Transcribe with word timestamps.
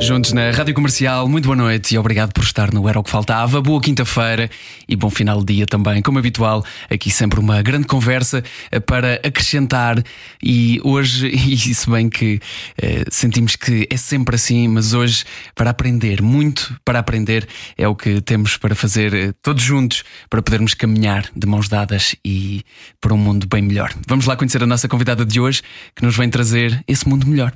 juntos 0.00 0.32
na 0.32 0.50
Rádio 0.50 0.74
Comercial. 0.74 1.28
Muito 1.28 1.44
boa 1.44 1.56
noite 1.56 1.94
e 1.94 1.98
obrigado 1.98 2.32
por 2.32 2.42
estar 2.42 2.72
no 2.72 2.88
Era 2.88 2.98
o 2.98 3.02
que 3.02 3.10
Faltava. 3.10 3.60
Boa 3.60 3.80
quinta-feira 3.80 4.50
e 4.88 4.96
bom 4.96 5.10
final 5.10 5.40
de 5.40 5.54
dia 5.54 5.66
também. 5.66 6.00
Como 6.00 6.18
habitual, 6.18 6.64
aqui 6.88 7.10
sempre 7.10 7.38
uma 7.38 7.60
grande 7.60 7.86
conversa 7.86 8.42
eh, 8.70 8.80
para 8.80 9.14
acrescentar. 9.16 10.02
E 10.42 10.80
hoje, 10.82 11.28
e 11.28 11.74
se 11.74 11.88
bem 11.90 12.08
que 12.08 12.40
eh, 12.80 13.04
sentimos 13.10 13.56
que 13.56 13.86
é 13.90 13.96
sempre 13.96 14.36
assim, 14.36 14.68
mas 14.68 14.94
hoje 14.94 15.24
para 15.54 15.70
aprender, 15.70 16.22
muito 16.22 16.74
para 16.84 16.98
aprender, 16.98 17.46
é 17.76 17.86
o 17.86 17.94
que 17.94 18.20
temos 18.22 18.56
para 18.56 18.74
fazer 18.74 19.12
eh, 19.12 19.32
todos 19.42 19.62
juntos 19.62 20.02
para 20.30 20.40
podermos 20.40 20.72
caminhar 20.72 21.26
de 21.36 21.46
mãos 21.46 21.68
dadas 21.68 22.16
e 22.24 22.64
para 23.00 23.12
um 23.12 23.18
mundo 23.18 23.46
bem 23.46 23.62
melhor. 23.62 23.92
Vamos 24.08 24.24
lá 24.24 24.34
conhecer 24.34 24.62
a 24.62 24.66
nossa 24.66 24.88
convidada 24.88 25.26
de 25.26 25.38
hoje 25.38 25.62
que 25.94 26.02
nos 26.02 26.16
vem 26.16 26.30
trazer 26.30 26.82
esse 26.88 27.08
mundo 27.08 27.26
melhor. 27.26 27.52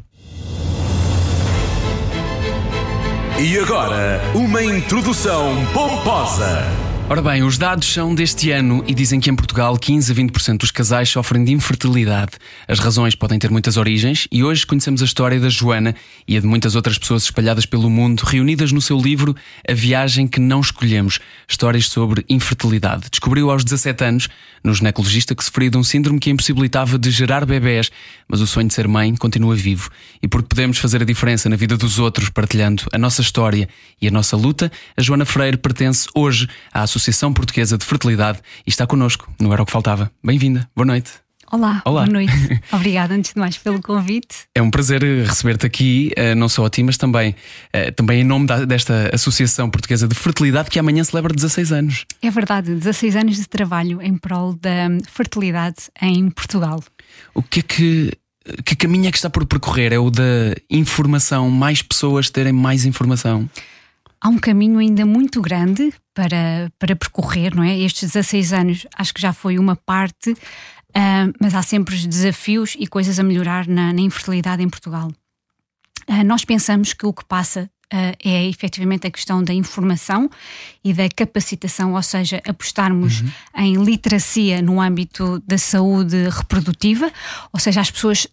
E 3.37 3.59
agora, 3.59 4.23
uma 4.33 4.63
introdução 4.63 5.67
pomposa. 5.73 6.63
Ora 7.07 7.21
bem, 7.21 7.43
os 7.43 7.59
dados 7.59 7.93
são 7.93 8.15
deste 8.15 8.53
ano 8.53 8.83
e 8.87 8.95
dizem 8.95 9.19
que 9.19 9.29
em 9.29 9.35
Portugal 9.35 9.77
15 9.77 10.13
a 10.13 10.15
20% 10.15 10.59
dos 10.59 10.71
casais 10.71 11.09
sofrem 11.09 11.45
de 11.45 11.53
infertilidade. 11.53 12.33
As 12.69 12.79
razões 12.79 13.17
podem 13.17 13.39
ter 13.39 13.51
muitas 13.51 13.77
origens 13.77 14.29
e 14.31 14.45
hoje 14.45 14.65
conhecemos 14.65 15.03
a 15.03 15.05
história 15.05 15.39
da 15.41 15.49
Joana 15.49 15.97
e 16.29 16.37
a 16.37 16.41
de 16.41 16.47
muitas 16.47 16.77
outras 16.77 16.97
pessoas 16.97 17.25
espalhadas 17.25 17.67
pelo 17.67 17.91
mundo, 17.91 18.23
reunidas 18.23 18.71
no 18.71 18.81
seu 18.81 18.97
livro 18.97 19.35
A 19.69 19.75
Viagem 19.75 20.29
que 20.29 20.39
Não 20.39 20.61
Escolhemos 20.61 21.19
Histórias 21.49 21.89
sobre 21.89 22.25
Infertilidade. 22.29 23.11
Descobriu 23.11 23.51
aos 23.51 23.65
17 23.65 24.05
anos, 24.05 24.29
no 24.65 24.73
ginecologista, 24.73 25.35
que 25.35 25.45
sofria 25.45 25.71
de 25.71 25.77
um 25.77 25.85
síndrome 25.85 26.19
que 26.19 26.31
impossibilitava 26.31 26.99
de 26.99 27.11
gerar 27.11 27.45
bebés, 27.45 27.91
mas 28.27 28.41
o 28.41 28.47
sonho 28.47 28.67
de 28.67 28.75
ser 28.75 28.89
mãe 28.89 29.15
continua 29.15 29.55
vivo. 29.55 29.91
E 30.23 30.27
porque 30.27 30.49
podemos 30.49 30.79
fazer 30.79 31.03
a 31.03 31.05
diferença 31.05 31.49
na 31.49 31.57
vida 31.57 31.77
dos 31.77 31.99
outros 31.99 32.31
partilhando 32.31 32.85
a 32.93 32.99
nossa 32.99 33.21
história 33.21 33.69
e 34.01 34.09
a 34.09 34.11
nossa 34.11 34.37
luta, 34.37 34.73
a 34.97 35.03
Joana 35.03 35.27
Freire 35.27 35.59
pertence 35.59 36.09
hoje 36.15 36.49
à 36.73 36.83
Associação 36.83 37.33
Portuguesa 37.33 37.77
de 37.77 37.85
Fertilidade 37.85 38.41
e 38.67 38.71
está 38.71 38.87
connosco. 38.87 39.31
Não 39.39 39.53
era 39.53 39.63
o 39.63 39.67
que 39.67 39.73
faltava. 39.73 40.11
Bem-vinda. 40.23 40.69
Boa 40.75 40.87
noite. 40.87 41.24
Olá, 41.55 41.83
Olá, 41.85 42.05
boa 42.05 42.13
noite. 42.13 42.33
Obrigada, 42.73 43.15
antes 43.15 43.33
de 43.33 43.39
mais, 43.39 43.57
pelo 43.57 43.81
convite. 43.81 44.39
É 44.57 44.61
um 44.61 44.73
prazer 44.73 45.05
receber-te 45.25 45.65
aqui, 45.65 46.11
eh, 46.17 46.35
não 46.35 46.49
só 46.49 46.67
a 46.67 46.69
ti, 46.69 46.83
mas 46.83 46.97
também, 46.97 47.33
eh, 47.73 47.93
também 47.93 48.23
em 48.23 48.25
nome 48.25 48.49
desta 48.67 49.09
Associação 49.15 49.71
Portuguesa 49.71 50.09
de 50.09 50.17
Fertilidade, 50.17 50.69
que 50.69 50.81
amanhã 50.81 51.05
celebra 51.05 51.33
16 51.33 51.71
anos. 51.71 52.07
É 52.21 52.29
verdade, 52.29 52.75
16 52.75 53.15
anos 53.15 53.37
de 53.37 53.47
trabalho 53.47 54.03
em 54.03 54.17
prol 54.17 54.55
da 54.55 54.89
fertilidade 55.07 55.77
em 56.03 56.29
Portugal. 56.29 56.83
O 57.33 57.41
que 57.41 57.61
é 57.61 57.63
que. 57.63 58.13
Que 58.65 58.75
caminho 58.75 59.07
é 59.07 59.13
que 59.13 59.17
está 59.17 59.31
por 59.31 59.47
percorrer? 59.47 59.93
É 59.93 59.99
o 59.99 60.11
da 60.11 60.57
informação, 60.69 61.49
mais 61.51 61.83
pessoas 61.83 62.31
terem 62.31 62.53
mais 62.53 62.85
informação? 62.85 63.49
há 64.21 64.29
um 64.31 64.39
caminho 64.39 64.79
ainda 64.79 65.05
muito 65.05 65.43
grande 65.43 65.93
para, 66.15 66.73
para 66.79 66.97
percorrer, 66.97 67.55
não 67.55 67.63
é? 67.63 67.79
Estes 67.79 68.11
16 68.13 68.53
anos 68.55 68.87
acho 68.97 69.13
que 69.13 69.21
já 69.21 69.35
foi 69.35 69.59
uma 69.59 69.77
parte, 69.77 70.35
uh, 70.97 71.33
mas 71.41 71.55
há 71.55 71.63
sempre 71.63 71.97
desafios 72.07 72.77
e 72.79 72.87
coisas 72.87 73.19
a 73.19 73.23
melhorar 73.23 73.67
na, 73.67 73.93
na 73.93 74.01
infertilidade 74.01 74.63
em 74.63 74.69
Portugal. 74.69 75.11
Uh, 76.09 76.25
nós 76.25 76.45
pensamos 76.45 76.93
que 76.93 77.07
o 77.07 77.13
que 77.13 77.25
passa 77.25 77.71
Uh, 77.93 78.17
é 78.25 78.49
efetivamente 78.49 79.07
a 79.07 79.11
questão 79.11 79.45
da 79.45 79.53
informação 79.53 80.29
e 80.83 80.93
da 80.93 81.07
capacitação, 81.09 81.93
ou 81.93 82.03
seja, 82.03 82.41
apostarmos 82.49 83.21
uhum. 83.21 83.31
em 83.57 83.75
literacia 83.77 84.61
no 84.63 84.81
âmbito 84.81 85.41
da 85.47 85.59
saúde 85.59 86.29
reprodutiva, 86.31 87.13
ou 87.53 87.61
seja, 87.61 87.83
as 87.83 87.91
pessoas 87.91 88.27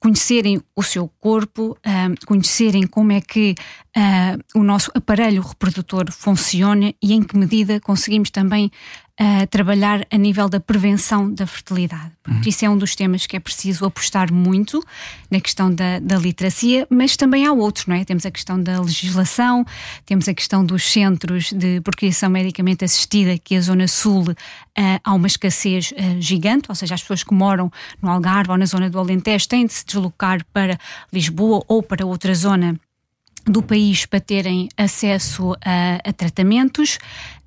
conhecerem 0.00 0.62
o 0.74 0.82
seu 0.82 1.06
corpo, 1.20 1.76
conhecerem 2.26 2.86
como 2.86 3.12
é 3.12 3.20
que 3.20 3.54
uh, 3.96 4.58
o 4.58 4.62
nosso 4.62 4.90
aparelho 4.94 5.42
reprodutor 5.42 6.10
funciona 6.12 6.94
e 7.02 7.12
em 7.12 7.22
que 7.22 7.36
medida 7.36 7.80
conseguimos 7.80 8.30
também 8.30 8.70
a 9.20 9.46
trabalhar 9.46 10.06
a 10.10 10.16
nível 10.16 10.48
da 10.48 10.58
prevenção 10.58 11.30
da 11.30 11.46
fertilidade. 11.46 12.10
Uhum. 12.26 12.40
Isso 12.46 12.64
é 12.64 12.70
um 12.70 12.78
dos 12.78 12.96
temas 12.96 13.26
que 13.26 13.36
é 13.36 13.40
preciso 13.40 13.84
apostar 13.84 14.32
muito 14.32 14.82
na 15.30 15.38
questão 15.38 15.70
da, 15.70 15.98
da 15.98 16.16
literacia, 16.16 16.86
mas 16.88 17.18
também 17.18 17.46
há 17.46 17.52
outros, 17.52 17.84
não 17.84 17.96
é? 17.96 18.02
Temos 18.02 18.24
a 18.24 18.30
questão 18.30 18.60
da 18.60 18.80
legislação, 18.80 19.62
temos 20.06 20.26
a 20.26 20.32
questão 20.32 20.64
dos 20.64 20.90
centros 20.90 21.52
de 21.52 21.82
procriação 21.82 22.30
medicamente 22.30 22.82
assistida, 22.82 23.36
que 23.36 23.56
a 23.56 23.60
Zona 23.60 23.86
Sul 23.86 24.22
uh, 24.22 24.34
há 25.04 25.12
uma 25.12 25.26
escassez 25.26 25.92
uh, 25.92 26.18
gigante, 26.18 26.70
ou 26.70 26.74
seja, 26.74 26.94
as 26.94 27.02
pessoas 27.02 27.22
que 27.22 27.34
moram 27.34 27.70
no 28.00 28.08
Algarve 28.08 28.52
ou 28.52 28.56
na 28.56 28.64
zona 28.64 28.88
do 28.88 28.98
Alentejo 28.98 29.46
têm 29.46 29.66
de 29.66 29.74
se 29.74 29.84
deslocar 29.84 30.42
para 30.50 30.78
Lisboa 31.12 31.62
ou 31.68 31.82
para 31.82 32.06
outra 32.06 32.34
zona 32.34 32.80
do 33.44 33.62
país 33.62 34.06
para 34.06 34.20
terem 34.20 34.68
acesso 34.76 35.54
a, 35.64 36.08
a 36.08 36.12
tratamentos. 36.12 36.98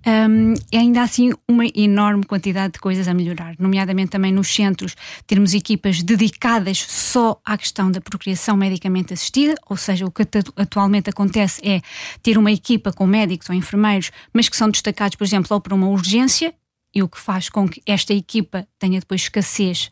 Um, 0.05 0.53
é 0.69 0.79
ainda 0.79 1.01
assim 1.01 1.31
uma 1.47 1.63
enorme 1.73 2.25
quantidade 2.25 2.73
de 2.73 2.79
coisas 2.79 3.07
a 3.07 3.13
melhorar, 3.13 3.55
nomeadamente 3.57 4.11
também 4.11 4.33
nos 4.33 4.53
centros, 4.53 4.97
termos 5.25 5.53
equipas 5.53 6.03
dedicadas 6.03 6.85
só 6.89 7.39
à 7.45 7.57
questão 7.57 7.89
da 7.89 8.01
procriação 8.01 8.57
medicamente 8.57 9.13
assistida, 9.13 9.55
ou 9.69 9.77
seja, 9.77 10.05
o 10.05 10.11
que 10.11 10.23
atualmente 10.57 11.09
acontece 11.09 11.61
é 11.63 11.79
ter 12.21 12.37
uma 12.37 12.51
equipa 12.51 12.91
com 12.91 13.07
médicos 13.07 13.49
ou 13.49 13.55
enfermeiros, 13.55 14.11
mas 14.33 14.49
que 14.49 14.57
são 14.57 14.69
destacados, 14.69 15.15
por 15.15 15.23
exemplo, 15.23 15.47
ou 15.51 15.61
para 15.61 15.73
uma 15.73 15.87
urgência, 15.87 16.53
e 16.93 17.01
o 17.01 17.07
que 17.07 17.19
faz 17.19 17.49
com 17.49 17.67
que 17.67 17.81
esta 17.85 18.13
equipa 18.13 18.67
tenha 18.77 18.99
depois 18.99 19.21
escassez 19.21 19.89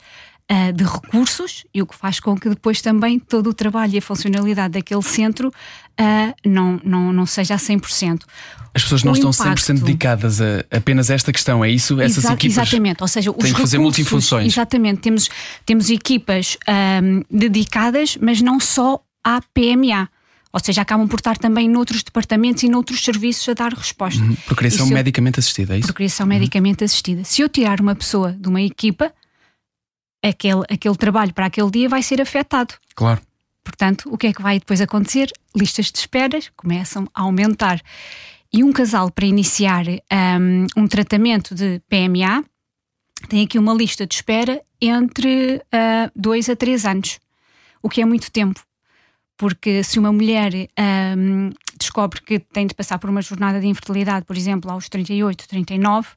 uh, 0.51 0.73
de 0.73 0.84
recursos 0.84 1.66
e 1.73 1.81
o 1.81 1.85
que 1.85 1.95
faz 1.95 2.19
com 2.19 2.35
que 2.35 2.50
depois 2.50 2.81
também 2.81 3.17
todo 3.17 3.50
o 3.50 3.53
trabalho 3.53 3.95
e 3.95 3.97
a 3.97 4.01
funcionalidade 4.01 4.73
daquele 4.73 5.01
centro 5.01 5.47
uh, 5.47 6.34
não, 6.45 6.79
não, 6.84 7.13
não 7.13 7.25
seja 7.25 7.56
a 7.56 7.57
100%. 7.57 8.23
As 8.73 8.84
pessoas 8.84 9.03
não 9.03 9.13
o 9.13 9.16
estão 9.16 9.31
impacto, 9.31 9.62
100% 9.62 9.79
dedicadas 9.79 10.41
a 10.41 10.63
apenas 10.72 11.09
esta 11.09 11.31
questão, 11.31 11.63
é 11.63 11.69
isso? 11.69 12.00
Essas 12.00 12.25
exa 12.25 12.34
equipas 12.34 12.57
exatamente, 12.57 13.01
ou 13.01 13.07
seja, 13.07 13.34
têm 13.34 13.53
que 13.53 13.59
fazer 13.59 13.78
multifunções. 13.78 14.47
Exatamente, 14.47 15.01
temos, 15.01 15.29
temos 15.66 15.89
equipas 15.89 16.57
um, 17.03 17.23
dedicadas, 17.29 18.18
mas 18.22 18.41
não 18.41 18.59
só 18.59 19.01
à 19.23 19.41
PMA. 19.53 20.09
Ou 20.53 20.59
seja, 20.59 20.81
acabam 20.81 21.07
por 21.07 21.18
estar 21.18 21.38
também 21.38 21.69
noutros 21.69 22.03
departamentos 22.03 22.63
e 22.63 22.69
noutros 22.69 23.01
serviços 23.01 23.47
a 23.47 23.53
dar 23.53 23.73
resposta. 23.73 24.22
Uhum. 24.22 24.35
Procriação 24.45 24.85
medicamente 24.88 25.39
assistida, 25.39 25.75
é 25.75 25.79
isso? 25.79 25.88
Procriação 25.88 26.25
uhum. 26.25 26.29
medicamente 26.29 26.83
assistida. 26.83 27.23
Se 27.23 27.41
eu 27.41 27.47
tirar 27.47 27.79
uma 27.79 27.95
pessoa 27.95 28.33
de 28.33 28.50
uma 28.50 28.62
equipa, 28.62 29.13
aquele, 30.22 30.64
aquele 30.70 30.96
trabalho 30.96 31.34
para 31.34 31.48
aquele 31.48 31.70
dia 31.72 31.90
vai 31.90 32.04
ser 32.04 32.22
afetado. 32.22 32.74
Claro. 32.96 33.22
Portanto, 33.64 34.09
o 34.12 34.18
que 34.18 34.28
é 34.28 34.34
que 34.34 34.42
vai 34.42 34.59
depois 34.59 34.82
acontecer? 34.82 35.32
Listas 35.56 35.92
de 35.92 36.00
esperas 36.00 36.52
começam 36.56 37.08
a 37.14 37.22
aumentar. 37.22 37.82
E 38.54 38.64
um 38.64 38.72
casal, 38.72 39.10
para 39.10 39.26
iniciar 39.26 39.86
um, 39.88 40.66
um 40.76 40.88
tratamento 40.88 41.56
de 41.56 41.81
PMA, 41.88 42.44
tem 43.30 43.46
aqui 43.46 43.58
uma 43.58 43.74
lista 43.74 44.06
de 44.06 44.16
espera 44.16 44.62
entre 44.81 45.58
uh, 45.58 46.12
dois 46.16 46.50
a 46.50 46.56
três 46.56 46.86
anos, 46.86 47.20
o 47.81 47.90
que 47.90 48.02
é 48.02 48.06
muito 48.06 48.31
tempo. 48.31 48.60
Porque 49.38 49.84
se 49.84 49.98
uma 50.00 50.12
mulher 50.12 50.52
um, 51.18 51.50
descobre 51.80 52.22
que 52.22 52.40
tem 52.40 52.68
de 52.68 52.76
passar 52.76 53.00
por 53.00 53.10
uma 53.10 53.22
jornada 53.22 53.60
de 53.60 53.68
infertilidade, 53.68 54.26
por 54.26 54.36
exemplo, 54.36 54.70
aos 54.70 54.90
38, 54.90 55.48
39, 55.48 56.10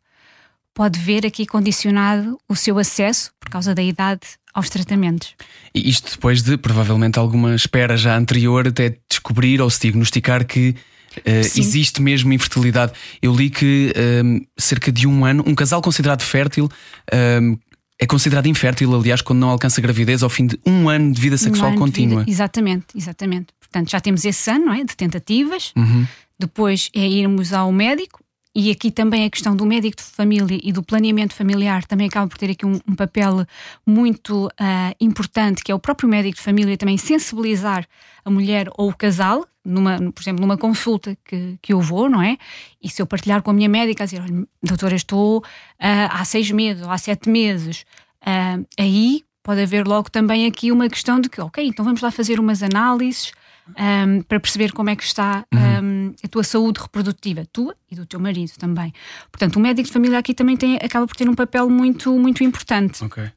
pode 0.74 0.98
ver 0.98 1.24
aqui 1.24 1.46
condicionado 1.46 2.38
o 2.48 2.56
seu 2.56 2.78
acesso, 2.78 3.30
por 3.38 3.48
causa 3.48 3.74
da 3.74 3.82
idade, 3.82 4.22
aos 4.52 4.68
tratamentos. 4.68 5.34
E 5.74 5.88
isto 5.88 6.12
depois 6.12 6.42
de 6.42 6.56
provavelmente 6.56 7.18
alguma 7.18 7.54
espera 7.54 7.96
já 7.96 8.16
anterior 8.16 8.68
até 8.68 8.96
descobrir 9.08 9.60
ou 9.60 9.70
se 9.70 9.80
diagnosticar 9.80 10.44
que 10.44 10.70
uh, 11.18 11.40
existe 11.56 12.02
mesmo 12.02 12.32
infertilidade. 12.32 12.92
Eu 13.22 13.34
li 13.34 13.50
que 13.50 13.92
um, 13.96 14.00
ehm, 14.00 14.40
cerca 14.56 14.92
de 14.92 15.06
um 15.06 15.24
ano, 15.24 15.42
um 15.46 15.54
casal 15.54 15.80
considerado 15.80 16.22
fértil. 16.22 16.68
Um, 17.12 17.16
ehm, 17.16 17.58
é 17.98 18.06
considerado 18.06 18.46
infértil, 18.46 18.92
aliás, 18.94 19.22
quando 19.22 19.38
não 19.38 19.50
alcança 19.50 19.80
gravidez 19.80 20.22
ao 20.22 20.28
fim 20.28 20.48
de 20.48 20.58
um 20.66 20.88
ano 20.88 21.12
de 21.12 21.20
vida 21.20 21.38
sexual 21.38 21.70
um 21.70 21.76
contínua. 21.76 22.20
Vida, 22.20 22.30
exatamente, 22.30 22.86
exatamente. 22.94 23.46
Portanto, 23.60 23.90
já 23.90 24.00
temos 24.00 24.24
esse 24.24 24.50
ano, 24.50 24.72
é? 24.72 24.84
De 24.84 24.96
tentativas. 24.96 25.72
Uhum. 25.76 26.04
Depois 26.38 26.90
é 26.92 27.06
irmos 27.06 27.52
ao 27.52 27.70
médico, 27.70 28.23
e 28.54 28.70
aqui 28.70 28.90
também 28.90 29.24
a 29.24 29.30
questão 29.30 29.56
do 29.56 29.66
médico 29.66 29.96
de 29.96 30.02
família 30.02 30.58
e 30.62 30.72
do 30.72 30.82
planeamento 30.82 31.34
familiar 31.34 31.84
também 31.84 32.06
acaba 32.06 32.28
por 32.28 32.38
ter 32.38 32.50
aqui 32.50 32.64
um, 32.64 32.78
um 32.86 32.94
papel 32.94 33.44
muito 33.86 34.46
uh, 34.46 34.94
importante, 35.00 35.62
que 35.62 35.72
é 35.72 35.74
o 35.74 35.78
próprio 35.78 36.08
médico 36.08 36.36
de 36.36 36.42
família 36.42 36.76
também 36.76 36.96
sensibilizar 36.96 37.86
a 38.24 38.30
mulher 38.30 38.68
ou 38.76 38.90
o 38.90 38.96
casal, 38.96 39.44
numa, 39.64 39.96
por 40.12 40.22
exemplo, 40.22 40.40
numa 40.40 40.56
consulta 40.56 41.16
que, 41.24 41.58
que 41.60 41.72
eu 41.72 41.80
vou, 41.80 42.08
não 42.08 42.22
é? 42.22 42.36
E 42.82 42.88
se 42.88 43.00
eu 43.02 43.06
partilhar 43.06 43.42
com 43.42 43.50
a 43.50 43.54
minha 43.54 43.68
médica, 43.68 44.04
a 44.04 44.06
dizer, 44.06 44.20
olha, 44.22 44.46
doutora, 44.62 44.94
estou 44.94 45.38
uh, 45.38 45.42
há 45.80 46.24
seis 46.24 46.50
meses 46.50 46.82
ou 46.82 46.90
há 46.90 46.98
sete 46.98 47.28
meses 47.28 47.84
Uh, 48.24 48.66
aí 48.78 49.22
pode 49.42 49.60
haver 49.60 49.86
logo 49.86 50.10
também 50.10 50.46
aqui 50.46 50.72
uma 50.72 50.88
questão 50.88 51.20
de 51.20 51.28
que, 51.28 51.40
ok, 51.40 51.66
então 51.66 51.84
vamos 51.84 52.00
lá 52.00 52.10
fazer 52.10 52.40
umas 52.40 52.62
análises 52.62 53.32
um, 53.68 54.22
para 54.22 54.38
perceber 54.40 54.72
como 54.72 54.90
é 54.90 54.96
que 54.96 55.04
está 55.04 55.44
um, 55.52 56.14
a 56.22 56.28
tua 56.28 56.44
saúde 56.44 56.80
reprodutiva, 56.80 57.44
tua 57.52 57.74
e 57.90 57.96
do 57.96 58.06
teu 58.06 58.20
marido 58.20 58.52
também. 58.58 58.92
Portanto, 59.30 59.56
o 59.56 59.60
médico 59.60 59.86
de 59.86 59.92
família 59.92 60.18
aqui 60.18 60.34
também 60.34 60.56
tem, 60.56 60.76
acaba 60.76 61.06
por 61.06 61.16
ter 61.16 61.28
um 61.28 61.34
papel 61.34 61.68
muito, 61.70 62.18
muito 62.18 62.44
importante 62.44 63.04
Ok. 63.04 63.30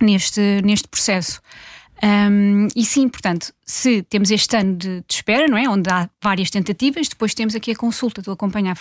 neste, 0.00 0.60
neste 0.62 0.88
processo. 0.88 1.40
Um, 2.02 2.66
e 2.74 2.82
sim, 2.82 3.10
portanto, 3.10 3.52
se 3.62 4.02
temos 4.04 4.30
este 4.30 4.56
ano 4.56 4.74
de, 4.74 5.00
de 5.06 5.14
espera, 5.14 5.46
não 5.46 5.58
é? 5.58 5.68
Onde 5.68 5.90
há 5.90 6.08
várias 6.22 6.48
tentativas, 6.48 7.08
depois 7.08 7.34
temos 7.34 7.54
aqui 7.54 7.72
a 7.72 7.76
consulta 7.76 8.22
do, 8.22 8.32
acompanha, 8.32 8.74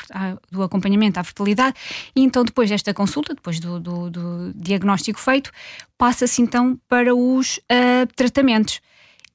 do 0.49 0.63
acompanhamento 0.63 1.19
à 1.19 1.23
fertilidade, 1.23 1.75
e 2.15 2.23
então 2.23 2.45
depois 2.45 2.69
desta 2.69 2.93
consulta, 2.93 3.35
depois 3.35 3.59
do, 3.59 3.77
do, 3.77 4.09
do 4.09 4.53
diagnóstico 4.55 5.19
feito, 5.19 5.51
passa-se 5.97 6.41
então 6.41 6.79
para 6.87 7.13
os 7.13 7.57
uh, 7.57 8.07
tratamentos. 8.15 8.79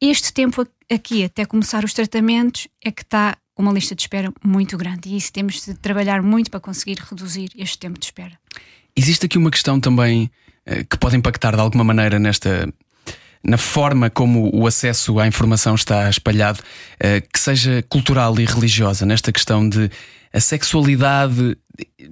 Este 0.01 0.33
tempo 0.33 0.67
aqui, 0.95 1.25
até 1.25 1.45
começar 1.45 1.85
os 1.85 1.93
tratamentos, 1.93 2.69
é 2.85 2.91
que 2.91 3.03
está 3.03 3.37
uma 3.57 3.73
lista 3.73 3.95
de 3.95 4.03
espera 4.03 4.33
muito 4.45 4.77
grande, 4.77 5.09
e 5.09 5.17
isso 5.17 5.33
temos 5.33 5.65
de 5.65 5.75
trabalhar 5.75 6.23
muito 6.23 6.51
para 6.51 6.61
conseguir 6.61 6.99
reduzir 6.99 7.51
este 7.57 7.79
tempo 7.79 7.99
de 7.99 8.07
espera. 8.07 8.39
Existe 8.97 9.27
aqui 9.27 9.39
uma 9.39 9.51
questão 9.51 9.79
também 9.79 10.31
uh, 10.67 10.85
que 10.89 10.99
pode 10.99 11.17
impactar 11.17 11.55
de 11.55 11.61
alguma 11.61 11.85
maneira 11.85 12.19
nesta 12.19 12.69
na 13.47 13.59
forma 13.59 14.09
como 14.09 14.51
o 14.55 14.67
acesso 14.67 15.19
à 15.21 15.27
informação 15.27 15.75
está 15.75 16.09
espalhado, 16.09 16.61
eh, 16.99 17.21
que 17.21 17.39
seja 17.39 17.85
cultural 17.91 18.41
e 18.41 18.47
religiosa, 18.47 19.05
nesta 19.05 19.31
questão 19.31 19.69
de 19.69 19.91
a 20.35 20.41
sexualidade, 20.41 21.57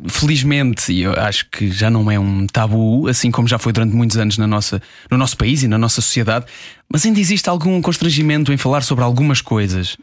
felizmente, 0.08 0.92
e 0.92 1.02
eu 1.02 1.12
acho 1.12 1.50
que 1.50 1.72
já 1.72 1.90
não 1.90 2.08
é 2.08 2.20
um 2.20 2.46
tabu, 2.46 3.08
assim 3.08 3.32
como 3.32 3.48
já 3.48 3.58
foi 3.58 3.72
durante 3.72 3.96
muitos 3.96 4.16
anos 4.16 4.38
na 4.38 4.46
nossa, 4.46 4.80
no 5.10 5.18
nosso 5.18 5.36
país 5.36 5.64
e 5.64 5.68
na 5.68 5.76
nossa 5.76 6.00
sociedade, 6.00 6.46
mas 6.88 7.04
ainda 7.04 7.18
existe 7.18 7.48
algum 7.48 7.82
constrangimento 7.82 8.52
em 8.52 8.56
falar 8.56 8.82
sobre 8.82 9.02
algumas 9.02 9.40
coisas. 9.40 9.96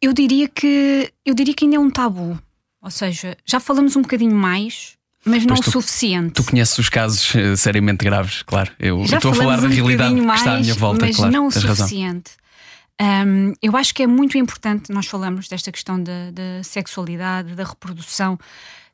Eu 0.00 0.14
diria 0.14 0.48
que 0.48 1.12
eu 1.26 1.34
diria 1.34 1.52
que 1.52 1.66
ainda 1.66 1.76
é 1.76 1.78
um 1.78 1.90
tabu. 1.90 2.40
Ou 2.82 2.90
seja, 2.90 3.36
já 3.44 3.60
falamos 3.60 3.94
um 3.94 4.00
bocadinho 4.00 4.34
mais, 4.34 4.94
mas 5.22 5.44
não 5.44 5.56
o 5.56 5.62
suficiente. 5.62 6.32
Tu 6.32 6.44
conheces 6.44 6.78
os 6.78 6.88
casos 6.88 7.34
uh, 7.34 7.54
seriamente 7.58 8.02
graves, 8.02 8.42
claro. 8.42 8.70
Eu 8.78 9.04
Já 9.04 9.18
estou 9.18 9.32
a 9.32 9.34
falar 9.34 9.60
da 9.60 9.66
um 9.66 9.70
realidade 9.70 10.14
que 10.14 10.20
mais, 10.22 10.40
está 10.40 10.54
à 10.54 10.60
minha 10.60 10.74
volta, 10.74 11.04
mas 11.04 11.16
claro. 11.16 11.30
não 11.30 11.46
o 11.48 11.50
tens 11.50 11.62
razão. 11.62 12.22
Um, 13.00 13.54
eu 13.62 13.74
acho 13.76 13.94
que 13.94 14.02
é 14.02 14.06
muito 14.06 14.36
importante 14.36 14.92
nós 14.92 15.06
falamos 15.06 15.48
desta 15.48 15.72
questão 15.72 16.02
da, 16.02 16.30
da 16.30 16.62
sexualidade, 16.62 17.54
da 17.54 17.64
reprodução, 17.64 18.38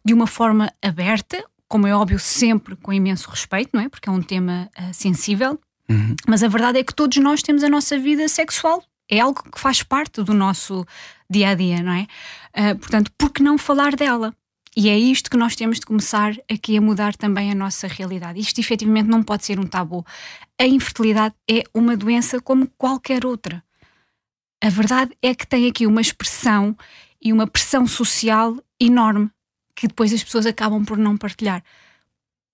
de 0.04 0.14
uma 0.14 0.28
forma 0.28 0.72
aberta, 0.80 1.44
como 1.68 1.88
é 1.88 1.94
óbvio, 1.94 2.18
sempre 2.20 2.76
com 2.76 2.92
imenso 2.92 3.28
respeito, 3.28 3.70
não 3.74 3.82
é? 3.82 3.88
Porque 3.88 4.08
é 4.08 4.12
um 4.12 4.22
tema 4.22 4.70
uh, 4.78 4.94
sensível. 4.94 5.58
Uhum. 5.88 6.14
Mas 6.28 6.44
a 6.44 6.48
verdade 6.48 6.78
é 6.78 6.84
que 6.84 6.94
todos 6.94 7.16
nós 7.18 7.42
temos 7.42 7.64
a 7.64 7.68
nossa 7.68 7.98
vida 7.98 8.28
sexual. 8.28 8.84
É 9.10 9.18
algo 9.18 9.42
que 9.50 9.58
faz 9.58 9.82
parte 9.82 10.22
do 10.22 10.32
nosso 10.32 10.86
dia 11.28 11.50
a 11.50 11.54
dia, 11.54 11.82
não 11.82 11.92
é? 11.92 12.06
Uh, 12.56 12.78
portanto, 12.78 13.10
por 13.18 13.30
que 13.30 13.42
não 13.42 13.58
falar 13.58 13.96
dela? 13.96 14.32
E 14.76 14.88
é 14.88 14.96
isto 14.96 15.30
que 15.30 15.36
nós 15.36 15.56
temos 15.56 15.80
de 15.80 15.86
começar 15.86 16.36
aqui 16.50 16.76
a 16.76 16.80
mudar 16.80 17.16
também 17.16 17.50
a 17.50 17.54
nossa 17.54 17.88
realidade. 17.88 18.38
Isto 18.38 18.60
efetivamente 18.60 19.08
não 19.08 19.22
pode 19.22 19.44
ser 19.44 19.58
um 19.58 19.66
tabu. 19.66 20.04
A 20.60 20.66
infertilidade 20.66 21.34
é 21.50 21.64
uma 21.74 21.96
doença 21.96 22.40
como 22.40 22.68
qualquer 22.76 23.24
outra. 23.24 23.64
A 24.62 24.68
verdade 24.68 25.12
é 25.22 25.34
que 25.34 25.46
tem 25.46 25.68
aqui 25.68 25.86
uma 25.86 26.00
expressão 26.00 26.76
e 27.22 27.32
uma 27.32 27.46
pressão 27.46 27.86
social 27.86 28.56
enorme 28.80 29.30
que 29.74 29.86
depois 29.86 30.12
as 30.12 30.24
pessoas 30.24 30.46
acabam 30.46 30.84
por 30.84 30.96
não 30.96 31.16
partilhar. 31.16 31.62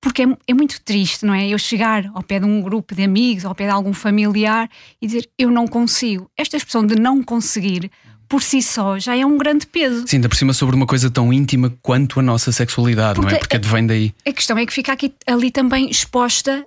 Porque 0.00 0.22
é, 0.22 0.26
é, 0.48 0.54
muito 0.54 0.80
triste, 0.80 1.24
não 1.24 1.32
é? 1.32 1.48
Eu 1.48 1.58
chegar 1.58 2.10
ao 2.12 2.22
pé 2.24 2.40
de 2.40 2.44
um 2.46 2.60
grupo 2.60 2.92
de 2.94 3.04
amigos, 3.04 3.44
ao 3.44 3.54
pé 3.54 3.66
de 3.66 3.70
algum 3.70 3.92
familiar 3.92 4.68
e 5.00 5.06
dizer 5.06 5.30
eu 5.38 5.48
não 5.50 5.68
consigo. 5.68 6.28
Esta 6.36 6.56
expressão 6.56 6.84
de 6.84 6.96
não 6.96 7.22
conseguir 7.22 7.88
por 8.28 8.42
si 8.42 8.60
só 8.62 8.98
já 8.98 9.16
é 9.16 9.24
um 9.24 9.38
grande 9.38 9.66
peso. 9.66 10.04
Sim, 10.08 10.16
ainda 10.16 10.28
por 10.28 10.36
cima 10.36 10.52
sobre 10.52 10.74
uma 10.74 10.86
coisa 10.86 11.08
tão 11.10 11.32
íntima 11.32 11.72
quanto 11.80 12.18
a 12.18 12.22
nossa 12.22 12.50
sexualidade, 12.50 13.14
Porque 13.20 13.30
não 13.30 13.36
é? 13.36 13.38
Porque 13.38 13.56
a- 13.56 13.58
advém 13.58 13.86
daí. 13.86 14.14
A 14.26 14.32
questão 14.32 14.58
é 14.58 14.66
que 14.66 14.72
fica 14.72 14.92
aqui, 14.92 15.14
ali 15.26 15.50
também 15.52 15.88
exposta 15.88 16.66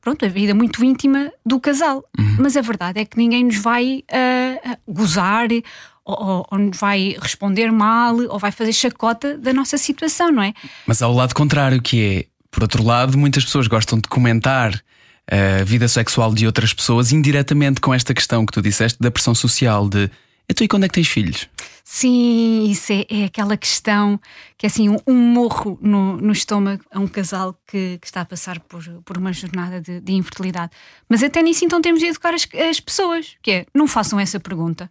pronto, 0.00 0.24
a 0.24 0.28
vida 0.28 0.54
muito 0.54 0.84
íntima 0.84 1.32
do 1.44 1.60
casal. 1.60 2.04
Mas 2.38 2.56
a 2.56 2.60
verdade 2.60 3.00
é 3.00 3.04
que 3.04 3.16
ninguém 3.16 3.44
nos 3.44 3.56
vai 3.56 4.02
ah, 4.10 4.70
ah, 4.72 4.78
gozar 4.88 5.48
ou, 6.04 6.22
ou- 6.24 6.46
ou 6.50 6.58
nos 6.58 6.78
vai 6.78 7.16
responder 7.20 7.70
mal 7.70 8.16
ou 8.16 8.38
vai 8.38 8.50
fazer 8.52 8.72
chacota 8.72 9.36
da 9.38 9.52
nossa 9.52 9.76
situação, 9.78 10.30
não 10.32 10.42
é? 10.42 10.52
Mas 10.86 11.02
há 11.02 11.08
o 11.08 11.12
lado 11.14 11.34
contrário, 11.34 11.80
que 11.80 12.02
é, 12.02 12.26
por 12.50 12.62
outro 12.62 12.82
lado, 12.84 13.16
muitas 13.18 13.44
pessoas 13.44 13.66
gostam 13.66 13.98
de 13.98 14.08
comentar 14.08 14.80
a 15.30 15.62
vida 15.62 15.86
sexual 15.86 16.34
de 16.34 16.44
outras 16.46 16.74
pessoas 16.74 17.12
indiretamente 17.12 17.80
com 17.80 17.94
esta 17.94 18.12
questão 18.12 18.44
que 18.44 18.52
tu 18.52 18.60
disseste 18.60 18.98
da 19.00 19.10
pressão 19.12 19.34
social 19.34 19.88
de 19.88 20.10
então 20.48 20.64
e 20.64 20.68
quando 20.68 20.82
é 20.82 20.88
que 20.88 20.94
tens 20.94 21.06
filhos? 21.06 21.46
Sim, 21.92 22.70
isso 22.70 22.92
é, 22.92 23.04
é 23.10 23.24
aquela 23.24 23.56
questão 23.56 24.16
que 24.56 24.64
é 24.64 24.68
assim 24.68 24.88
um, 24.88 24.96
um 25.08 25.12
morro 25.16 25.76
no, 25.82 26.16
no 26.18 26.32
estômago 26.32 26.84
a 26.88 27.00
um 27.00 27.08
casal 27.08 27.52
que, 27.66 27.98
que 27.98 28.06
está 28.06 28.20
a 28.20 28.24
passar 28.24 28.60
por, 28.60 28.80
por 29.04 29.18
uma 29.18 29.32
jornada 29.32 29.80
de, 29.80 30.00
de 30.00 30.12
infertilidade. 30.12 30.70
Mas 31.08 31.20
até 31.20 31.42
nisso 31.42 31.64
então 31.64 31.82
temos 31.82 31.98
de 31.98 32.06
educar 32.06 32.32
as, 32.32 32.46
as 32.70 32.78
pessoas, 32.78 33.36
que 33.42 33.50
é 33.50 33.66
não 33.74 33.88
façam 33.88 34.20
essa 34.20 34.38
pergunta. 34.38 34.88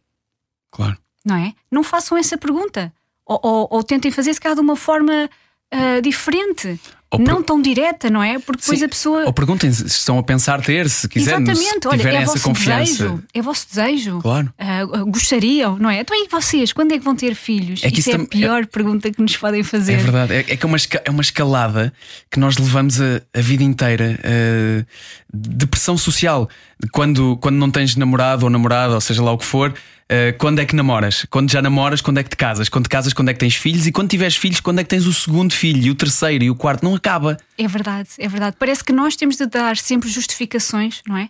Claro. 0.69 0.97
não 1.25 1.37
é? 1.37 1.53
Não 1.71 1.83
façam 1.85 2.17
essa 2.17 2.37
pergunta. 2.37 2.93
Ou, 3.25 3.39
ou- 3.41 3.67
ou 3.71 3.81
tentem 3.81 4.11
fazer 4.11 4.33
se 4.33 4.41
calhar 4.41 4.55
de 4.55 4.61
uma 4.61 4.75
forma 4.75 5.29
ah, 5.71 6.01
diferente. 6.01 6.77
Ou 7.11 7.17
per- 7.19 7.27
não 7.33 7.41
tão 7.41 7.59
direta, 7.59 8.07
não 8.09 8.21
é? 8.21 8.37
Porque 8.37 8.61
depois 8.61 8.77
Sim. 8.79 8.85
a 8.85 8.89
pessoa. 8.89 9.25
Ou 9.25 9.33
perguntem 9.33 9.71
se 9.73 9.83
estão 9.87 10.19
a 10.19 10.23
pensar 10.23 10.61
ter, 10.61 10.87
se 10.89 11.07
quiserem, 11.09 11.41
Exatamente, 11.41 11.81
se 11.81 11.87
olha, 11.87 12.17
é 12.17 12.25
vosso 12.25 12.43
confiança. 12.43 12.85
desejo. 13.03 13.23
É 13.33 13.41
vosso 13.41 13.67
desejo. 13.67 14.19
Claro. 14.21 14.53
Ah, 14.59 14.81
ah, 14.81 15.03
gostariam, 15.05 15.77
não 15.79 15.89
é? 15.89 16.01
Então 16.01 16.15
e 16.15 16.27
vocês, 16.29 16.71
quando 16.71 16.91
é 16.91 16.99
que 16.99 17.03
vão 17.03 17.15
ter 17.15 17.33
filhos? 17.33 17.83
É 17.83 17.89
que 17.89 17.99
isso 17.99 18.09
isso 18.09 18.11
é 18.11 18.13
a 18.13 18.17
tam- 18.19 18.25
pior 18.27 18.65
pergunta 18.67 19.09
que 19.11 19.19
nos 19.21 19.35
podem 19.35 19.63
fazer. 19.63 19.93
É 19.93 19.97
verdade, 19.97 20.33
é, 20.33 20.39
é 20.39 20.43
que 20.55 20.63
é 20.63 20.67
uma, 20.67 20.77
é 21.05 21.09
uma 21.09 21.21
escalada 21.21 21.91
que 22.29 22.39
nós 22.39 22.57
levamos 22.57 23.01
a, 23.01 23.21
a 23.33 23.41
vida 23.41 23.63
inteira 23.63 24.19
eh, 24.23 24.85
de 25.33 25.65
pressão 25.65 25.97
social. 25.97 26.47
Quando, 26.91 27.37
quando 27.37 27.55
não 27.57 27.71
tens 27.71 27.95
namorado 27.95 28.45
ou 28.45 28.49
namorada, 28.51 28.93
ou 28.93 29.01
seja 29.01 29.23
lá 29.23 29.31
o 29.31 29.37
que 29.37 29.45
for, 29.45 29.73
eh, 30.09 30.31
quando 30.33 30.59
é 30.59 30.65
que 30.65 30.75
namoras? 30.75 31.25
Quando 31.29 31.51
já 31.51 31.61
namoras, 31.61 32.01
quando 32.01 32.17
é 32.17 32.23
que 32.23 32.29
te 32.31 32.35
casas? 32.37 32.67
Quando 32.67 32.85
te 32.85 32.89
casas, 32.89 33.13
quando 33.13 33.29
é 33.29 33.33
que 33.33 33.39
tens 33.39 33.55
filhos? 33.55 33.85
E 33.87 33.91
quando 33.91 34.09
tiveres 34.09 34.35
filhos, 34.35 34.59
quando 34.59 34.79
é 34.79 34.83
que 34.83 34.89
tens 34.89 35.05
o 35.05 35.13
segundo 35.13 35.53
filho, 35.53 35.81
e 35.83 35.91
o 35.91 35.95
terceiro 35.95 36.43
e 36.43 36.49
o 36.49 36.55
quarto? 36.55 36.83
Não 36.83 36.95
acaba. 36.95 37.37
É 37.57 37.67
verdade, 37.67 38.09
é 38.17 38.27
verdade. 38.27 38.55
Parece 38.59 38.83
que 38.83 38.91
nós 38.91 39.15
temos 39.15 39.35
de 39.37 39.45
dar 39.45 39.77
sempre 39.77 40.09
justificações, 40.09 41.01
não 41.07 41.15
é? 41.17 41.25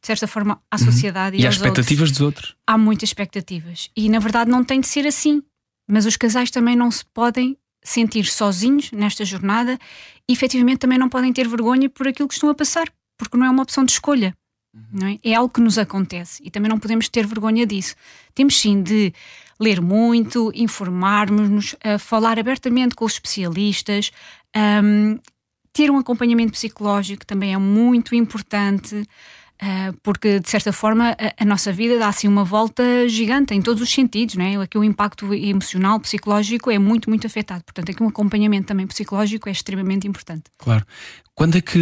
De 0.00 0.06
certa 0.06 0.26
forma, 0.26 0.60
à 0.70 0.78
sociedade 0.78 1.36
e, 1.36 1.40
E, 1.42 1.46
aos 1.46 1.54
às 1.54 1.60
expectativas 1.60 2.10
dos 2.10 2.20
outros. 2.20 2.56
há 2.66 2.76
muitas 2.76 3.08
expectativas 3.10 3.88
e 3.96 4.08
na 4.08 4.18
verdade 4.18 4.50
não 4.50 4.64
tem 4.64 4.80
de 4.80 4.88
ser 4.88 5.06
assim. 5.06 5.42
Mas 5.88 6.06
os 6.06 6.16
casais 6.16 6.50
também 6.50 6.74
não 6.74 6.90
se 6.90 7.04
podem 7.14 7.56
sentir 7.84 8.24
sozinhos 8.26 8.90
nesta 8.92 9.24
jornada 9.24 9.78
e 10.28 10.32
efetivamente 10.32 10.78
também 10.78 10.98
não 10.98 11.08
podem 11.08 11.32
ter 11.32 11.46
vergonha 11.46 11.88
por 11.88 12.08
aquilo 12.08 12.26
que 12.28 12.34
estão 12.34 12.48
a 12.48 12.54
passar, 12.54 12.88
porque 13.16 13.36
não 13.36 13.46
é 13.46 13.50
uma 13.50 13.62
opção 13.62 13.84
de 13.84 13.92
escolha. 13.92 14.34
Não 14.92 15.06
é? 15.06 15.18
é 15.22 15.34
algo 15.34 15.52
que 15.52 15.60
nos 15.60 15.76
acontece 15.76 16.42
e 16.44 16.50
também 16.50 16.68
não 16.68 16.78
podemos 16.78 17.08
ter 17.08 17.26
vergonha 17.26 17.66
disso. 17.66 17.94
Temos 18.34 18.58
sim 18.58 18.82
de 18.82 19.12
ler 19.60 19.80
muito, 19.80 20.50
informarmos-nos, 20.54 21.76
falar 22.00 22.38
abertamente 22.38 22.94
com 22.94 23.04
os 23.04 23.12
especialistas, 23.12 24.10
ahm, 24.54 25.18
ter 25.72 25.90
um 25.90 25.98
acompanhamento 25.98 26.52
psicológico 26.52 27.26
também 27.26 27.54
é 27.54 27.58
muito 27.58 28.14
importante. 28.14 29.06
Uh, 29.62 29.96
porque 30.02 30.40
de 30.40 30.50
certa 30.50 30.72
forma 30.72 31.10
a, 31.10 31.44
a 31.44 31.44
nossa 31.44 31.70
vida 31.72 31.96
dá 31.96 32.08
assim 32.08 32.26
uma 32.26 32.42
volta 32.42 33.08
gigante 33.08 33.54
em 33.54 33.62
todos 33.62 33.80
os 33.80 33.88
sentidos, 33.88 34.34
não 34.34 34.44
é? 34.44 34.56
Aqui 34.56 34.76
o 34.76 34.82
impacto 34.82 35.32
emocional, 35.32 36.00
psicológico 36.00 36.68
é 36.68 36.80
muito, 36.80 37.08
muito 37.08 37.28
afetado. 37.28 37.62
Portanto, 37.62 37.92
aqui 37.92 38.02
um 38.02 38.08
acompanhamento 38.08 38.66
também 38.66 38.88
psicológico 38.88 39.48
é 39.48 39.52
extremamente 39.52 40.08
importante. 40.08 40.44
Claro. 40.58 40.84
Quando 41.32 41.58
é 41.58 41.60
que. 41.60 41.78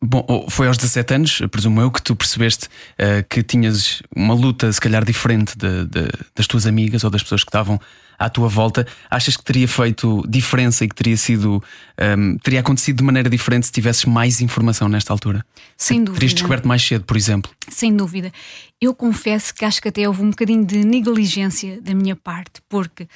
Bom, 0.00 0.24
ou 0.28 0.48
foi 0.48 0.68
aos 0.68 0.76
17 0.76 1.14
anos, 1.14 1.42
presumo 1.50 1.80
eu, 1.80 1.90
que 1.90 2.00
tu 2.00 2.14
percebeste 2.14 2.68
eh, 2.96 3.24
que 3.28 3.42
tinhas 3.42 4.00
uma 4.14 4.32
luta, 4.32 4.70
se 4.72 4.80
calhar, 4.80 5.04
diferente 5.04 5.58
de- 5.58 5.86
de- 5.86 6.08
das 6.36 6.46
tuas 6.46 6.66
amigas 6.66 7.02
ou 7.02 7.10
das 7.10 7.20
pessoas 7.22 7.42
que 7.42 7.48
estavam 7.50 7.80
à 8.16 8.28
tua 8.30 8.48
volta. 8.48 8.86
Achas 9.10 9.36
que 9.36 9.42
teria 9.42 9.66
feito 9.66 10.24
diferença 10.28 10.84
e 10.84 10.88
que 10.88 10.94
teria 10.94 11.16
sido. 11.16 11.62
hum, 12.16 12.38
teria 12.38 12.60
acontecido 12.60 12.98
de 12.98 13.02
maneira 13.04 13.28
diferente 13.28 13.66
se 13.66 13.72
tivesses 13.72 14.04
mais 14.04 14.40
informação 14.40 14.88
nesta 14.88 15.12
altura? 15.12 15.44
Sem 15.76 15.98
dúvida. 16.04 16.20
Terias 16.20 16.34
descoberto 16.34 16.68
mais 16.68 16.80
cedo, 16.82 17.04
por 17.04 17.16
exemplo. 17.16 17.50
Sem 17.68 17.94
dúvida. 17.96 18.32
Eu 18.80 18.94
confesso 18.94 19.52
que 19.52 19.64
acho 19.64 19.82
que 19.82 19.88
até 19.88 20.06
houve 20.06 20.22
um 20.22 20.30
bocadinho 20.30 20.64
de 20.64 20.84
negligência 20.84 21.80
da 21.82 21.92
minha 21.92 22.14
parte, 22.14 22.60
porque 22.68 23.08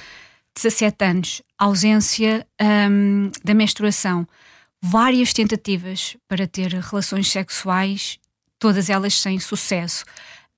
17 0.57 1.05
anos, 1.05 1.43
ausência 1.57 2.45
hum, 2.91 3.31
da 3.45 3.55
menstruação, 3.55 4.27
várias 4.83 5.33
tentativas 5.33 6.17
para 6.27 6.47
ter 6.47 6.73
relações 6.75 7.31
sexuais, 7.31 8.19
todas 8.59 8.91
elas 8.91 9.15
sem 9.15 9.39
sucesso. 9.39 10.05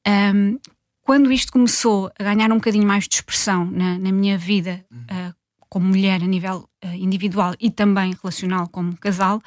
Hum, 0.06 0.58
quando 1.02 1.30
isto 1.30 1.52
começou 1.52 2.10
a 2.18 2.24
ganhar 2.24 2.50
um 2.50 2.56
bocadinho 2.56 2.86
mais 2.86 3.06
de 3.06 3.16
expressão 3.16 3.66
na, 3.66 3.98
na 3.98 4.10
minha 4.10 4.38
vida 4.38 4.84
ah, 5.08 5.34
como 5.68 5.86
mulher 5.86 6.22
a 6.22 6.26
nível 6.26 6.66
ah, 6.82 6.96
individual 6.96 7.54
e 7.60 7.70
também 7.70 8.14
relacional 8.22 8.66
como 8.68 8.96
casal, 8.96 9.42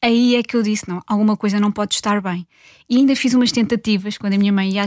aí 0.00 0.36
é 0.36 0.42
que 0.42 0.56
eu 0.56 0.62
disse: 0.62 0.88
não, 0.88 1.02
alguma 1.06 1.36
coisa 1.36 1.58
não 1.58 1.72
pode 1.72 1.94
estar 1.96 2.20
bem. 2.20 2.46
E 2.88 2.96
ainda 2.96 3.16
fiz 3.16 3.34
umas 3.34 3.50
tentativas, 3.50 4.16
quando 4.16 4.34
a 4.34 4.38
minha 4.38 4.52
mãe 4.52 4.70
ia, 4.70 4.84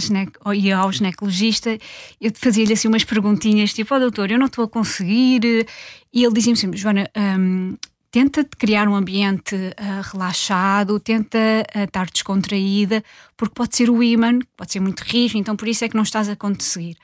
ia 0.55 0.77
ao 0.77 0.91
ginecologista, 0.91 1.77
eu 2.21 2.31
fazia-lhe 2.33 2.71
assim 2.71 2.87
umas 2.87 3.03
perguntinhas, 3.03 3.73
tipo, 3.73 3.93
ó 3.93 3.97
oh, 3.97 3.99
doutor, 3.99 4.31
eu 4.31 4.39
não 4.39 4.45
estou 4.45 4.63
a 4.63 4.67
conseguir. 4.69 5.67
E 6.13 6.23
ele 6.23 6.33
dizia-me 6.33 6.57
assim: 6.57 6.71
Joana, 6.77 7.09
hum, 7.17 7.75
tenta 8.11 8.43
criar 8.57 8.87
um 8.87 8.95
ambiente 8.95 9.55
uh, 9.55 10.11
relaxado, 10.11 10.99
tenta 10.99 11.37
uh, 11.75 11.83
estar 11.83 12.09
descontraída, 12.09 13.03
porque 13.35 13.53
pode 13.53 13.75
ser 13.75 13.89
o 13.89 14.01
imã, 14.01 14.39
pode 14.55 14.71
ser 14.71 14.79
muito 14.79 15.01
rígido, 15.01 15.39
então 15.39 15.55
por 15.55 15.67
isso 15.67 15.83
é 15.85 15.89
que 15.89 15.95
não 15.95 16.03
estás 16.03 16.29
a 16.29 16.35
conseguir. 16.35 16.97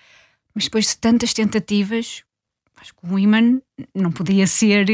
Mas 0.54 0.66
depois 0.66 0.86
de 0.88 0.98
tantas 0.98 1.34
tentativas, 1.34 2.24
acho 2.84 2.94
que 2.94 3.00
o 3.04 3.18
imã 3.18 3.60
não 3.96 4.12
podia 4.12 4.46
ser 4.46 4.86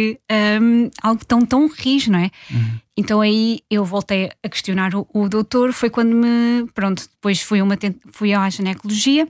um, 0.62 0.90
algo 1.02 1.26
tão, 1.26 1.46
tão 1.46 1.68
rígido, 1.68 2.14
não 2.14 2.20
é? 2.20 2.32
Uhum. 2.52 2.80
Então 2.96 3.22
aí 3.22 3.60
eu 3.70 3.84
voltei 3.84 4.32
a 4.44 4.50
questionar 4.50 4.96
o, 4.96 5.08
o, 5.14 5.28
doutor, 5.28 5.74
foi 5.74 5.90
quando 5.90 6.16
me. 6.16 6.68
Pronto, 6.74 7.08
depois 7.10 7.42
fui, 7.42 7.62
uma, 7.62 7.78
fui 8.12 8.34
à 8.34 8.50
ginecologia, 8.50 9.28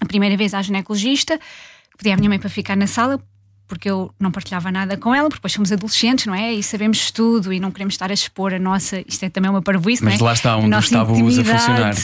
a 0.00 0.06
primeira 0.06 0.36
vez 0.36 0.54
à 0.54 0.62
ginecologista, 0.62 1.38
pedi 1.96 2.10
à 2.10 2.16
minha 2.16 2.28
mãe 2.28 2.38
para 2.38 2.48
ficar 2.48 2.76
na 2.76 2.86
sala, 2.86 3.22
porque 3.68 3.88
eu 3.88 4.12
não 4.18 4.30
partilhava 4.30 4.72
nada 4.72 4.96
com 4.96 5.14
ela, 5.14 5.28
porque 5.28 5.38
depois 5.38 5.52
somos 5.52 5.70
adolescentes, 5.70 6.26
não 6.26 6.34
é? 6.34 6.54
E 6.54 6.62
sabemos 6.62 7.10
tudo 7.10 7.52
e 7.52 7.60
não 7.60 7.70
queremos 7.70 7.94
estar 7.94 8.10
a 8.10 8.14
expor 8.14 8.54
a 8.54 8.58
nossa. 8.58 9.04
Isto 9.06 9.24
é 9.24 9.28
também 9.28 9.50
uma 9.50 9.62
parvoíce, 9.62 10.02
Mas 10.02 10.18
não 10.18 10.26
é? 10.26 10.28
lá 10.30 10.32
está 10.32 10.56
um 10.56 10.68
dos 10.68 10.88
tabus 10.88 11.38
a 11.38 11.44
funcionar. 11.44 11.94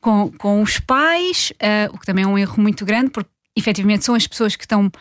Com, 0.00 0.30
com 0.38 0.62
os 0.62 0.78
pais, 0.78 1.52
uh, 1.54 1.94
o 1.94 1.98
que 1.98 2.06
também 2.06 2.24
é 2.24 2.28
um 2.28 2.38
erro 2.38 2.62
muito 2.62 2.84
grande, 2.84 3.10
porque 3.10 3.30
efetivamente 3.56 4.04
são 4.04 4.14
as 4.14 4.26
pessoas 4.26 4.54
que 4.54 4.64
estão 4.64 4.92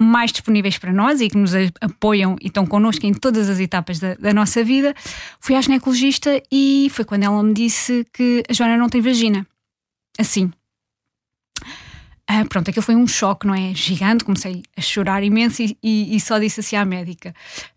mais 0.00 0.32
disponíveis 0.32 0.78
para 0.78 0.92
nós 0.92 1.20
e 1.20 1.28
que 1.28 1.36
nos 1.36 1.52
apoiam 1.80 2.36
e 2.40 2.46
estão 2.46 2.64
connosco 2.64 3.04
em 3.04 3.12
todas 3.12 3.48
as 3.50 3.60
etapas 3.60 3.98
da, 3.98 4.14
da, 4.14 4.32
nossa 4.32 4.64
vida. 4.64 4.94
Fui 5.40 5.54
à 5.54 5.60
ginecologista 5.60 6.40
e 6.50 6.88
foi 6.92 7.04
quando 7.04 7.24
ela 7.24 7.42
me 7.42 7.52
disse 7.52 8.06
que 8.12 8.42
a 8.48 8.52
Joana 8.52 8.76
não 8.76 8.88
tem 8.88 9.00
vagina. 9.00 9.46
Assim. 10.18 10.50
Ah, 12.30 12.44
pronto, 12.44 12.68
aquilo 12.68 12.84
foi 12.84 12.94
um 12.94 13.06
choque, 13.06 13.46
não 13.46 13.54
é? 13.54 13.74
Gigante, 13.74 14.22
comecei 14.22 14.62
a 14.76 14.82
chorar 14.82 15.24
imenso 15.24 15.62
e, 15.62 15.78
e, 15.82 16.14
e 16.14 16.20
só 16.20 16.38
disse 16.38 16.60
assim 16.60 16.76
à 16.76 16.84
médica: 16.84 17.34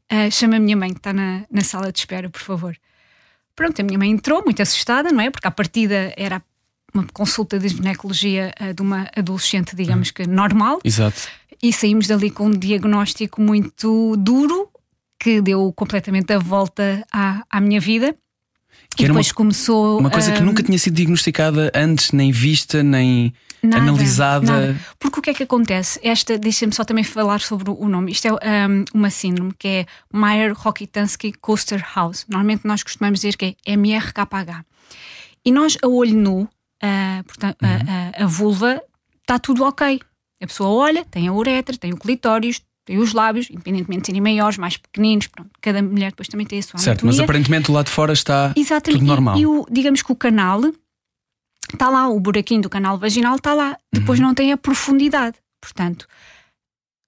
ah, 0.09 0.29
chama 0.29 0.57
a 0.57 0.59
minha 0.59 0.75
mãe 0.75 0.91
que 0.91 0.99
está 0.99 1.13
na, 1.13 1.45
na 1.49 1.61
sala 1.61 1.89
de 1.89 1.99
espera, 1.99 2.29
por 2.29 2.41
favor. 2.41 2.75
Pronto, 3.55 3.79
a 3.79 3.83
minha 3.83 3.97
mãe 3.97 4.11
entrou 4.11 4.43
muito 4.43 4.61
assustada, 4.61 5.09
não 5.09 5.21
é? 5.21 5.29
Porque 5.29 5.47
a 5.47 5.51
partida 5.51 6.13
era 6.17 6.43
uma 6.93 7.05
consulta 7.13 7.57
de 7.57 7.69
ginecologia 7.69 8.53
uh, 8.59 8.73
de 8.73 8.81
uma 8.81 9.09
adolescente, 9.15 9.73
digamos 9.73 10.09
hum. 10.09 10.11
que 10.15 10.27
normal. 10.27 10.81
Exato. 10.83 11.29
E 11.63 11.71
saímos 11.71 12.07
dali 12.07 12.29
com 12.29 12.47
um 12.47 12.51
diagnóstico 12.51 13.41
muito 13.41 14.17
duro 14.17 14.69
que 15.17 15.39
deu 15.39 15.71
completamente 15.73 16.33
a 16.33 16.39
volta 16.39 17.05
à, 17.11 17.43
à 17.49 17.61
minha 17.61 17.79
vida. 17.79 18.13
Que 18.97 19.03
e 19.03 19.07
depois 19.07 19.27
uma, 19.27 19.35
começou. 19.35 19.99
Uma 19.99 20.09
coisa 20.09 20.33
que 20.33 20.41
nunca 20.41 20.61
tinha 20.61 20.77
sido 20.77 20.95
diagnosticada 20.95 21.71
antes, 21.73 22.11
nem 22.11 22.31
vista, 22.31 22.83
nem 22.83 23.33
nada, 23.63 23.83
analisada. 23.83 24.45
Nada. 24.45 24.79
Porque 24.99 25.19
o 25.19 25.21
que 25.21 25.29
é 25.29 25.33
que 25.33 25.43
acontece? 25.43 25.99
Esta, 26.03 26.37
deixa-me 26.37 26.73
só 26.73 26.83
também 26.83 27.03
falar 27.03 27.41
sobre 27.41 27.69
o 27.69 27.87
nome. 27.87 28.11
Isto 28.11 28.27
é 28.27 28.67
um, 28.67 28.85
uma 28.93 29.09
síndrome 29.09 29.53
que 29.57 29.67
é 29.67 29.85
Meyer-Rokitansky 30.13 31.33
Coaster 31.33 31.85
House. 31.95 32.25
Normalmente 32.27 32.65
nós 32.65 32.83
costumamos 32.83 33.19
dizer 33.19 33.35
que 33.37 33.55
é 33.65 33.73
MRKH. 33.73 34.65
E 35.45 35.51
nós, 35.51 35.77
a 35.81 35.87
olho 35.87 36.15
nu, 36.15 36.41
uh, 36.41 37.23
portanto, 37.25 37.57
uhum. 37.61 37.69
a, 37.69 38.21
a, 38.21 38.23
a, 38.23 38.27
vulva, 38.27 38.81
está 39.21 39.39
tudo 39.39 39.63
ok. 39.63 39.99
A 40.41 40.47
pessoa 40.47 40.69
olha, 40.69 41.05
tem 41.05 41.27
a 41.27 41.33
uretra, 41.33 41.77
tem 41.77 41.93
o 41.93 41.97
clitóris, 41.97 42.61
tem 42.85 42.97
os 42.97 43.13
lábios, 43.13 43.49
independentemente 43.49 44.01
de 44.01 44.07
serem 44.07 44.21
maiores, 44.21 44.57
mais 44.57 44.77
pequeninos, 44.77 45.27
pronto, 45.27 45.51
cada 45.61 45.81
mulher 45.81 46.11
depois 46.11 46.27
também 46.27 46.45
tem 46.45 46.59
a 46.59 46.63
sua 46.63 46.79
Certo, 46.79 47.03
anatomia. 47.03 47.13
mas 47.13 47.19
aparentemente 47.23 47.69
o 47.69 47.73
lado 47.73 47.85
de 47.85 47.91
fora 47.91 48.13
está 48.13 48.53
Exatamente. 48.55 48.99
tudo 48.99 49.07
normal. 49.07 49.37
E, 49.37 49.41
e 49.41 49.45
o, 49.45 49.65
digamos 49.69 50.01
que 50.01 50.11
o 50.11 50.15
canal 50.15 50.61
está 51.73 51.89
lá, 51.89 52.09
o 52.09 52.19
buraquinho 52.19 52.61
do 52.61 52.69
canal 52.69 52.97
vaginal 52.97 53.35
está 53.35 53.53
lá, 53.53 53.77
depois 53.91 54.19
uhum. 54.19 54.27
não 54.27 54.33
tem 54.33 54.51
a 54.51 54.57
profundidade. 54.57 55.37
Portanto, 55.59 56.07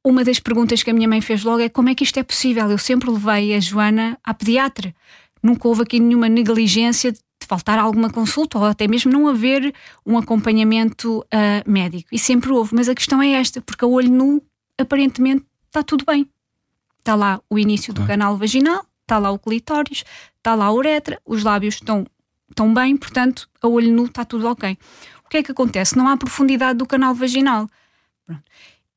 uma 0.05 0.24
das 0.24 0.39
perguntas 0.39 0.84
que 0.84 0.89
a 0.89 0.93
minha 0.93 1.08
mãe 1.08 1.22
fez 1.22 1.43
logo 1.43 1.62
é 1.62 1.70
como 1.70 1.89
é 1.89 1.96
que 1.96 2.03
isto 2.03 2.20
é 2.20 2.24
possível? 2.24 2.70
Eu 2.70 2.77
sempre 2.77 3.10
levei 3.10 3.55
a 3.55 3.60
Joana 3.60 4.17
à 4.24 4.34
pediatra. 4.34 4.93
Nunca 5.41 5.67
houve 5.67 5.84
aqui 5.84 6.00
nenhuma 6.00 6.27
negligência 6.27 7.12
de 7.12 7.20
faltar 7.48 7.79
alguma 7.79 8.10
consulta 8.10 8.58
ou 8.58 8.65
até 8.65 8.88
mesmo 8.88 9.12
não 9.12 9.27
haver 9.27 9.74
um 10.05 10.17
acompanhamento 10.17 11.20
uh, 11.20 11.70
médico. 11.70 12.10
E 12.12 12.20
sempre 12.20 12.51
houve. 12.51 12.75
Mas 12.75 12.89
a 12.89 12.96
questão 12.96 13.22
é 13.22 13.32
esta, 13.32 13.62
porque 13.62 13.86
a 13.86 13.88
olho 13.88 14.12
nu, 14.12 14.41
aparentemente, 14.77 15.46
está 15.67 15.82
tudo 15.82 16.05
bem. 16.05 16.29
Está 17.00 17.15
lá 17.15 17.41
o 17.50 17.58
início 17.60 17.93
do 17.93 18.05
canal 18.05 18.38
vaginal, 18.38 18.86
está 19.01 19.20
lá 19.20 19.32
o 19.32 19.39
clitóris, 19.39 20.03
está 20.38 20.55
lá 20.55 20.65
a 20.65 20.74
uretra, 20.74 21.20
os 21.25 21.43
lábios 21.43 21.75
estão, 21.75 22.05
estão 22.54 22.74
bem, 22.74 22.96
portanto, 22.96 23.50
a 23.62 23.68
olho 23.68 23.92
nu 23.92 24.06
está 24.06 24.24
tudo 24.24 24.48
ok. 24.48 24.78
O 25.26 25.30
que 25.30 25.38
é 25.38 25.44
que 25.44 25.52
acontece? 25.52 25.98
Não 25.98 26.08
há 26.08 26.16
profundidade 26.16 26.78
do 26.78 26.86
canal 26.86 27.14
vaginal. 27.14 27.68
Pronto. 28.26 28.44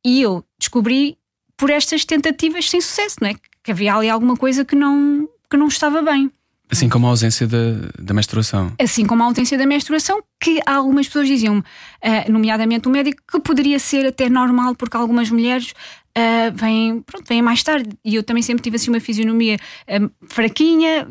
E 0.04 0.22
eu 0.22 0.44
descobri 0.58 1.18
por 1.56 1.70
estas 1.70 2.04
tentativas 2.04 2.68
sem 2.68 2.80
sucesso, 2.80 3.16
não 3.20 3.28
é? 3.28 3.34
Que 3.62 3.72
havia 3.72 3.94
ali 3.94 4.08
alguma 4.08 4.36
coisa 4.36 4.64
que 4.64 4.76
não, 4.76 5.28
que 5.50 5.56
não 5.56 5.68
estava 5.68 6.02
bem. 6.02 6.30
Assim 6.70 6.88
como 6.88 7.06
a 7.06 7.10
ausência 7.10 7.46
da, 7.46 7.88
da 7.98 8.12
menstruação. 8.12 8.72
Assim 8.80 9.06
como 9.06 9.22
a 9.22 9.26
ausência 9.26 9.56
da 9.56 9.64
menstruação, 9.64 10.20
que 10.40 10.60
algumas 10.66 11.06
pessoas 11.06 11.28
diziam, 11.28 11.58
uh, 11.58 12.32
nomeadamente 12.32 12.88
o 12.88 12.90
médico, 12.90 13.22
que 13.30 13.40
poderia 13.40 13.78
ser 13.78 14.04
até 14.06 14.28
normal, 14.28 14.74
porque 14.74 14.96
algumas 14.96 15.30
mulheres 15.30 15.72
uh, 16.18 16.52
vêm, 16.54 17.02
pronto, 17.02 17.24
vêm 17.28 17.40
mais 17.40 17.62
tarde. 17.62 17.90
E 18.04 18.16
eu 18.16 18.22
também 18.22 18.42
sempre 18.42 18.64
tive 18.64 18.76
assim 18.76 18.90
uma 18.90 18.98
fisionomia 18.98 19.58
uh, 19.88 20.10
fraquinha, 20.28 21.06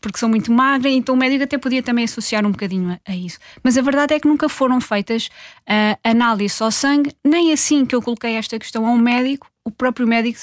porque 0.00 0.18
sou 0.18 0.28
muito 0.28 0.50
magra, 0.50 0.88
então 0.88 1.14
o 1.14 1.18
médico 1.18 1.44
até 1.44 1.58
podia 1.58 1.82
também 1.82 2.04
associar 2.04 2.46
um 2.46 2.50
bocadinho 2.50 2.92
a, 2.92 3.12
a 3.12 3.14
isso. 3.14 3.38
Mas 3.62 3.76
a 3.76 3.82
verdade 3.82 4.14
é 4.14 4.20
que 4.20 4.26
nunca 4.26 4.48
foram 4.48 4.80
feitas 4.80 5.28
análises 6.02 6.60
ao 6.62 6.70
sangue, 6.70 7.12
nem 7.24 7.52
assim 7.52 7.84
que 7.84 7.94
eu 7.94 8.00
coloquei 8.00 8.36
esta 8.36 8.58
questão 8.58 8.86
a 8.86 8.90
um 8.90 8.96
médico, 8.96 9.46
o 9.64 9.70
próprio 9.70 10.08
médico 10.08 10.40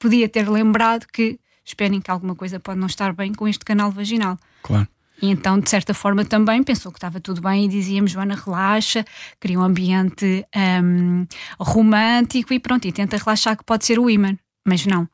podia 0.00 0.28
ter 0.28 0.48
lembrado 0.48 1.06
que 1.12 1.38
esperem 1.68 2.00
que 2.00 2.10
alguma 2.10 2.34
coisa 2.34 2.58
pode 2.58 2.78
não 2.78 2.86
estar 2.86 3.12
bem 3.12 3.32
com 3.32 3.46
este 3.46 3.64
canal 3.64 3.90
vaginal. 3.90 4.38
Claro. 4.62 4.88
E 5.20 5.30
então, 5.30 5.58
de 5.58 5.68
certa 5.68 5.92
forma, 5.92 6.24
também 6.24 6.62
pensou 6.62 6.92
que 6.92 6.98
estava 6.98 7.20
tudo 7.20 7.40
bem 7.40 7.64
e 7.64 7.68
dizíamos, 7.68 8.12
Joana, 8.12 8.36
relaxa, 8.36 9.04
cria 9.40 9.58
um 9.58 9.62
ambiente 9.62 10.46
um, 10.84 11.26
romântico 11.58 12.54
e 12.54 12.60
pronto, 12.60 12.86
e 12.86 12.92
tenta 12.92 13.16
relaxar 13.16 13.56
que 13.56 13.64
pode 13.64 13.84
ser 13.84 13.98
o 13.98 14.08
imã, 14.08 14.38
mas 14.66 14.86
não. 14.86 15.08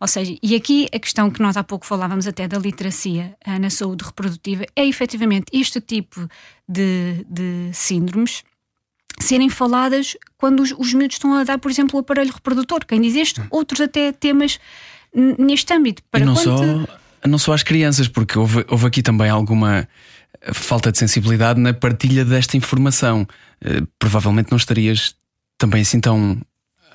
Ou 0.00 0.06
seja, 0.06 0.36
e 0.42 0.54
aqui 0.54 0.86
a 0.94 0.98
questão 0.98 1.30
que 1.30 1.40
nós 1.40 1.56
há 1.56 1.64
pouco 1.64 1.86
falávamos 1.86 2.26
até 2.26 2.46
da 2.46 2.58
literacia 2.58 3.34
uh, 3.46 3.58
na 3.58 3.70
saúde 3.70 4.04
reprodutiva 4.04 4.64
é 4.76 4.86
efetivamente 4.86 5.46
este 5.52 5.80
tipo 5.80 6.28
de, 6.68 7.24
de 7.28 7.70
síndromes 7.72 8.44
serem 9.18 9.48
faladas 9.48 10.16
quando 10.36 10.60
os, 10.60 10.72
os 10.72 10.92
miúdos 10.92 11.16
estão 11.16 11.32
a 11.34 11.44
dar, 11.44 11.58
por 11.58 11.70
exemplo, 11.70 11.96
o 11.96 12.00
aparelho 12.00 12.32
reprodutor. 12.32 12.84
Quem 12.84 13.00
diz 13.00 13.16
este, 13.16 13.42
outros 13.50 13.80
até 13.80 14.12
temas 14.12 14.58
neste 15.14 15.72
âmbito. 15.72 16.02
Para 16.10 16.20
e 16.20 16.24
não, 16.24 16.36
só, 16.36 16.56
não 17.26 17.38
só 17.38 17.52
às 17.52 17.62
crianças, 17.62 18.08
porque 18.08 18.38
houve, 18.38 18.64
houve 18.68 18.86
aqui 18.86 19.02
também 19.02 19.30
alguma 19.30 19.86
falta 20.52 20.92
de 20.92 20.98
sensibilidade 20.98 21.60
na 21.60 21.72
partilha 21.72 22.24
desta 22.24 22.56
informação. 22.56 23.26
Uh, 23.64 23.86
provavelmente 23.98 24.50
não 24.50 24.58
estarias 24.58 25.14
também 25.56 25.82
assim 25.82 26.00
tão 26.00 26.40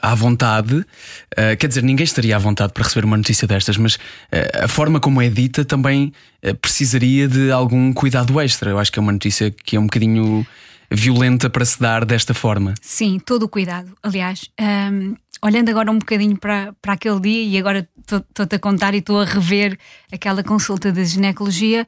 à 0.02 0.16
vontade, 0.16 0.76
uh, 0.76 1.58
quer 1.60 1.68
dizer, 1.68 1.84
ninguém 1.84 2.06
estaria 2.06 2.34
à 2.34 2.40
vontade 2.40 2.72
para 2.72 2.84
receber 2.84 3.06
uma 3.06 3.18
notícia 3.18 3.46
destas, 3.46 3.76
mas 3.76 3.96
uh, 3.96 4.64
a 4.64 4.68
forma 4.68 5.00
como 5.00 5.22
é 5.22 5.30
dita 5.30 5.66
também 5.66 6.14
precisaria 6.62 7.28
de 7.28 7.52
algum 7.52 7.92
cuidado 7.92 8.40
extra. 8.40 8.70
Eu 8.70 8.80
acho 8.80 8.92
que 8.92 8.98
é 9.00 9.02
uma 9.02 9.12
notícia 9.12 9.52
que 9.52 9.76
é 9.76 9.80
um 9.80 9.84
bocadinho 9.84 10.48
violenta 10.92 11.50
para 11.50 11.66
se 11.66 11.80
dar 11.80 12.06
desta 12.06 12.34
forma. 12.34 12.74
Sim, 12.82 13.20
todo 13.20 13.44
o 13.44 13.50
cuidado. 13.50 13.92
Aliás, 14.02 14.50
um, 14.60 15.16
olhando 15.42 15.70
agora 15.70 15.92
um 15.92 16.00
bocadinho 16.00 16.38
para, 16.38 16.74
para 16.82 16.94
aquele 16.94 17.20
dia 17.20 17.44
e 17.44 17.58
agora 17.58 17.88
estou-te 18.00 18.56
a 18.56 18.60
contar 18.60 18.94
e 18.94 18.98
estou 18.98 19.20
a 19.20 19.26
rever 19.26 19.78
aquela 20.12 20.44
consulta 20.44 20.92
de 20.92 21.06
ginecologia, 21.06 21.88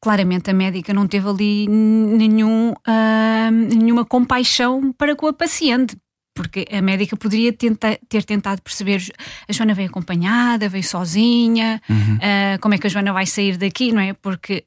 claramente 0.00 0.50
a 0.50 0.54
médica 0.54 0.94
não 0.94 1.06
teve 1.06 1.28
ali 1.28 1.68
nenhum, 1.68 2.70
uh, 2.72 3.50
nenhuma 3.50 4.04
compaixão 4.04 4.92
para 4.92 5.14
com 5.14 5.26
a 5.26 5.32
paciente. 5.32 5.96
Porque 6.32 6.64
a 6.72 6.80
médica 6.80 7.16
poderia 7.16 7.52
tenta, 7.52 7.98
ter 8.08 8.24
tentado 8.24 8.62
perceber 8.62 9.02
a 9.48 9.52
Joana 9.52 9.74
veio 9.74 9.88
acompanhada, 9.90 10.68
veio 10.68 10.84
sozinha, 10.84 11.82
uhum. 11.88 12.16
uh, 12.16 12.58
como 12.60 12.74
é 12.74 12.78
que 12.78 12.86
a 12.86 12.90
Joana 12.90 13.12
vai 13.12 13.26
sair 13.26 13.56
daqui, 13.56 13.92
não 13.92 14.00
é? 14.00 14.14
Porque 14.14 14.64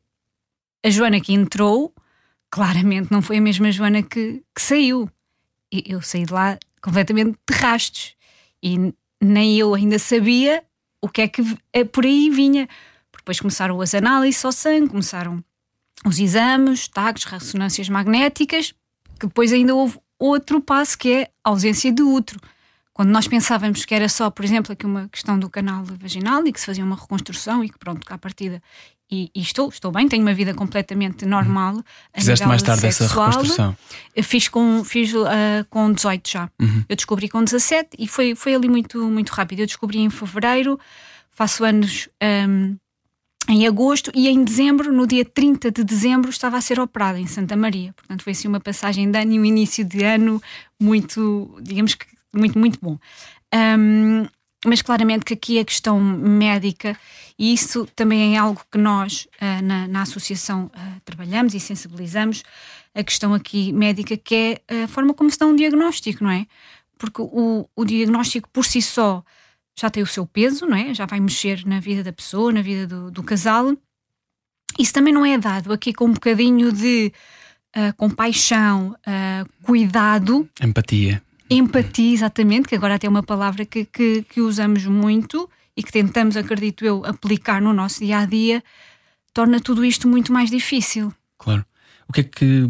a 0.86 0.90
Joana 0.90 1.20
que 1.22 1.34
entrou, 1.34 1.94
claramente 2.54 3.12
não 3.12 3.20
foi 3.20 3.38
a 3.38 3.42
mesma 3.42 3.72
Joana 3.72 4.04
que, 4.04 4.44
que 4.56 4.62
saiu. 4.62 5.10
Eu 5.72 6.04
saí 6.04 6.24
de 6.24 6.32
lá 6.32 6.60
completamente 6.84 7.36
de 7.50 7.58
rastos. 7.58 8.16
E 8.62 8.94
nem 9.20 9.58
eu 9.58 9.74
ainda 9.74 9.98
sabia 9.98 10.64
o 11.02 11.10
que 11.10 11.22
é 11.22 11.28
que 11.28 11.42
eh, 11.74 11.84
por 11.84 12.06
aí 12.06 12.30
vinha. 12.30 12.70
Depois 13.18 13.40
começaram 13.40 13.82
as 13.82 13.96
análises 13.96 14.46
ao 14.46 14.52
sangue, 14.52 14.90
começaram 14.90 15.44
os 16.06 16.20
exames, 16.20 16.88
tags, 16.88 17.24
ressonâncias 17.24 17.90
magnéticas, 17.90 18.72
que 19.20 19.26
depois 19.26 19.52
ainda 19.52 19.74
houve 19.74 20.00
outro 20.20 20.62
passo 20.62 20.96
que 20.96 21.12
é 21.12 21.32
a 21.44 21.50
ausência 21.50 21.92
de 21.92 22.04
útero. 22.04 22.40
Quando 22.94 23.10
nós 23.10 23.28
pensávamos 23.28 23.84
que 23.84 23.96
era 23.96 24.08
só, 24.08 24.30
por 24.30 24.46
exemplo, 24.46 24.74
aqui 24.74 24.86
uma 24.86 25.10
questão 25.10 25.40
do 25.40 25.50
canal 25.50 25.84
vaginal 25.84 26.46
e 26.46 26.54
que 26.54 26.60
se 26.60 26.68
fazia 26.68 26.86
uma 26.86 26.96
reconstrução 26.96 27.64
e 27.64 27.70
que 27.70 27.80
pronto, 27.80 28.06
cá 28.06 28.14
à 28.14 28.18
partida 28.20 28.62
e, 29.12 29.30
e, 29.36 29.42
estou, 29.42 29.70
estou 29.70 29.92
bem, 29.92 30.08
tenho 30.08 30.24
uma 30.24 30.34
vida 30.34 30.54
completamente 30.54 31.26
normal. 31.26 31.76
Uhum. 31.76 31.84
Fizeste 32.16 32.48
mais 32.48 32.64
tarde 32.64 32.82
sexual. 32.82 33.28
essa 33.30 33.38
reconstrução? 33.38 33.78
fiz 34.24 34.48
com, 34.48 34.84
fiz, 34.84 35.14
uh, 35.14 35.28
com 35.70 35.92
18 35.92 36.30
já. 36.30 36.50
Uhum. 36.60 36.84
Eu 36.90 36.96
descobri 36.96 37.30
com 37.30 37.44
17 37.44 37.90
e 38.00 38.08
foi, 38.08 38.36
foi 38.36 38.56
ali 38.56 38.68
muito, 38.68 39.04
muito 39.10 39.30
rápido. 39.30 39.60
Eu 39.60 39.66
descobri 39.66 40.00
em 40.00 40.10
fevereiro, 40.10 40.80
faço 41.30 41.64
anos 41.64 42.10
um, 42.50 42.76
em 43.50 43.68
agosto 43.68 44.12
e 44.16 44.30
em 44.30 44.44
dezembro, 44.44 44.92
no 44.92 45.06
dia 45.06 45.26
30 45.26 45.70
de 45.70 45.84
dezembro, 45.84 46.30
estava 46.30 46.58
a 46.58 46.62
ser 46.62 46.80
operada 46.80 47.20
em 47.20 47.28
Santa 47.28 47.56
Maria. 47.56 47.94
Portanto, 47.94 48.24
foi 48.24 48.32
assim 48.32 48.48
uma 48.48 48.60
passagem 48.60 49.12
de 49.12 49.20
ano 49.20 49.34
e 49.34 49.40
um 49.40 49.46
início 49.46 49.84
de 49.84 50.04
ano 50.04 50.42
muito, 50.80 51.56
digamos 51.62 51.94
que 51.94 52.06
muito, 52.34 52.58
muito 52.58 52.80
bom. 52.82 52.98
Um, 53.54 54.26
mas 54.66 54.82
claramente 54.82 55.26
que 55.26 55.34
aqui 55.34 55.60
a 55.60 55.66
questão 55.66 56.00
médica, 56.00 56.98
e 57.38 57.54
isso 57.54 57.88
também 57.96 58.36
é 58.36 58.40
algo 58.40 58.62
que 58.72 58.78
nós 58.78 59.28
uh, 59.42 59.64
na, 59.64 59.88
na, 59.88 60.02
associação 60.02 60.66
uh, 60.66 61.02
trabalhamos 61.04 61.54
e 61.54 61.60
sensibilizamos, 61.60 62.44
a 62.94 63.04
questão 63.04 63.34
aqui 63.34 63.74
médica, 63.74 64.16
que 64.16 64.62
é 64.70 64.84
a 64.84 64.88
forma 64.88 65.14
como 65.14 65.30
se 65.30 65.38
dá 65.40 65.46
um 65.48 65.56
diagnóstico, 65.56 66.24
não 66.24 66.32
é? 66.32 66.46
Porque 66.98 67.22
o, 67.22 67.68
o 67.76 67.86
diagnóstico 67.86 68.48
por 68.50 68.66
si 68.66 68.82
só 68.82 69.24
já 69.78 69.90
tem 69.90 70.04
o 70.04 70.08
seu 70.08 70.28
peso, 70.28 70.68
não 70.68 70.78
é? 70.78 70.94
Já 70.94 71.08
vai 71.08 71.20
mexer 71.20 71.66
na 71.66 71.80
vida 71.80 72.04
da 72.04 72.14
pessoa, 72.14 72.54
na 72.54 72.62
vida 72.62 72.86
do, 72.86 73.10
do 73.10 73.24
casal. 73.24 73.76
Isso 74.78 74.94
também 74.94 75.12
não 75.12 75.26
é 75.26 75.38
dado 75.38 75.74
aqui 75.74 75.92
com 75.92 76.06
um 76.06 76.14
bocadinho 76.14 76.72
de 76.72 77.12
uh, 77.76 77.96
compaixão, 77.98 78.96
cuidado. 79.64 80.48
Empatia 80.62 81.22
Empatia, 81.54 82.14
exatamente, 82.14 82.68
que 82.68 82.76
agora 82.76 82.96
até 82.96 83.06
é 83.06 83.10
uma 83.10 83.24
palavra 83.24 83.66
que, 83.66 83.86
que, 83.86 84.24
que 84.24 84.42
usamos 84.42 84.86
muito 84.86 85.50
e 85.76 85.84
que 85.84 85.92
tentamos, 85.92 86.36
acredito 86.36 86.84
eu, 86.84 87.06
aplicar 87.06 87.62
no 87.62 87.74
nosso 87.74 88.00
dia 88.00 88.20
a 88.20 88.26
dia, 88.26 88.64
torna 89.34 89.60
tudo 89.60 89.86
isto 89.86 90.08
muito 90.08 90.34
mais 90.34 90.50
difícil. 90.50 91.14
Claro. 91.38 91.66
O 92.08 92.14
que 92.14 92.22
é 92.22 92.24
que 92.24 92.70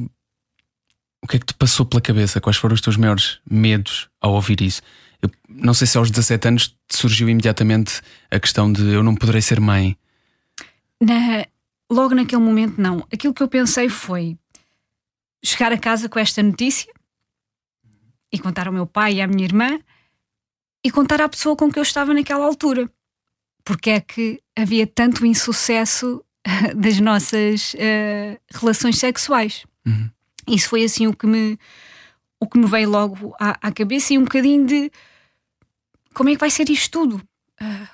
o 1.22 1.28
que 1.28 1.38
é 1.38 1.40
que 1.40 1.46
te 1.46 1.54
passou 1.54 1.86
pela 1.86 2.02
cabeça? 2.02 2.42
Quais 2.42 2.58
foram 2.58 2.74
os 2.74 2.82
teus 2.82 2.98
maiores 2.98 3.40
medos 3.50 4.10
ao 4.20 4.34
ouvir 4.34 4.62
isso? 4.62 4.82
Eu 5.22 5.32
não 5.48 5.74
sei 5.74 5.88
se 5.88 5.98
aos 5.98 6.12
17 6.12 6.48
anos 6.50 6.68
te 6.68 6.98
surgiu 6.98 7.30
imediatamente 7.30 8.02
a 8.30 8.38
questão 8.38 8.72
de 8.72 8.82
eu 8.90 9.02
não 9.02 9.16
poderei 9.16 9.42
ser 9.42 9.62
mãe. 9.62 9.98
Na, 11.02 11.46
logo 11.90 12.14
naquele 12.14 12.42
momento, 12.42 12.82
não. 12.82 13.08
Aquilo 13.12 13.34
que 13.34 13.42
eu 13.42 13.48
pensei 13.48 13.88
foi 13.88 14.38
chegar 15.42 15.72
a 15.72 15.78
casa 15.78 16.10
com 16.10 16.20
esta 16.20 16.44
notícia 16.44 16.94
e 18.34 18.40
contar 18.40 18.68
ao 18.68 18.74
meu 18.74 18.88
pai 18.88 19.14
e 19.14 19.22
à 19.22 19.28
minha 19.28 19.46
irmã 19.46 19.80
e 20.84 20.90
contar 20.90 21.22
à 21.22 21.30
pessoa 21.30 21.56
com 21.56 21.72
que 21.72 21.78
eu 21.78 21.84
estava 21.84 22.14
naquela 22.14 22.46
altura. 22.46 22.90
Porque 23.64 23.92
é 23.92 24.02
que 24.02 24.42
havia 24.58 24.88
tanto 24.88 25.26
insucesso 25.26 26.26
das 26.76 27.00
nossas 27.00 27.76
uh, 27.76 28.40
relações 28.52 28.98
sexuais. 28.98 29.66
Uhum. 29.86 30.10
Isso 30.48 30.68
foi 30.68 30.84
assim 30.84 31.06
o 31.08 31.16
que 31.16 31.28
me, 31.28 31.58
o 32.40 32.48
que 32.48 32.58
me 32.58 32.66
veio 32.66 32.90
logo 32.90 33.34
à, 33.40 33.52
à, 33.68 33.72
cabeça 33.72 34.14
e 34.14 34.18
um 34.18 34.24
bocadinho 34.24 34.66
de 34.66 34.92
como 36.14 36.30
é 36.30 36.34
que 36.34 36.40
vai 36.40 36.50
ser 36.50 36.70
isto 36.70 36.92
tudo? 36.92 37.16
Uh, 37.62 37.88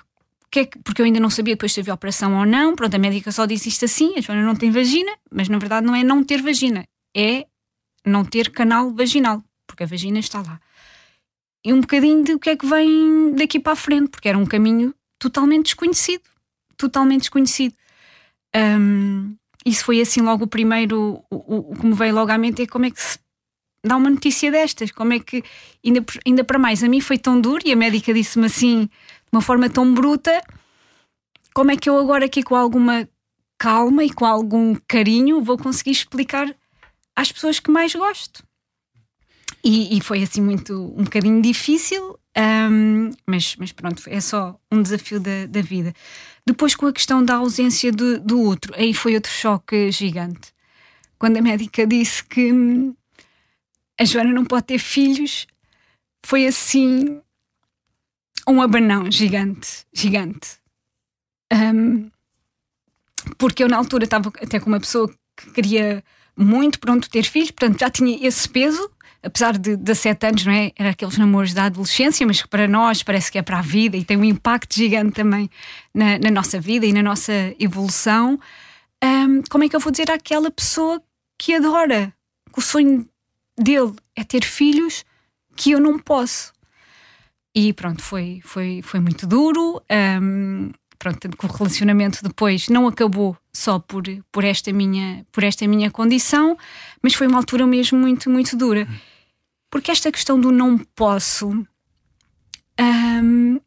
que 0.49 0.61
é 0.61 0.65
que, 0.65 0.79
porque 0.79 1.01
eu 1.01 1.05
ainda 1.05 1.19
não 1.19 1.29
sabia 1.29 1.53
depois 1.53 1.73
se 1.73 1.81
havia 1.81 1.93
operação 1.93 2.39
ou 2.39 2.45
não. 2.45 2.75
Pronto, 2.75 2.95
a 2.95 2.97
médica 2.97 3.31
só 3.31 3.45
disse 3.45 3.69
isto 3.69 3.85
assim: 3.85 4.13
a 4.17 4.21
Joana 4.21 4.41
não 4.41 4.55
tem 4.55 4.71
vagina, 4.71 5.11
mas 5.29 5.49
na 5.49 5.59
verdade 5.59 5.85
não 5.85 5.95
é 5.95 6.01
não 6.01 6.23
ter 6.23 6.41
vagina, 6.41 6.87
é 7.15 7.45
não 8.03 8.25
ter 8.25 8.49
canal 8.49 8.91
vaginal 8.91 9.43
porque 9.79 9.83
a 9.83 9.87
vagina 9.87 10.19
está 10.19 10.41
lá. 10.41 10.59
E 11.63 11.71
um 11.71 11.79
bocadinho 11.79 12.23
de 12.23 12.33
o 12.33 12.39
que 12.39 12.49
é 12.49 12.55
que 12.55 12.65
vem 12.65 13.33
daqui 13.35 13.59
para 13.59 13.73
a 13.73 13.75
frente, 13.75 14.09
porque 14.09 14.27
era 14.27 14.37
um 14.37 14.45
caminho 14.45 14.93
totalmente 15.17 15.67
desconhecido. 15.67 16.23
Totalmente 16.75 17.21
desconhecido. 17.21 17.73
Um, 18.55 19.35
isso 19.65 19.85
foi 19.85 20.01
assim 20.01 20.21
logo 20.21 20.45
o 20.45 20.47
primeiro, 20.47 21.23
o, 21.29 21.71
o, 21.71 21.75
que 21.75 21.85
me 21.85 21.93
veio 21.93 22.13
logo 22.13 22.31
à 22.31 22.37
mente 22.37 22.61
é 22.61 22.67
como 22.67 22.85
é 22.85 22.91
que 22.91 23.01
se 23.01 23.19
dá 23.85 23.95
uma 23.95 24.09
notícia 24.09 24.51
destas, 24.51 24.91
como 24.91 25.13
é 25.13 25.19
que, 25.19 25.43
ainda, 25.85 26.05
ainda 26.25 26.43
para 26.43 26.59
mais, 26.59 26.83
a 26.83 26.87
mim 26.87 26.99
foi 27.01 27.17
tão 27.17 27.39
duro 27.39 27.61
e 27.65 27.71
a 27.71 27.75
médica 27.75 28.13
disse-me 28.13 28.45
assim, 28.45 28.85
de 28.85 29.29
uma 29.31 29.41
forma 29.41 29.69
tão 29.69 29.93
bruta, 29.93 30.41
como 31.53 31.71
é 31.71 31.77
que 31.77 31.89
eu 31.89 31.97
agora 31.97 32.25
aqui 32.25 32.41
com 32.41 32.55
alguma 32.55 33.07
calma 33.57 34.03
e 34.03 34.11
com 34.11 34.25
algum 34.25 34.75
carinho 34.87 35.41
vou 35.41 35.57
conseguir 35.57 35.91
explicar 35.91 36.53
às 37.15 37.31
pessoas 37.31 37.59
que 37.59 37.69
mais 37.69 37.93
gosto. 37.93 38.48
E, 39.71 39.95
e, 39.95 40.01
foi 40.01 40.23
assim 40.23 40.41
muito 40.41 40.73
um 40.97 41.03
bocadinho 41.03 41.39
difícil, 41.43 42.17
um, 42.35 43.11
mas, 43.27 43.55
mas 43.55 43.71
pronto, 43.71 44.01
é 44.07 44.19
só 44.19 44.59
um 44.71 44.81
desafio 44.81 45.19
da, 45.19 45.45
da 45.47 45.61
vida. 45.61 45.93
Depois, 46.43 46.75
com 46.75 46.87
a 46.87 46.91
questão 46.91 47.23
da 47.23 47.35
ausência 47.35 47.91
do, 47.91 48.19
do 48.19 48.41
outro, 48.41 48.73
aí 48.75 48.95
foi 48.95 49.13
outro 49.13 49.31
choque 49.31 49.91
gigante. 49.91 50.51
Quando 51.19 51.37
a 51.37 51.41
médica 51.43 51.85
disse 51.85 52.23
que 52.23 52.51
hum, 52.51 52.95
a 53.99 54.05
Joana 54.05 54.33
não 54.33 54.43
pode 54.43 54.65
ter 54.65 54.79
filhos, 54.79 55.45
foi 56.25 56.47
assim 56.47 57.21
um 58.47 58.63
abanão 58.63 59.11
gigante, 59.11 59.85
gigante. 59.93 60.57
Um, 61.53 62.09
porque 63.37 63.63
eu 63.63 63.69
na 63.69 63.77
altura 63.77 64.05
estava 64.05 64.29
até 64.41 64.59
com 64.59 64.65
uma 64.65 64.79
pessoa 64.79 65.13
que 65.37 65.51
queria 65.51 66.03
muito 66.35 66.79
pronto 66.79 67.07
ter 67.07 67.23
filhos, 67.23 67.51
portanto 67.51 67.81
já 67.81 67.91
tinha 67.91 68.17
esse 68.27 68.49
peso 68.49 68.89
apesar 69.21 69.57
de 69.57 69.75
17 69.75 70.25
anos, 70.27 70.45
não 70.45 70.53
é? 70.53 70.71
Era 70.75 70.91
aqueles 70.91 71.17
namoros 71.17 71.53
da 71.53 71.65
adolescência, 71.65 72.25
mas 72.25 72.41
que 72.41 72.47
para 72.47 72.67
nós 72.67 73.03
parece 73.03 73.31
que 73.31 73.37
é 73.37 73.41
para 73.41 73.59
a 73.59 73.61
vida 73.61 73.97
e 73.97 74.03
tem 74.03 74.17
um 74.17 74.23
impacto 74.23 74.75
gigante 74.75 75.11
também 75.11 75.49
na, 75.93 76.17
na 76.19 76.31
nossa 76.31 76.59
vida 76.59 76.85
e 76.85 76.93
na 76.93 77.03
nossa 77.03 77.33
evolução. 77.59 78.39
Um, 79.03 79.41
como 79.49 79.63
é 79.63 79.69
que 79.69 79.75
eu 79.75 79.79
vou 79.79 79.91
dizer 79.91 80.09
àquela 80.11 80.49
pessoa 80.51 81.01
que 81.37 81.53
adora, 81.55 82.13
que 82.51 82.59
o 82.59 82.61
sonho 82.61 83.07
dele 83.57 83.93
é 84.15 84.23
ter 84.23 84.43
filhos, 84.43 85.05
que 85.55 85.71
eu 85.71 85.79
não 85.79 85.99
posso? 85.99 86.53
E 87.53 87.73
pronto, 87.73 88.01
foi, 88.01 88.39
foi, 88.43 88.81
foi 88.83 88.99
muito 88.99 89.27
duro. 89.27 89.81
Um, 90.21 90.71
pronto, 90.97 91.29
que 91.29 91.45
o 91.45 91.49
relacionamento 91.49 92.21
depois 92.21 92.67
não 92.67 92.87
acabou 92.87 93.35
só 93.51 93.79
por, 93.79 94.03
por, 94.31 94.43
esta 94.43 94.71
minha, 94.71 95.25
por 95.31 95.43
esta 95.43 95.65
minha 95.67 95.89
condição, 95.89 96.57
mas 97.01 97.13
foi 97.13 97.27
uma 97.27 97.37
altura 97.37 97.65
mesmo 97.65 97.97
muito, 97.97 98.29
muito 98.29 98.55
dura. 98.55 98.87
Porque 99.69 99.91
esta 99.91 100.11
questão 100.11 100.39
do 100.39 100.51
não 100.51 100.77
posso 100.77 101.49
um, 102.79 103.59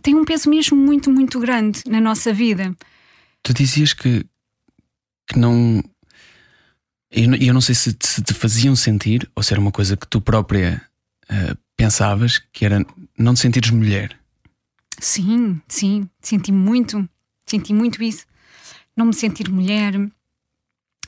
tem 0.00 0.14
um 0.14 0.24
peso 0.24 0.48
mesmo 0.48 0.76
muito, 0.76 1.10
muito 1.10 1.38
grande 1.38 1.82
na 1.86 2.00
nossa 2.00 2.32
vida. 2.32 2.74
Tu 3.42 3.52
dizias 3.52 3.92
que, 3.92 4.24
que 5.26 5.38
não. 5.38 5.82
Eu, 7.10 7.34
eu 7.34 7.52
não 7.52 7.60
sei 7.60 7.74
se 7.74 7.92
te, 7.92 8.06
se 8.06 8.22
te 8.22 8.32
faziam 8.32 8.74
sentir 8.74 9.30
ou 9.34 9.42
se 9.42 9.52
era 9.52 9.60
uma 9.60 9.72
coisa 9.72 9.96
que 9.96 10.06
tu 10.06 10.20
própria 10.20 10.82
uh, 11.24 11.58
pensavas 11.76 12.38
que 12.52 12.64
era 12.64 12.84
não 13.18 13.34
te 13.34 13.40
sentires 13.40 13.70
mulher. 13.70 14.18
Sim, 14.98 15.60
sim, 15.68 16.08
senti 16.20 16.52
muito, 16.52 17.06
senti 17.46 17.74
muito 17.74 18.02
isso. 18.02 18.24
Não 18.96 19.06
me 19.06 19.14
sentir 19.14 19.50
mulher, 19.50 19.94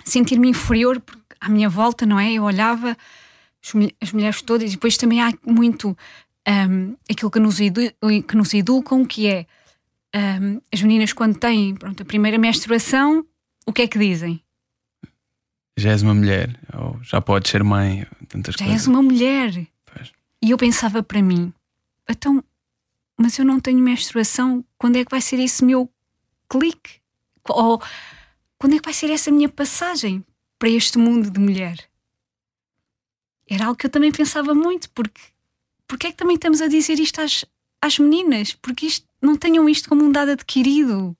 sentir-me 0.04 0.48
inferior 0.48 1.02
à 1.40 1.48
minha 1.48 1.68
volta, 1.68 2.04
não 2.04 2.18
é? 2.18 2.32
Eu 2.32 2.42
olhava 2.42 2.96
as 4.00 4.12
mulheres 4.12 4.42
todas, 4.42 4.70
e 4.70 4.74
depois 4.74 4.96
também 4.96 5.22
há 5.22 5.32
muito 5.46 5.96
um, 6.46 6.96
aquilo 7.10 7.30
que 7.30 7.40
nos, 7.40 7.58
que 7.58 8.36
nos 8.36 8.52
educam, 8.52 9.04
que 9.04 9.26
é 9.26 9.46
um, 10.14 10.60
as 10.72 10.82
meninas 10.82 11.12
quando 11.12 11.38
têm 11.38 11.74
pronto, 11.74 12.02
a 12.02 12.06
primeira 12.06 12.38
menstruação, 12.38 13.26
o 13.66 13.72
que 13.72 13.82
é 13.82 13.88
que 13.88 13.98
dizem? 13.98 14.40
Já 15.76 15.90
és 15.90 16.02
uma 16.02 16.14
mulher, 16.14 16.56
ou 16.72 16.98
já 17.02 17.20
podes 17.20 17.50
ser 17.50 17.64
mãe, 17.64 18.06
tantas 18.28 18.54
já 18.54 18.64
coisas. 18.64 18.82
és 18.82 18.86
uma 18.86 19.02
mulher. 19.02 19.66
Pois. 19.86 20.12
E 20.40 20.50
eu 20.50 20.56
pensava 20.56 21.02
para 21.02 21.20
mim, 21.20 21.52
então, 22.08 22.44
mas 23.18 23.38
eu 23.38 23.44
não 23.44 23.58
tenho 23.58 23.78
menstruação, 23.78 24.64
quando 24.78 24.96
é 24.96 25.04
que 25.04 25.10
vai 25.10 25.20
ser 25.20 25.40
esse 25.40 25.64
meu 25.64 25.90
clique? 26.48 27.00
Ou 27.48 27.82
quando 28.58 28.74
é 28.74 28.78
que 28.78 28.84
vai 28.84 28.94
ser 28.94 29.10
essa 29.10 29.30
minha 29.30 29.48
passagem 29.48 30.24
para 30.58 30.68
este 30.68 30.96
mundo 30.98 31.30
de 31.30 31.40
mulher? 31.40 31.76
Era 33.48 33.66
algo 33.66 33.76
que 33.76 33.86
eu 33.86 33.90
também 33.90 34.12
pensava 34.12 34.54
muito, 34.54 34.90
porque 34.90 35.20
porque 35.86 36.08
é 36.08 36.10
que 36.10 36.16
também 36.16 36.36
estamos 36.36 36.60
a 36.60 36.66
dizer 36.66 36.98
isto 36.98 37.20
às, 37.20 37.44
às 37.80 37.98
meninas? 37.98 38.54
Porque 38.54 38.86
isto, 38.86 39.06
não 39.20 39.36
tenham 39.36 39.68
isto 39.68 39.88
como 39.88 40.04
um 40.04 40.10
dado 40.10 40.30
adquirido. 40.30 41.16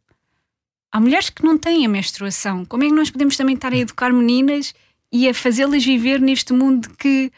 Há 0.91 1.01
mulheres 1.01 1.31
que 1.31 1.45
não 1.45 1.59
têm 1.59 1.85
a 1.85 1.89
menstruação. 1.89 2.65
Como 2.65 2.85
é 2.85 2.87
que 2.89 2.95
nós 2.95 3.11
podemos 3.11 3.37
também 3.37 3.55
estar 3.55 3.73
a 3.73 3.77
educar 3.77 4.13
meninas 4.13 4.75
e 5.13 5.29
a 5.29 5.35
fazê-las 5.35 5.85
viver 5.85 6.21
neste 6.21 6.53
mundo 6.53 6.89
que 6.97 7.31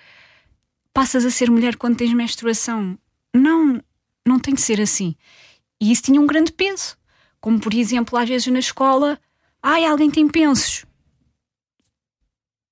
passas 0.92 1.24
a 1.24 1.30
ser 1.30 1.50
mulher 1.50 1.76
quando 1.76 1.96
tens 1.96 2.12
menstruação? 2.12 2.98
Não, 3.34 3.82
não 4.26 4.38
tem 4.38 4.54
de 4.54 4.60
ser 4.60 4.80
assim. 4.80 5.14
E 5.80 5.90
isso 5.90 6.02
tinha 6.02 6.20
um 6.20 6.26
grande 6.26 6.52
peso. 6.52 6.96
Como, 7.40 7.60
por 7.60 7.74
exemplo, 7.74 8.18
às 8.18 8.28
vezes 8.28 8.46
na 8.48 8.58
escola, 8.58 9.18
ai, 9.62 9.84
alguém 9.84 10.10
tem 10.10 10.28
pensos. 10.28 10.84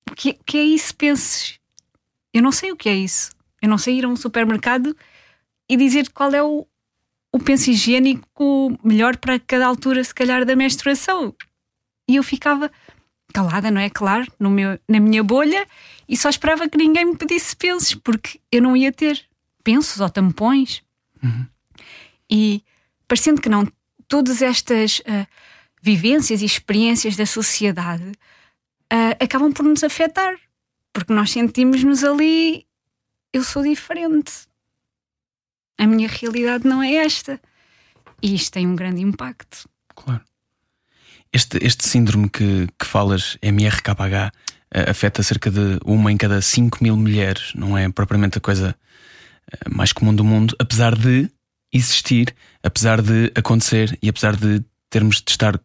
O 0.09 0.15
que, 0.15 0.33
que 0.45 0.57
é 0.57 0.63
isso, 0.63 0.95
pensos? 0.95 1.59
Eu 2.35 2.41
não 2.41 2.51
sei 2.51 2.69
o 2.69 2.75
que 2.75 2.89
é 2.89 2.93
isso. 2.93 3.31
Eu 3.61 3.69
não 3.69 3.77
sei 3.77 3.97
ir 3.97 4.03
a 4.03 4.09
um 4.09 4.15
supermercado 4.17 4.93
e 5.69 5.77
dizer 5.77 6.11
qual 6.11 6.33
é 6.33 6.43
o, 6.43 6.67
o 7.31 7.39
penso 7.39 7.71
higiênico 7.71 8.77
melhor 8.83 9.15
para 9.15 9.39
cada 9.39 9.65
altura, 9.65 10.03
se 10.03 10.13
calhar, 10.13 10.43
da 10.43 10.53
menstruação. 10.53 11.33
E 12.09 12.17
eu 12.17 12.23
ficava 12.23 12.69
calada, 13.33 13.71
não 13.71 13.79
é? 13.79 13.89
Claro, 13.89 14.29
no 14.37 14.49
meu, 14.49 14.77
na 14.85 14.99
minha 14.99 15.23
bolha 15.23 15.65
e 16.09 16.17
só 16.17 16.27
esperava 16.27 16.67
que 16.67 16.77
ninguém 16.77 17.05
me 17.05 17.15
pedisse 17.15 17.55
pensos, 17.55 17.95
porque 17.95 18.37
eu 18.51 18.61
não 18.61 18.75
ia 18.75 18.91
ter 18.91 19.25
pensos 19.63 20.01
ou 20.01 20.09
tampões. 20.09 20.83
Uhum. 21.23 21.47
E 22.29 22.61
parecendo 23.07 23.41
que 23.41 23.47
não, 23.47 23.65
todas 24.09 24.41
estas 24.41 24.99
uh, 24.99 25.25
vivências 25.81 26.41
e 26.41 26.45
experiências 26.45 27.15
da 27.15 27.25
sociedade 27.25 28.11
uh, 28.91 29.23
acabam 29.23 29.53
por 29.53 29.63
nos 29.63 29.85
afetar, 29.85 30.35
porque 30.95 31.11
nós 31.11 31.29
sentimos-nos 31.29 32.05
ali, 32.05 32.65
eu 33.33 33.43
sou 33.43 33.61
diferente. 33.61 34.31
A 35.77 35.85
minha 35.85 36.07
realidade 36.07 36.65
não 36.65 36.81
é 36.81 36.93
esta. 36.93 37.37
E 38.23 38.33
isto 38.33 38.53
tem 38.53 38.65
um 38.65 38.77
grande 38.77 39.01
impacto. 39.01 39.67
Claro. 39.93 40.21
Este, 41.33 41.57
este 41.61 41.85
síndrome 41.85 42.29
que, 42.29 42.69
que 42.79 42.85
falas, 42.85 43.37
MRKH, 43.41 44.31
uh, 44.73 44.89
afeta 44.89 45.21
cerca 45.21 45.51
de 45.51 45.77
uma 45.83 46.13
em 46.13 46.15
cada 46.15 46.41
5 46.41 46.81
mil 46.81 46.95
mulheres, 46.95 47.51
não 47.53 47.77
é 47.77 47.89
propriamente 47.91 48.37
a 48.37 48.41
coisa 48.41 48.73
uh, 49.51 49.75
mais 49.75 49.91
comum 49.91 50.15
do 50.15 50.23
mundo, 50.23 50.55
apesar 50.57 50.95
de 50.95 51.29
existir, 51.73 52.33
apesar 52.63 53.01
de 53.01 53.33
acontecer 53.35 53.99
e 54.01 54.07
apesar 54.07 54.37
de 54.37 54.63
termos 54.89 55.17
de 55.17 55.29
estar, 55.29 55.59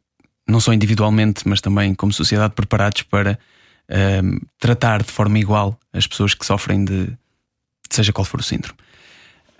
não 0.48 0.58
só 0.58 0.72
individualmente, 0.72 1.46
mas 1.46 1.60
também 1.60 1.94
como 1.94 2.12
sociedade, 2.12 2.52
preparados 2.52 3.02
para 3.02 3.38
uh, 3.90 4.46
tratar 4.58 5.02
de 5.02 5.10
forma 5.10 5.38
igual 5.38 5.78
as 5.92 6.06
pessoas 6.06 6.34
que 6.34 6.46
sofrem 6.46 6.84
de, 6.84 7.12
seja 7.90 8.12
qual 8.12 8.24
for 8.24 8.40
o 8.40 8.42
síndrome. 8.42 8.78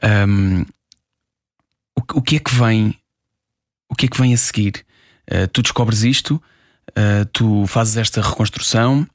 Um, 0.02 0.62
o, 1.96 2.18
o, 2.18 2.22
que 2.22 2.36
é 2.36 2.38
que 2.38 2.54
vem? 2.54 2.96
O 3.88 3.94
que 3.94 4.06
é 4.06 4.08
que 4.08 4.18
vem 4.18 4.32
a 4.32 4.36
seguir? 4.36 4.84
Uh, 5.30 5.46
tu 5.48 5.62
descobres 5.62 6.02
isto, 6.02 6.42
uh, 6.90 7.24
tu 7.32 7.66
fazes 7.66 7.96
esta 7.96 8.22
reconstrução, 8.22 9.06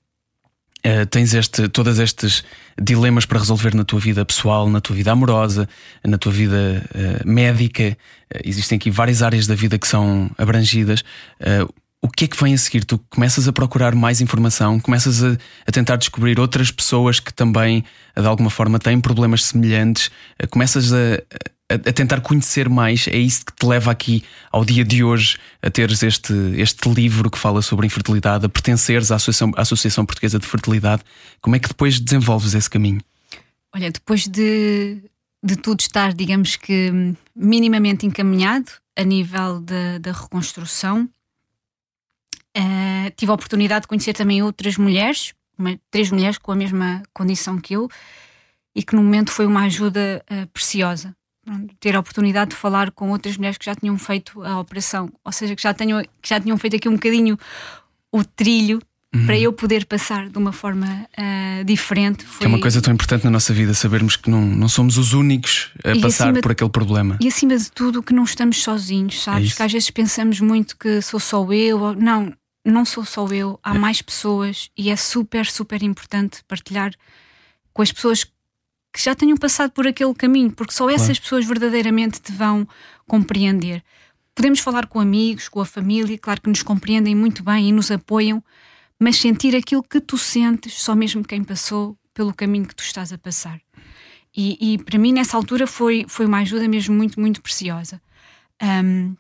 uh, 0.85 1.05
tens 1.09 1.33
este, 1.33 1.67
todos 1.69 1.97
estes 1.97 2.43
dilemas 2.79 3.25
para 3.25 3.39
resolver 3.39 3.73
na 3.73 3.83
tua 3.83 3.99
vida 3.99 4.23
pessoal, 4.23 4.69
na 4.69 4.79
tua 4.79 4.95
vida 4.95 5.11
amorosa, 5.11 5.67
na 6.03 6.17
tua 6.17 6.31
vida 6.31 6.83
médica. 7.25 7.97
existem 8.43 8.75
aqui 8.75 8.91
várias 8.91 9.21
áreas 9.21 9.47
da 9.47 9.55
vida 9.55 9.79
que 9.79 9.87
são 9.87 10.29
abrangidas. 10.37 11.03
O 12.05 12.07
que 12.07 12.25
é 12.25 12.27
que 12.27 12.41
vem 12.41 12.53
a 12.53 12.57
seguir? 12.57 12.85
Tu 12.85 12.99
começas 13.09 13.47
a 13.47 13.51
procurar 13.51 13.95
mais 13.95 14.21
informação, 14.21 14.79
começas 14.79 15.23
a, 15.23 15.35
a 15.65 15.71
tentar 15.71 15.95
descobrir 15.95 16.39
outras 16.39 16.69
pessoas 16.69 17.19
que 17.19 17.33
também, 17.33 17.83
de 18.15 18.27
alguma 18.27 18.51
forma, 18.51 18.77
têm 18.77 19.01
problemas 19.01 19.43
semelhantes, 19.43 20.11
começas 20.51 20.93
a, 20.93 21.19
a, 21.67 21.77
tentar 21.77 22.21
conhecer 22.21 22.69
mais, 22.69 23.07
é 23.07 23.17
isso 23.17 23.43
que 23.43 23.55
te 23.55 23.65
leva 23.65 23.89
aqui 23.89 24.23
ao 24.51 24.63
dia 24.63 24.85
de 24.85 25.03
hoje 25.03 25.37
a 25.63 25.71
teres 25.71 26.03
este, 26.03 26.33
este 26.57 26.87
livro 26.89 27.31
que 27.31 27.39
fala 27.39 27.63
sobre 27.63 27.87
infertilidade, 27.87 28.45
a 28.45 28.49
pertenceres 28.49 29.11
à 29.11 29.15
Associação, 29.15 29.51
à 29.55 29.61
Associação 29.61 30.05
Portuguesa 30.05 30.37
de 30.37 30.45
Fertilidade. 30.45 31.01
Como 31.41 31.55
é 31.55 31.59
que 31.59 31.67
depois 31.67 31.99
desenvolves 31.99 32.53
esse 32.53 32.69
caminho? 32.69 33.01
Olha, 33.73 33.91
depois 33.91 34.27
de, 34.27 35.01
de 35.43 35.55
tudo 35.55 35.79
estar, 35.79 36.13
digamos 36.13 36.55
que, 36.55 37.15
minimamente 37.35 38.05
encaminhado 38.05 38.71
a 38.95 39.03
nível 39.03 39.59
da, 39.59 39.97
da 39.97 40.11
reconstrução, 40.11 41.09
uh, 42.57 43.11
tive 43.15 43.31
a 43.31 43.35
oportunidade 43.35 43.83
de 43.83 43.87
conhecer 43.87 44.13
também 44.13 44.41
outras 44.41 44.77
mulheres, 44.77 45.33
uma, 45.57 45.79
três 45.89 46.11
mulheres 46.11 46.37
com 46.37 46.51
a 46.51 46.55
mesma 46.55 47.03
condição 47.13 47.59
que 47.59 47.75
eu, 47.75 47.89
e 48.75 48.83
que 48.83 48.95
no 48.95 49.03
momento 49.03 49.31
foi 49.31 49.45
uma 49.45 49.63
ajuda 49.63 50.23
uh, 50.29 50.47
preciosa 50.47 51.15
ter 51.79 51.95
a 51.95 51.99
oportunidade 51.99 52.51
de 52.51 52.55
falar 52.55 52.91
com 52.91 53.11
outras 53.11 53.37
mulheres 53.37 53.57
que 53.57 53.65
já 53.65 53.75
tinham 53.75 53.97
feito 53.97 54.41
a 54.43 54.59
operação, 54.59 55.11
ou 55.23 55.31
seja, 55.31 55.55
que 55.55 55.61
já, 55.61 55.73
tenham, 55.73 56.01
que 56.21 56.29
já 56.29 56.39
tinham 56.39 56.57
feito 56.57 56.75
aqui 56.75 56.89
um 56.89 56.93
bocadinho 56.93 57.37
o 58.11 58.23
trilho 58.23 58.79
uhum. 59.13 59.25
para 59.25 59.37
eu 59.37 59.53
poder 59.53 59.85
passar 59.85 60.29
de 60.29 60.37
uma 60.37 60.51
forma 60.51 61.07
uh, 61.17 61.63
diferente. 61.63 62.25
Foi... 62.25 62.39
Que 62.39 62.45
é 62.45 62.47
uma 62.47 62.59
coisa 62.59 62.81
tão 62.81 62.93
importante 62.93 63.23
na 63.25 63.31
nossa 63.31 63.53
vida, 63.53 63.73
sabermos 63.73 64.15
que 64.15 64.29
não, 64.29 64.41
não 64.41 64.67
somos 64.67 64.97
os 64.97 65.13
únicos 65.13 65.71
a 65.83 65.91
e 65.91 66.01
passar 66.01 66.33
por 66.41 66.51
aquele 66.51 66.69
problema. 66.69 67.17
E 67.21 67.27
acima 67.27 67.57
de 67.57 67.71
tudo, 67.71 68.01
que 68.01 68.13
não 68.13 68.23
estamos 68.23 68.61
sozinhos, 68.63 69.21
sabes? 69.21 69.53
É 69.53 69.55
que 69.55 69.63
às 69.63 69.71
vezes 69.71 69.89
pensamos 69.91 70.39
muito 70.39 70.75
que 70.77 71.01
sou 71.01 71.19
só 71.19 71.45
eu. 71.51 71.93
Não, 71.93 72.33
não 72.65 72.83
sou 72.83 73.05
só 73.05 73.27
eu, 73.27 73.59
há 73.63 73.75
é. 73.75 73.77
mais 73.77 74.01
pessoas 74.01 74.71
e 74.75 74.89
é 74.89 74.95
super, 74.95 75.45
super 75.45 75.83
importante 75.83 76.43
partilhar 76.47 76.93
com 77.71 77.81
as 77.81 77.91
pessoas 77.91 78.23
que 78.23 79.01
já 79.01 79.13
tenham 79.13 79.37
passado 79.37 79.71
por 79.71 79.85
aquele 79.85 80.13
caminho, 80.13 80.51
porque 80.51 80.73
só 80.73 80.89
essas 80.89 81.07
claro. 81.07 81.21
pessoas 81.21 81.45
verdadeiramente 81.45 82.21
te 82.21 82.31
vão 82.31 82.67
compreender. 83.05 83.83
Podemos 84.33 84.59
falar 84.59 84.87
com 84.87 84.99
amigos, 84.99 85.47
com 85.47 85.61
a 85.61 85.65
família, 85.65 86.17
claro 86.17 86.41
que 86.41 86.49
nos 86.49 86.63
compreendem 86.63 87.13
muito 87.13 87.43
bem 87.43 87.69
e 87.69 87.71
nos 87.71 87.91
apoiam, 87.91 88.43
mas 88.99 89.17
sentir 89.17 89.55
aquilo 89.55 89.83
que 89.83 89.99
tu 89.99 90.17
sentes, 90.17 90.81
só 90.81 90.95
mesmo 90.95 91.23
quem 91.23 91.43
passou 91.43 91.97
pelo 92.13 92.33
caminho 92.33 92.65
que 92.65 92.75
tu 92.75 92.83
estás 92.83 93.13
a 93.13 93.17
passar. 93.17 93.59
E, 94.35 94.73
e 94.73 94.77
para 94.77 94.97
mim, 94.97 95.13
nessa 95.13 95.37
altura, 95.37 95.67
foi, 95.67 96.05
foi 96.07 96.25
uma 96.25 96.39
ajuda 96.39 96.67
mesmo 96.67 96.95
muito, 96.95 97.19
muito 97.19 97.41
preciosa. 97.41 98.01
Um, 98.61 99.15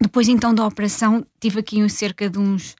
depois, 0.00 0.28
então, 0.28 0.54
da 0.54 0.66
operação, 0.66 1.26
tive 1.40 1.60
aqui 1.60 1.88
cerca 1.88 2.28
de 2.28 2.38
uns 2.38 2.74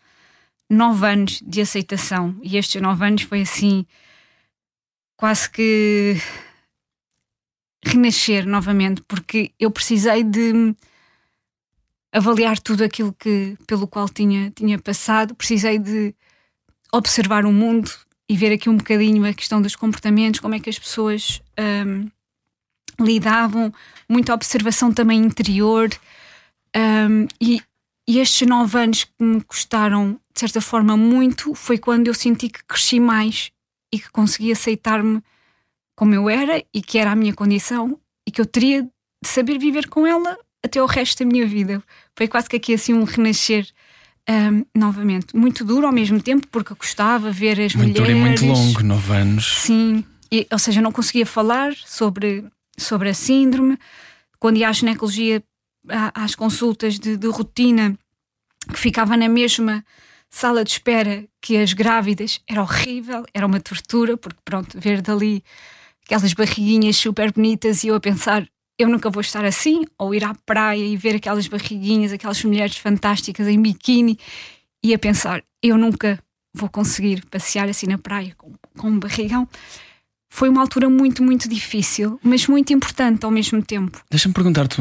nove 0.75 1.07
anos 1.07 1.43
de 1.47 1.61
aceitação, 1.61 2.39
e 2.43 2.57
estes 2.57 2.81
nove 2.81 3.07
anos 3.07 3.23
foi 3.23 3.43
assim 3.43 3.87
quase 5.17 5.49
que 5.49 6.17
renascer 7.85 8.47
novamente, 8.47 9.03
porque 9.03 9.53
eu 9.59 9.71
precisei 9.71 10.23
de 10.23 10.75
avaliar 12.13 12.59
tudo 12.59 12.85
aquilo 12.85 13.13
que, 13.13 13.57
pelo 13.67 13.87
qual 13.87 14.09
tinha, 14.09 14.51
tinha 14.51 14.79
passado, 14.79 15.35
precisei 15.35 15.79
de 15.79 16.15
observar 16.93 17.45
o 17.45 17.53
mundo 17.53 17.91
e 18.29 18.37
ver 18.37 18.53
aqui 18.53 18.69
um 18.69 18.77
bocadinho 18.77 19.25
a 19.27 19.35
questão 19.35 19.61
dos 19.61 19.77
comportamentos, 19.77 20.41
como 20.41 20.55
é 20.55 20.61
que 20.61 20.71
as 20.71 20.79
pessoas 20.79 21.43
um, 21.87 22.09
lidavam, 23.05 23.73
muita 24.09 24.33
observação 24.33 24.93
também 24.93 25.21
interior. 25.21 25.91
Um, 26.77 27.27
e, 27.41 27.61
e 28.07 28.19
estes 28.19 28.47
nove 28.47 28.79
anos 28.79 29.05
que 29.05 29.13
me 29.21 29.41
custaram, 29.43 30.21
de 30.33 30.41
certa 30.41 30.61
forma, 30.61 30.97
muito, 30.97 31.55
foi 31.55 31.79
quando 31.79 32.09
eu 32.09 32.15
senti 32.15 32.49
que 32.49 32.63
cresci 32.65 33.01
mais 33.01 33.51
e 33.93 33.99
que 33.99 34.11
consegui 34.11 34.53
aceitar-me 34.53 35.23
como 35.97 36.15
eu 36.15 36.29
era 36.29 36.63
e 36.73 36.83
que 36.83 36.99
era 36.99 37.13
a 37.13 37.17
minha 37.17 37.33
condição 37.33 37.99
e 38.27 38.31
que 38.31 38.41
eu 38.41 38.47
teria 38.47 38.83
de 38.83 38.91
saber 39.29 39.59
viver 39.59 39.89
com 39.89 40.07
ela 40.07 40.37
até 40.63 40.83
o 40.83 40.87
resto 40.87 41.25
da 41.25 41.31
minha 41.31 41.47
vida. 41.47 41.83
Foi 42.17 42.27
quase 42.27 42.49
que 42.49 42.57
aqui 42.57 42.75
assim 42.75 42.93
um 42.93 43.05
renascer 43.05 43.67
um, 44.29 44.65
novamente. 44.75 45.37
Muito 45.37 45.65
duro 45.65 45.87
ao 45.87 45.93
mesmo 45.93 46.21
tempo, 46.21 46.47
porque 46.49 46.73
de 46.75 47.31
ver 47.31 47.61
as 47.61 47.75
muito 47.75 47.77
mulheres. 47.77 47.77
Muito 47.77 47.95
duro 47.95 48.11
e 48.11 48.15
muito 48.15 48.47
longo, 48.47 48.83
nove 48.83 49.13
anos. 49.13 49.61
Sim, 49.61 50.05
e, 50.33 50.47
ou 50.51 50.59
seja, 50.59 50.81
não 50.81 50.91
conseguia 50.91 51.27
falar 51.27 51.75
sobre, 51.75 52.45
sobre 52.77 53.09
a 53.09 53.15
síndrome. 53.15 53.79
Quando 54.39 54.57
ia 54.57 54.69
à 54.69 54.73
ginecologia, 54.73 55.43
às 56.15 56.35
consultas 56.35 56.99
de, 56.99 57.17
de 57.17 57.29
rotina, 57.29 57.99
que 58.73 58.79
ficava 58.79 59.17
na 59.17 59.29
mesma 59.29 59.85
sala 60.31 60.65
de 60.65 60.71
espera 60.71 61.25
que 61.41 61.57
as 61.57 61.73
grávidas 61.73 62.41
era 62.49 62.63
horrível, 62.63 63.25
era 63.33 63.47
uma 63.47 63.61
tortura, 63.61 64.17
porque 64.17 64.41
pronto, 64.45 64.79
ver 64.81 65.01
dali 65.01 65.45
aquelas 66.05 66.33
barriguinhas 66.33 66.97
super 66.97 67.33
bonitas 67.33 67.85
e 67.85 67.89
eu 67.89 67.95
a 67.95 68.01
pensar, 68.01 68.47
eu 68.79 68.89
nunca 68.89 69.09
vou 69.09 69.21
estar 69.21 69.45
assim, 69.45 69.85
ou 69.99 70.15
ir 70.15 70.25
à 70.25 70.35
praia 70.35 70.85
e 70.85 70.97
ver 70.97 71.17
aquelas 71.17 71.47
barriguinhas, 71.47 72.13
aquelas 72.13 72.43
mulheres 72.43 72.77
fantásticas 72.77 73.47
em 73.47 73.61
biquíni 73.61 74.19
e 74.83 74.93
a 74.93 74.99
pensar, 74.99 75.43
eu 75.63 75.79
nunca 75.79 76.19
vou 76.53 76.69
conseguir 76.69 77.25
passear 77.27 77.69
assim 77.69 77.87
na 77.87 77.99
praia 77.99 78.35
com, 78.37 78.53
com 78.77 78.89
um 78.89 78.99
barrigão. 78.99 79.49
Foi 80.35 80.49
uma 80.49 80.63
altura 80.63 80.91
muito, 80.91 81.23
muito 81.23 81.49
difícil, 81.49 82.19
mas 82.21 82.49
muito 82.49 82.73
importante 82.73 83.25
ao 83.25 83.31
mesmo 83.31 83.63
tempo. 83.63 84.03
Deixa-me 84.11 84.35
perguntar-te 84.35 84.81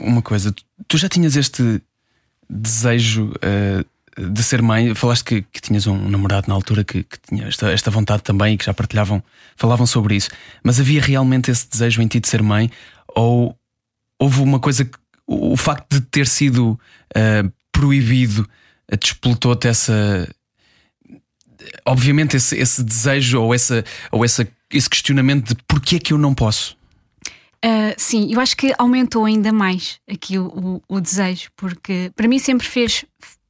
uma 0.00 0.22
coisa. 0.22 0.50
Tu 0.88 0.96
já 0.96 1.10
tinhas 1.10 1.36
este 1.36 1.82
desejo 2.48 3.30
uh, 3.34 4.30
de 4.32 4.42
ser 4.42 4.62
mãe, 4.62 4.94
falaste 4.94 5.24
que, 5.24 5.42
que 5.42 5.60
tinhas 5.60 5.86
um 5.86 6.08
namorado 6.08 6.48
na 6.48 6.54
altura 6.54 6.82
que, 6.84 7.02
que 7.02 7.18
tinha 7.20 7.46
esta, 7.48 7.70
esta, 7.70 7.90
vontade 7.90 8.22
também 8.22 8.54
e 8.54 8.56
que 8.56 8.64
já 8.64 8.72
partilhavam, 8.72 9.22
falavam 9.56 9.86
sobre 9.86 10.16
isso, 10.16 10.30
mas 10.62 10.80
havia 10.80 11.02
realmente 11.02 11.50
esse 11.50 11.68
desejo 11.68 12.00
em 12.00 12.06
ti 12.06 12.18
de 12.18 12.26
ser 12.26 12.42
mãe? 12.42 12.70
Ou 13.14 13.54
houve 14.18 14.40
uma 14.40 14.58
coisa 14.58 14.86
que 14.86 14.98
o 15.26 15.54
facto 15.54 15.86
de 15.90 16.00
ter 16.00 16.26
sido 16.26 16.80
uh, 17.14 17.52
proibido 17.70 18.48
uh, 18.90 18.96
despoltou-te 18.96 19.68
essa. 19.68 20.26
Obviamente, 21.84 22.38
esse, 22.38 22.56
esse, 22.56 22.82
desejo 22.82 23.42
ou, 23.42 23.54
essa, 23.54 23.84
ou 24.10 24.24
essa, 24.24 24.48
esse 24.74 24.90
questionamento 24.90 25.54
de 25.54 25.62
porquê 25.66 25.96
é 25.96 25.98
que 25.98 26.12
eu 26.12 26.18
não 26.18 26.34
posso? 26.34 26.76
Uh, 27.64 27.94
sim, 27.96 28.30
eu 28.30 28.40
acho 28.40 28.56
que 28.56 28.74
aumentou 28.76 29.24
ainda 29.24 29.50
mais 29.50 29.98
aqui 30.10 30.38
o, 30.38 30.46
o, 30.46 30.82
o, 30.96 31.00
desejo, 31.00 31.50
porque 31.56 32.12
para 32.14 32.28
mim 32.28 32.38
sempre 32.38 32.66
fez, 32.66 33.06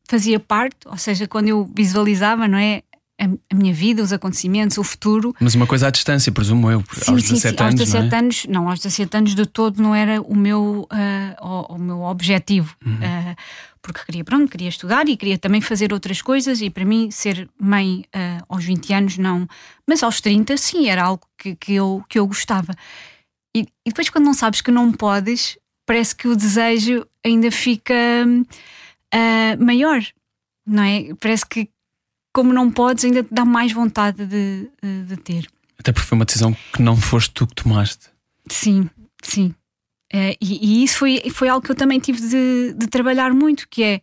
fazia 0.08 0.38
parte, 0.38 0.76
ou 0.86 0.96
seja, 0.96 1.26
quando 1.26 1.48
eu 1.48 1.68
visualizava, 1.74 2.46
não 2.46 2.56
é? 2.56 2.82
a, 3.18 3.54
minha 3.54 3.72
vida, 3.72 4.02
os 4.02 4.12
acontecimentos, 4.12 4.78
o 4.78 4.84
futuro. 4.84 5.34
Mas 5.40 5.54
uma 5.54 5.66
coisa 5.66 5.88
à 5.88 5.90
distância, 5.90 6.30
presumo 6.32 6.70
eu, 6.70 6.84
sim, 6.92 7.12
aos 7.12 7.22
17 7.22 7.40
sim, 7.40 7.40
sim. 7.40 7.46
anos. 7.48 7.60
Aos 7.60 7.74
17 7.74 8.10
não 8.10 8.16
é? 8.16 8.18
anos, 8.18 8.46
não, 8.48 8.68
aos 8.68 8.80
17 8.80 9.16
anos 9.16 9.34
de 9.34 9.46
todo 9.46 9.82
não 9.82 9.94
era 9.94 10.20
o 10.20 10.36
meu, 10.36 10.88
uh, 10.92 11.46
o, 11.46 11.74
o, 11.74 11.78
meu 11.78 12.02
objetivo. 12.02 12.74
Uhum. 12.84 12.94
Uh, 12.94 13.36
porque 13.84 14.02
queria, 14.02 14.24
pronto, 14.24 14.50
queria 14.50 14.70
estudar 14.70 15.06
e 15.10 15.16
queria 15.16 15.36
também 15.36 15.60
fazer 15.60 15.92
outras 15.92 16.22
coisas, 16.22 16.62
e 16.62 16.70
para 16.70 16.86
mim 16.86 17.10
ser 17.10 17.50
mãe 17.60 18.06
uh, 18.16 18.44
aos 18.48 18.64
20 18.64 18.94
anos 18.94 19.18
não. 19.18 19.46
Mas 19.86 20.02
aos 20.02 20.22
30, 20.22 20.56
sim, 20.56 20.88
era 20.88 21.04
algo 21.04 21.22
que, 21.36 21.54
que, 21.54 21.74
eu, 21.74 22.02
que 22.08 22.18
eu 22.18 22.26
gostava. 22.26 22.74
E, 23.54 23.60
e 23.84 23.90
depois, 23.90 24.08
quando 24.08 24.24
não 24.24 24.32
sabes 24.32 24.62
que 24.62 24.70
não 24.70 24.90
podes, 24.90 25.58
parece 25.84 26.16
que 26.16 26.26
o 26.26 26.34
desejo 26.34 27.06
ainda 27.22 27.50
fica 27.50 27.94
maior, 29.58 30.02
não 30.66 30.82
é? 30.82 31.14
Parece 31.20 31.46
que 31.46 31.68
como 32.32 32.52
não 32.52 32.70
podes, 32.70 33.04
ainda 33.04 33.22
te 33.22 33.32
dá 33.32 33.44
mais 33.44 33.70
vontade 33.70 34.26
de, 34.26 34.68
de, 34.82 35.04
de 35.04 35.16
ter. 35.18 35.46
Até 35.78 35.92
porque 35.92 36.08
foi 36.08 36.16
uma 36.16 36.24
decisão 36.24 36.56
que 36.72 36.80
não 36.80 36.96
foste 36.96 37.32
tu 37.32 37.46
que 37.46 37.54
tomaste. 37.54 38.08
Sim, 38.50 38.88
sim. 39.22 39.54
É, 40.16 40.36
e, 40.40 40.80
e, 40.80 40.84
isso 40.84 40.98
foi, 40.98 41.20
foi 41.32 41.48
algo 41.48 41.66
que 41.66 41.72
eu 41.72 41.74
também 41.74 41.98
tive 41.98 42.20
de, 42.20 42.72
de 42.74 42.86
trabalhar 42.86 43.34
muito, 43.34 43.68
que 43.68 43.82
é 43.82 44.00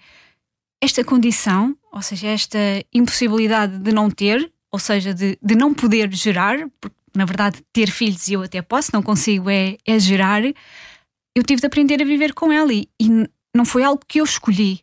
esta 0.83 1.05
condição, 1.05 1.73
ou 1.89 2.01
seja, 2.01 2.27
esta 2.27 2.59
impossibilidade 2.93 3.79
de 3.79 3.93
não 3.93 4.11
ter, 4.11 4.51
ou 4.69 4.77
seja, 4.77 5.13
de, 5.13 5.37
de 5.41 5.55
não 5.55 5.73
poder 5.73 6.13
gerar, 6.13 6.67
porque 6.81 6.97
na 7.15 7.23
verdade 7.23 7.63
ter 7.71 7.89
filhos 7.89 8.27
eu 8.29 8.41
até 8.41 8.61
posso, 8.61 8.89
não 8.91 9.01
consigo 9.01 9.49
é, 9.49 9.77
é 9.85 9.97
gerar, 9.99 10.43
eu 10.43 11.43
tive 11.45 11.61
de 11.61 11.67
aprender 11.67 12.01
a 12.01 12.05
viver 12.05 12.33
com 12.33 12.51
ela 12.51 12.73
e, 12.73 12.89
e 12.99 13.07
não 13.55 13.63
foi 13.63 13.81
algo 13.81 14.01
que 14.05 14.19
eu 14.19 14.25
escolhi. 14.25 14.81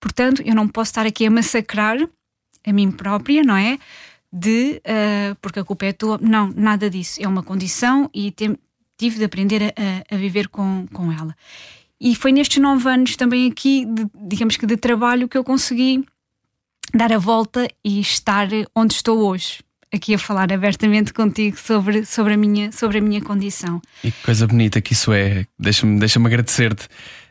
Portanto, 0.00 0.42
eu 0.44 0.54
não 0.54 0.66
posso 0.66 0.90
estar 0.90 1.06
aqui 1.06 1.26
a 1.26 1.30
massacrar 1.30 1.96
a 2.66 2.72
mim 2.72 2.90
própria, 2.90 3.44
não 3.44 3.56
é? 3.56 3.78
De 4.32 4.82
uh, 4.84 5.36
porque 5.40 5.60
a 5.60 5.64
culpa 5.64 5.86
é 5.86 5.92
tua. 5.92 6.18
Não, 6.20 6.52
nada 6.56 6.90
disso. 6.90 7.22
É 7.22 7.28
uma 7.28 7.42
condição 7.42 8.10
e 8.12 8.32
tem, 8.32 8.58
tive 8.96 9.18
de 9.18 9.24
aprender 9.24 9.62
a, 9.62 10.14
a, 10.14 10.18
viver 10.18 10.48
com, 10.48 10.86
com 10.92 11.12
ela. 11.12 11.34
E 12.00 12.14
foi 12.14 12.32
nestes 12.32 12.58
nove 12.58 12.88
anos 12.88 13.16
também 13.16 13.50
aqui, 13.50 13.86
de, 13.86 14.06
digamos 14.28 14.56
que 14.56 14.66
de 14.66 14.76
trabalho, 14.76 15.28
que 15.28 15.38
eu 15.38 15.44
consegui 15.44 16.04
dar 16.94 17.12
a 17.12 17.18
volta 17.18 17.68
e 17.84 18.00
estar 18.00 18.48
onde 18.74 18.94
estou 18.94 19.18
hoje. 19.18 19.60
Aqui 19.92 20.14
a 20.14 20.18
falar 20.18 20.52
abertamente 20.52 21.12
contigo 21.12 21.56
sobre, 21.58 22.04
sobre, 22.04 22.34
a, 22.34 22.36
minha, 22.36 22.72
sobre 22.72 22.98
a 22.98 23.00
minha 23.00 23.20
condição. 23.20 23.80
E 24.02 24.10
que 24.10 24.22
coisa 24.22 24.46
bonita 24.46 24.80
que 24.80 24.92
isso 24.92 25.12
é. 25.12 25.46
Deixa-me 25.58 25.98
deixa 25.98 26.18
agradecer-te, 26.18 26.88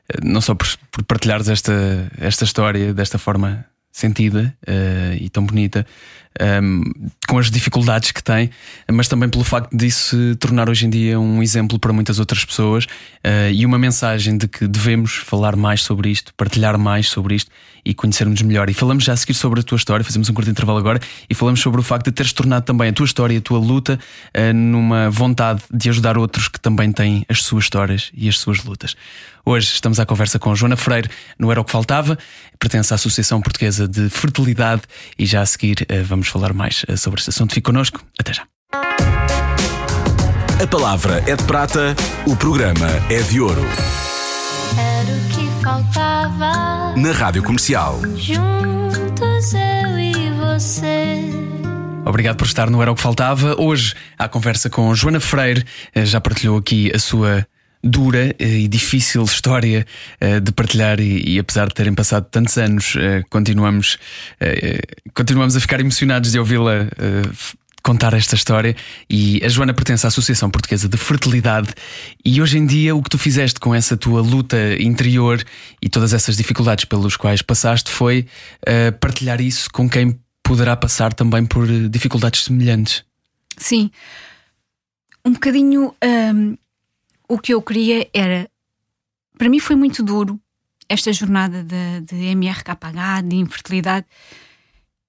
eh, 0.09 0.19
não 0.23 0.41
só 0.41 0.55
por, 0.55 0.67
por 0.89 1.03
partilhares 1.03 1.49
esta, 1.49 2.11
esta 2.17 2.43
história 2.43 2.93
desta 2.93 3.17
forma 3.17 3.65
sentida 3.95 4.53
uh, 4.67 5.15
e 5.17 5.29
tão 5.29 5.45
bonita, 5.45 5.87
um, 6.37 6.43
ehm, 6.43 6.83
com 7.29 7.39
as 7.39 7.49
dificuldades 7.49 8.11
que 8.11 8.21
tem, 8.21 8.49
mas 8.91 9.07
também 9.07 9.29
pelo 9.29 9.45
facto 9.45 9.75
disso 9.75 10.09
se 10.09 10.35
tornar 10.35 10.69
hoje 10.69 10.85
em 10.85 10.89
dia 10.89 11.17
um 11.17 11.41
exemplo 11.41 11.79
para 11.79 11.93
muitas 11.93 12.19
outras 12.19 12.43
pessoas 12.43 12.83
uh, 12.83 13.49
e 13.53 13.65
uma 13.65 13.79
mensagem 13.79 14.37
de 14.37 14.49
que 14.49 14.67
devemos 14.67 15.15
falar 15.15 15.55
mais 15.55 15.81
sobre 15.81 16.09
isto, 16.09 16.33
partilhar 16.35 16.77
mais 16.77 17.07
sobre 17.07 17.35
isto 17.35 17.49
e 17.85 17.93
conhecermos 17.93 18.41
melhor. 18.41 18.69
E 18.69 18.73
falamos 18.73 19.05
já 19.05 19.13
a 19.13 19.15
seguir 19.15 19.33
sobre 19.33 19.61
a 19.61 19.63
tua 19.63 19.77
história, 19.77 20.03
fazemos 20.03 20.29
um 20.29 20.33
curto 20.33 20.51
intervalo 20.51 20.77
agora 20.77 20.99
e 21.29 21.33
falamos 21.33 21.61
sobre 21.61 21.79
o 21.79 21.83
facto 21.83 22.07
de 22.07 22.11
teres 22.11 22.33
tornado 22.33 22.65
também 22.65 22.89
a 22.89 22.93
tua 22.93 23.05
história, 23.05 23.37
a 23.37 23.41
tua 23.41 23.59
luta, 23.59 23.97
uh, 24.37 24.53
numa 24.53 25.09
vontade 25.09 25.63
de 25.71 25.89
ajudar 25.89 26.17
outros 26.17 26.49
que 26.49 26.59
também 26.59 26.91
têm 26.91 27.25
as 27.29 27.43
suas 27.43 27.63
histórias 27.63 28.11
e 28.13 28.27
as 28.27 28.37
suas 28.37 28.61
lutas. 28.65 28.97
Hoje 29.45 29.73
estamos 29.73 29.99
à 29.99 30.05
conversa 30.05 30.39
com 30.39 30.55
Joana 30.55 30.75
Freire, 30.75 31.09
no 31.37 31.51
Era 31.51 31.61
o 31.61 31.63
que 31.63 31.71
Faltava, 31.71 32.17
pertence 32.59 32.93
à 32.93 32.95
Associação 32.95 33.41
Portuguesa 33.41 33.87
de 33.87 34.09
Fertilidade 34.09 34.81
e 35.17 35.25
já 35.25 35.41
a 35.41 35.45
seguir 35.45 35.85
uh, 35.89 36.03
vamos 36.03 36.27
falar 36.27 36.51
mais 36.53 36.85
sobre 36.97 37.19
este 37.19 37.29
assunto. 37.29 37.53
Fique 37.53 37.65
connosco, 37.65 38.03
até 38.19 38.33
já. 38.33 38.43
A 40.61 40.67
palavra 40.67 41.23
é 41.27 41.35
de 41.35 41.43
prata, 41.43 41.95
o 42.25 42.35
programa 42.35 42.87
é 43.09 43.21
de 43.21 43.39
ouro 43.39 43.65
faltava. 45.65 46.95
Na 46.95 47.11
Rádio 47.11 47.41
Comercial. 47.41 47.99
Juntos 48.15 49.53
eu 49.53 49.99
e 49.99 50.29
você. 50.31 51.21
Obrigado 52.05 52.37
por 52.37 52.45
estar 52.45 52.69
no 52.69 52.81
Era 52.83 52.91
o 52.91 52.95
que 52.95 53.01
Faltava. 53.01 53.59
Hoje, 53.59 53.95
a 54.15 54.27
conversa 54.27 54.69
com 54.69 54.93
Joana 54.93 55.19
Freire, 55.19 55.65
eh, 55.93 56.05
já 56.05 56.21
partilhou 56.21 56.57
aqui 56.59 56.91
a 56.93 56.99
sua 56.99 57.47
dura 57.85 58.35
eh, 58.39 58.59
e 58.61 58.67
difícil 58.67 59.23
história 59.23 59.85
eh, 60.19 60.39
de 60.39 60.51
partilhar 60.51 60.99
e, 60.99 61.35
e, 61.35 61.39
apesar 61.39 61.67
de 61.67 61.75
terem 61.75 61.93
passado 61.93 62.27
tantos 62.31 62.57
anos, 62.57 62.95
continuamos, 63.29 63.97
continuamos 65.13 65.55
a 65.55 65.59
ficar 65.59 65.79
emocionados 65.79 66.31
de 66.31 66.39
ouvi-la 66.39 66.87
contar 67.83 68.13
esta 68.13 68.35
história. 68.35 68.75
E 69.09 69.43
a 69.43 69.47
Joana 69.47 69.73
pertence 69.73 70.05
à 70.05 70.07
Associação 70.07 70.49
Portuguesa 70.49 70.89
de 70.89 70.97
Fertilidade. 70.97 71.69
E 72.23 72.41
hoje 72.41 72.57
em 72.57 72.65
dia, 72.65 72.95
o 72.95 73.03
que 73.03 73.09
tu 73.09 73.17
fizeste 73.17 73.59
com 73.59 73.75
essa 73.75 73.95
tua 73.95 74.21
luta 74.21 74.57
interior 74.79 75.43
e 75.81 75.87
todas 75.87 76.13
essas 76.13 76.35
dificuldades 76.37 76.85
pelos 76.85 77.15
quais 77.15 77.41
passaste 77.41 77.91
foi 77.91 78.25
partilhar 78.99 79.39
isso 79.39 79.69
com 79.71 79.87
quem 79.87 80.19
poderá 80.43 80.75
passar 80.75 81.13
também 81.13 81.45
por 81.45 81.67
dificuldades 81.89 82.43
semelhantes. 82.43 83.03
Sim. 83.57 83.91
Um 85.23 85.33
bocadinho 85.33 85.93
um, 86.03 86.55
o 87.27 87.39
que 87.39 87.53
eu 87.53 87.61
queria 87.61 88.07
era. 88.13 88.49
Para 89.37 89.49
mim 89.49 89.59
foi 89.59 89.75
muito 89.75 90.01
duro 90.01 90.39
esta 90.87 91.11
jornada 91.11 91.63
de, 91.63 92.01
de 92.01 92.15
MRKH, 92.35 93.21
de 93.27 93.35
infertilidade. 93.35 94.05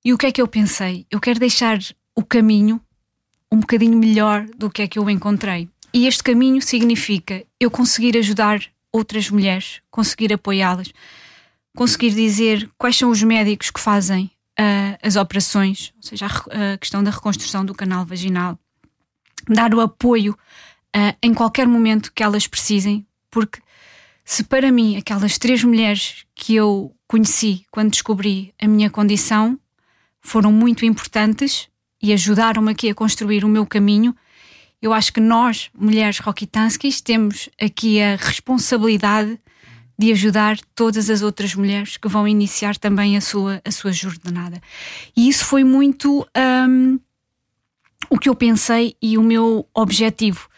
E 0.05 0.13
o 0.13 0.19
que 0.19 0.27
é 0.27 0.33
que 0.33 0.41
eu 0.41 0.49
pensei? 0.49 1.07
Eu 1.11 1.21
quero 1.21 1.39
deixar 1.39 1.79
o 2.15 2.25
caminho 2.25 2.81
um 3.51 3.61
bocadinho 3.61 3.99
melhor 3.99 4.47
do 4.57 4.71
que 4.71 4.83
é 4.83 4.89
que 4.89 4.99
eu 4.99 5.09
encontrei. 5.11 5.69
E 5.93 6.07
este 6.07 6.23
caminho 6.23 6.61
significa 6.61 7.45
eu 7.61 7.71
conseguir 7.71 8.17
ajudar 8.17 8.61
outras 8.93 9.31
mulheres, 9.31 9.81
conseguir 9.91 10.33
apoiá-las, 10.33 10.93
conseguir 11.77 12.11
dizer 12.11 12.69
quais 12.79 12.97
são 12.97 13.11
os 13.11 13.23
médicos 13.23 13.71
que 13.71 13.81
fazem 13.81 14.31
uh, 14.59 14.99
as 15.03 15.17
operações, 15.17 15.93
ou 15.97 16.03
seja, 16.03 16.27
a, 16.27 16.75
a, 16.75 16.79
questão 16.79 17.03
da 17.03 17.11
reconstrução 17.11 17.65
do 17.65 17.75
canal 17.75 18.05
vaginal, 18.05 18.59
dar 19.49 19.75
o 19.75 19.81
apoio 19.81 20.37
em 21.23 21.35
qualquer 21.35 21.67
momento 21.67 22.13
que 22.13 22.23
elas 22.23 22.47
precisem, 22.47 23.07
porque 23.31 23.61
se 24.25 24.45
para 24.45 24.73
mim 24.73 24.97
aquelas 24.97 25.39
três 25.39 25.63
mulheres 25.63 26.25
que 26.35 26.55
eu 26.55 26.95
conheci 27.07 27.65
quando 27.71 27.91
descobri 27.91 28.53
a 28.61 28.67
minha 28.67 28.91
condição 28.91 29.59
foram 30.21 30.51
muito 30.51 30.85
importantes 30.85 31.69
e 32.03 32.13
ajudaram-me 32.13 32.73
aqui 32.73 32.91
a 32.91 32.95
construir 32.95 33.45
o 33.45 33.49
meu 33.49 33.65
caminho, 33.65 34.15
eu 34.83 34.93
acho 34.93 35.13
que 35.13 35.21
nós, 35.21 35.71
mulheres 35.77 36.19
roquitanskis, 36.19 37.01
temos 37.01 37.49
aqui 37.61 38.01
a 38.01 38.17
responsabilidade 38.17 39.39
de 39.99 40.13
ajudar 40.13 40.59
todas 40.75 41.09
as 41.09 41.23
outras 41.23 41.55
mulheres 41.55 41.97
que 41.97 42.09
vão 42.09 42.29
iniciar 42.29 42.77
também 42.77 43.17
a 43.17 43.21
sua, 43.21 43.63
a 43.65 43.71
sua 43.71 43.93
jornada. 43.93 44.61
E 45.17 45.29
isso 45.29 45.45
foi 45.45 45.65
muito 45.65 46.27
um, 46.69 47.01
o 48.11 48.19
que 48.19 48.29
eu 48.29 48.35
pensei 48.35 48.95
e 49.01 49.17
o 49.17 49.23
meu 49.23 49.67
objetivo. 49.75 50.49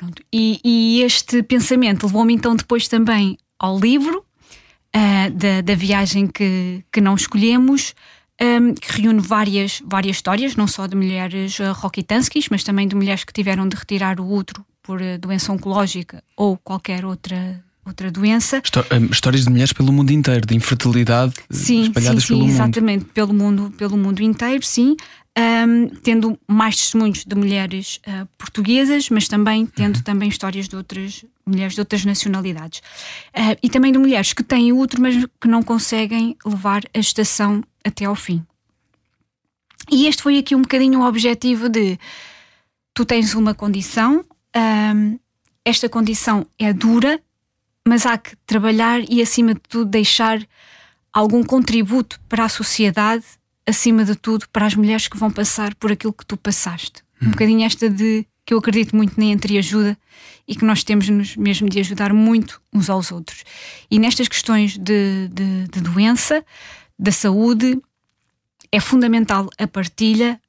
Pronto. 0.00 0.22
E, 0.32 0.58
e 0.64 1.02
este 1.02 1.42
pensamento 1.42 2.06
levou-me 2.06 2.32
então 2.32 2.56
depois 2.56 2.88
também 2.88 3.36
ao 3.58 3.78
livro 3.78 4.24
uh, 4.96 5.30
da, 5.30 5.60
da 5.60 5.74
viagem 5.74 6.26
que, 6.26 6.82
que 6.90 7.02
não 7.02 7.14
escolhemos, 7.14 7.94
um, 8.40 8.72
que 8.72 9.02
reúne 9.02 9.20
várias, 9.20 9.82
várias 9.84 10.16
histórias, 10.16 10.56
não 10.56 10.66
só 10.66 10.86
de 10.86 10.96
mulheres 10.96 11.58
uh, 11.58 11.74
roquitanskis, 11.74 12.48
mas 12.48 12.64
também 12.64 12.88
de 12.88 12.96
mulheres 12.96 13.24
que 13.24 13.32
tiveram 13.34 13.68
de 13.68 13.76
retirar 13.76 14.18
o 14.18 14.32
útero 14.32 14.64
por 14.82 15.02
uh, 15.02 15.18
doença 15.18 15.52
oncológica 15.52 16.24
ou 16.34 16.56
qualquer 16.56 17.04
outra 17.04 17.62
outra 17.84 18.10
doença. 18.10 18.62
Histórias 19.10 19.44
de 19.44 19.50
mulheres 19.50 19.72
pelo 19.72 19.92
mundo 19.92 20.10
inteiro, 20.12 20.46
de 20.46 20.54
infertilidade 20.54 21.34
sim, 21.50 21.82
espalhadas 21.82 22.22
sim, 22.22 22.26
sim, 22.26 22.34
pelo 22.34 22.40
mundo. 22.40 22.50
Exatamente, 22.50 23.04
pelo 23.06 23.34
mundo, 23.34 23.74
pelo 23.76 23.96
mundo 23.96 24.22
inteiro, 24.22 24.64
sim. 24.64 24.96
Um, 25.38 25.88
tendo 26.02 26.36
mais 26.46 26.76
testemunhos 26.76 27.24
de 27.24 27.36
mulheres 27.36 28.00
uh, 28.06 28.26
portuguesas, 28.36 29.08
mas 29.10 29.28
também 29.28 29.64
tendo 29.64 29.96
uhum. 29.96 30.02
também 30.02 30.28
histórias 30.28 30.68
de 30.68 30.74
outras 30.74 31.24
mulheres 31.46 31.74
de 31.74 31.80
outras 31.80 32.04
nacionalidades. 32.04 32.80
Uh, 33.28 33.56
e 33.62 33.70
também 33.70 33.92
de 33.92 33.98
mulheres 33.98 34.32
que 34.32 34.42
têm 34.42 34.72
útero, 34.72 35.02
mas 35.02 35.14
que 35.40 35.48
não 35.48 35.62
conseguem 35.62 36.36
levar 36.44 36.82
a 36.92 37.00
gestação 37.00 37.62
até 37.84 38.06
ao 38.06 38.16
fim. 38.16 38.44
E 39.90 40.06
este 40.06 40.22
foi 40.22 40.38
aqui 40.38 40.54
um 40.54 40.62
bocadinho 40.62 41.00
o 41.00 41.06
objetivo 41.06 41.68
de 41.68 41.98
tu 42.94 43.04
tens 43.04 43.34
uma 43.34 43.54
condição, 43.54 44.24
um, 44.56 45.18
esta 45.64 45.88
condição 45.88 46.46
é 46.58 46.72
dura, 46.72 47.20
mas 47.86 48.06
há 48.06 48.18
que 48.18 48.36
trabalhar 48.46 49.00
e, 49.08 49.20
acima 49.20 49.54
de 49.54 49.60
tudo, 49.60 49.90
deixar 49.90 50.40
algum 51.12 51.42
contributo 51.42 52.20
para 52.28 52.44
a 52.44 52.48
sociedade, 52.48 53.24
acima 53.70 54.04
de 54.04 54.14
tudo, 54.14 54.46
para 54.52 54.66
as 54.66 54.74
mulheres 54.74 55.08
que 55.08 55.16
vão 55.16 55.30
passar 55.30 55.74
por 55.74 55.90
aquilo 55.90 56.12
que 56.12 56.26
tu 56.26 56.36
passaste. 56.36 57.02
Hum. 57.20 57.28
Um 57.28 57.30
bocadinho 57.30 57.64
esta 57.64 57.88
de 57.88 58.26
que 58.44 58.54
eu 58.54 58.58
acredito 58.58 58.96
muito 58.96 59.18
na 59.18 59.26
entreajuda 59.26 59.96
e 60.46 60.56
que 60.56 60.64
nós 60.64 60.82
temos 60.82 61.08
nos 61.08 61.36
mesmo 61.36 61.68
de 61.68 61.78
ajudar 61.80 62.12
muito 62.12 62.60
uns 62.72 62.90
aos 62.90 63.12
outros. 63.12 63.44
E 63.90 63.98
nestas 63.98 64.28
questões 64.28 64.76
de, 64.76 65.28
de, 65.28 65.68
de 65.68 65.80
doença, 65.80 66.44
da 66.98 67.12
saúde, 67.12 67.80
é 68.72 68.80
fundamental 68.80 69.48
a 69.58 69.66
partilha, 69.66 70.40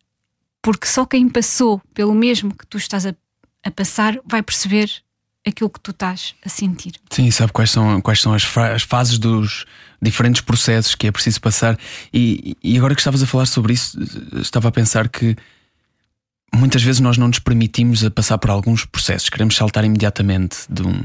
porque 0.62 0.88
só 0.88 1.06
quem 1.06 1.30
passou 1.30 1.82
pelo 1.94 2.14
mesmo 2.14 2.56
que 2.56 2.66
tu 2.68 2.78
estás 2.78 3.06
a, 3.06 3.16
a 3.64 3.72
passar 3.72 4.20
vai 4.26 4.42
perceber 4.42 4.92
aquilo 5.46 5.70
que 5.70 5.80
tu 5.80 5.92
estás 5.92 6.36
a 6.46 6.50
sentir. 6.50 6.94
Sim, 7.10 7.30
sabe 7.32 7.52
quais 7.52 7.72
são, 7.72 8.02
quais 8.02 8.22
são 8.22 8.34
as, 8.34 8.46
as 8.58 8.84
fases 8.84 9.18
dos 9.18 9.66
diferentes 10.02 10.42
processos 10.42 10.96
que 10.96 11.08
é 11.08 11.12
preciso 11.12 11.42
passar. 11.42 11.78
E, 12.14 12.56
e 12.64 12.78
agora 12.78 12.96
que 12.96 13.02
estavas 13.02 13.22
a 13.22 13.28
falar 13.28 13.46
sobre 13.46 13.74
isso, 13.74 13.98
estava 14.40 14.70
a 14.70 14.72
pensar 14.72 15.10
que 15.10 15.36
muitas 16.54 16.84
vezes 16.84 17.00
nós 17.00 17.18
não 17.18 17.28
nos 17.28 17.40
permitimos 17.40 18.04
a 18.04 18.12
passar 18.12 18.38
por 18.38 18.50
alguns 18.50 18.86
processos, 18.86 19.30
queremos 19.30 19.56
saltar 19.56 19.86
imediatamente 19.86 20.60
de 20.70 20.84
um, 20.84 21.04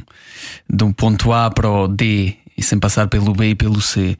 de 0.68 0.84
um 0.84 0.92
ponto 0.92 1.32
A 1.32 1.50
para 1.50 1.70
o 1.70 1.88
D 1.88 2.36
e 2.56 2.62
sem 2.62 2.78
passar 2.78 3.08
pelo 3.08 3.32
B 3.32 3.50
e 3.50 3.54
pelo 3.54 3.80
C. 3.80 4.18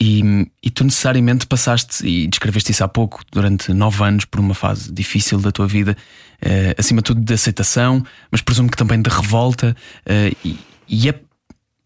E, 0.00 0.50
e, 0.62 0.70
tu 0.70 0.82
necessariamente 0.82 1.46
passaste, 1.46 2.04
e 2.04 2.26
descreveste 2.26 2.72
isso 2.72 2.82
há 2.82 2.88
pouco, 2.88 3.22
durante 3.30 3.72
nove 3.72 4.02
anos, 4.02 4.24
por 4.24 4.40
uma 4.40 4.54
fase 4.54 4.90
difícil 4.90 5.38
da 5.38 5.52
tua 5.52 5.68
vida, 5.68 5.96
uh, 6.44 6.74
acima 6.78 7.00
de 7.00 7.04
tudo 7.04 7.20
de 7.20 7.34
aceitação, 7.34 8.04
mas 8.30 8.40
presumo 8.40 8.70
que 8.70 8.76
também 8.76 9.00
de 9.00 9.10
revolta. 9.10 9.76
Uh, 10.06 10.36
e, 10.44 10.58
e, 10.88 11.08
é, 11.08 11.20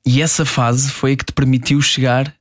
e, 0.05 0.23
essa 0.23 0.45
fase 0.45 0.91
foi 0.91 1.13
a 1.13 1.17
que 1.17 1.25
te 1.25 1.33
permitiu 1.33 1.81
chegar 1.81 2.35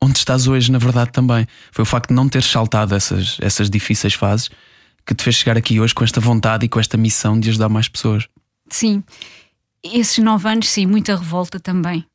onde 0.00 0.18
estás 0.18 0.46
hoje, 0.46 0.70
na 0.70 0.78
verdade, 0.78 1.12
também. 1.12 1.46
Foi 1.72 1.82
o 1.82 1.86
facto 1.86 2.08
de 2.08 2.14
não 2.14 2.28
teres 2.28 2.50
saltado 2.50 2.94
essas, 2.94 3.38
essas 3.40 3.70
difíceis 3.70 4.14
fases 4.14 4.50
que 5.06 5.14
te 5.14 5.22
fez 5.22 5.36
chegar 5.36 5.56
aqui 5.56 5.80
hoje 5.80 5.94
com 5.94 6.04
esta 6.04 6.20
vontade 6.20 6.66
e 6.66 6.68
com 6.68 6.80
esta 6.80 6.96
missão 6.96 7.38
de 7.38 7.50
ajudar 7.50 7.68
mais 7.68 7.88
pessoas. 7.88 8.26
Sim, 8.68 9.02
esses 9.82 10.18
nove 10.18 10.48
anos, 10.48 10.68
sim, 10.68 10.86
muita 10.86 11.16
revolta 11.16 11.60
também. 11.60 12.06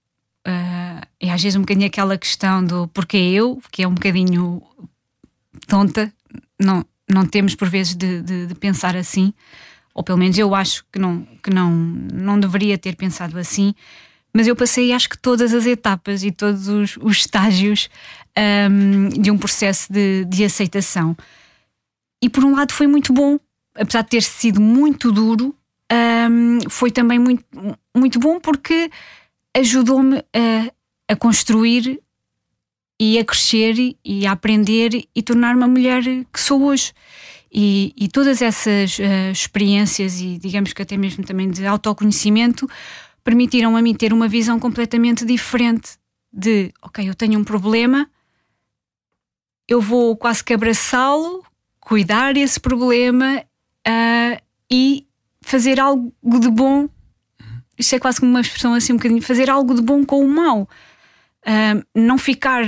Uh, 0.48 1.02
e 1.22 1.30
às 1.30 1.42
vezes 1.42 1.56
um 1.56 1.62
bocadinho 1.62 1.88
aquela 1.88 2.18
questão 2.18 2.64
do 2.64 2.88
porquê 2.88 3.18
eu, 3.18 3.62
que 3.72 3.84
é 3.84 3.88
um 3.88 3.94
bocadinho 3.94 4.62
tonta, 5.68 6.12
não, 6.60 6.84
não 7.10 7.26
temos 7.26 7.56
por 7.56 7.68
vezes 7.68 7.96
de, 7.96 8.22
de, 8.22 8.46
de, 8.48 8.56
pensar 8.56 8.96
assim, 8.96 9.34
ou 9.94 10.04
pelo 10.04 10.18
menos 10.18 10.38
eu 10.38 10.54
acho 10.54 10.86
que 10.92 11.00
não, 11.00 11.28
que 11.44 11.50
não, 11.50 11.72
não 11.72 12.40
deveria 12.40 12.78
ter 12.78 12.96
pensado 12.96 13.38
assim, 13.38 13.74
mas 14.34 14.48
eu 14.48 14.56
passei 14.56 14.94
acho 14.94 15.10
que 15.10 15.18
todas 15.18 15.54
as 15.54 15.66
etapas 15.66 16.24
e 16.24 16.32
todos 16.32 16.68
os, 16.68 16.98
os 16.98 17.18
estágios 17.18 17.90
um, 18.70 19.10
de 19.10 19.32
um 19.32 19.38
processo 19.38 19.92
de, 19.92 20.24
de 20.26 20.44
aceitação. 20.44 21.18
E 22.22 22.30
por 22.30 22.44
um 22.46 22.56
lado 22.56 22.74
foi 22.74 22.86
muito 22.86 23.12
bom, 23.12 23.40
apesar 23.76 24.04
de 24.04 24.10
ter 24.10 24.22
sido 24.22 24.62
muito 24.62 25.12
duro, 25.12 25.56
um, 25.92 26.70
foi 26.70 26.92
também 26.92 27.18
muito, 27.18 27.44
muito 27.96 28.20
bom 28.20 28.40
porque 28.40 28.92
ajudou-me 29.58 30.20
a, 30.20 30.72
a 31.14 31.16
construir 31.16 32.00
e 33.00 33.18
a 33.18 33.24
crescer 33.24 33.96
e 34.04 34.28
a 34.28 34.32
aprender 34.34 35.08
e 35.16 35.22
tornar-me 35.24 35.64
a 35.64 35.68
mulher 35.68 36.04
que 36.04 36.40
sou 36.40 36.64
hoje. 36.64 36.92
E, 37.52 37.94
e 37.98 38.08
todas 38.08 38.42
essas 38.42 39.00
uh, 39.00 39.32
experiências 39.32 40.20
e 40.22 40.38
digamos 40.38 40.72
que 40.72 40.82
até 40.82 40.96
mesmo 40.96 41.24
também 41.24 41.50
de 41.50 41.66
autoconhecimento 41.66 42.70
permitiram 43.24 43.76
a 43.76 43.82
mim 43.82 43.96
ter 43.96 44.14
uma 44.14 44.28
visão 44.28 44.60
completamente 44.60 45.26
diferente 45.26 45.98
de 46.32 46.72
ok, 46.82 47.10
eu 47.10 47.16
tenho 47.16 47.40
um 47.40 47.44
problema, 47.44 48.08
eu 49.68 49.82
vou 49.82 50.16
quase 50.16 50.44
que 50.44 50.54
abraçá-lo, 50.54 51.44
cuidar 51.80 52.34
desse 52.34 52.60
problema 52.60 53.44
uh, 53.88 54.42
e 54.70 55.08
fazer 55.42 55.80
algo 55.80 56.14
de 56.40 56.50
bom. 56.50 56.88
Isto 57.78 57.96
é 57.96 58.00
quase 58.00 58.20
como 58.20 58.32
uma 58.32 58.42
expressão 58.42 58.74
assim 58.74 58.94
um 58.94 58.98
bocadinho, 58.98 59.22
fazer 59.22 59.50
algo 59.50 59.74
de 59.74 59.82
bom 59.82 60.06
com 60.06 60.24
o 60.24 60.28
mal. 60.28 60.70
Uh, 61.50 61.84
não 61.96 62.18
ficar 62.18 62.64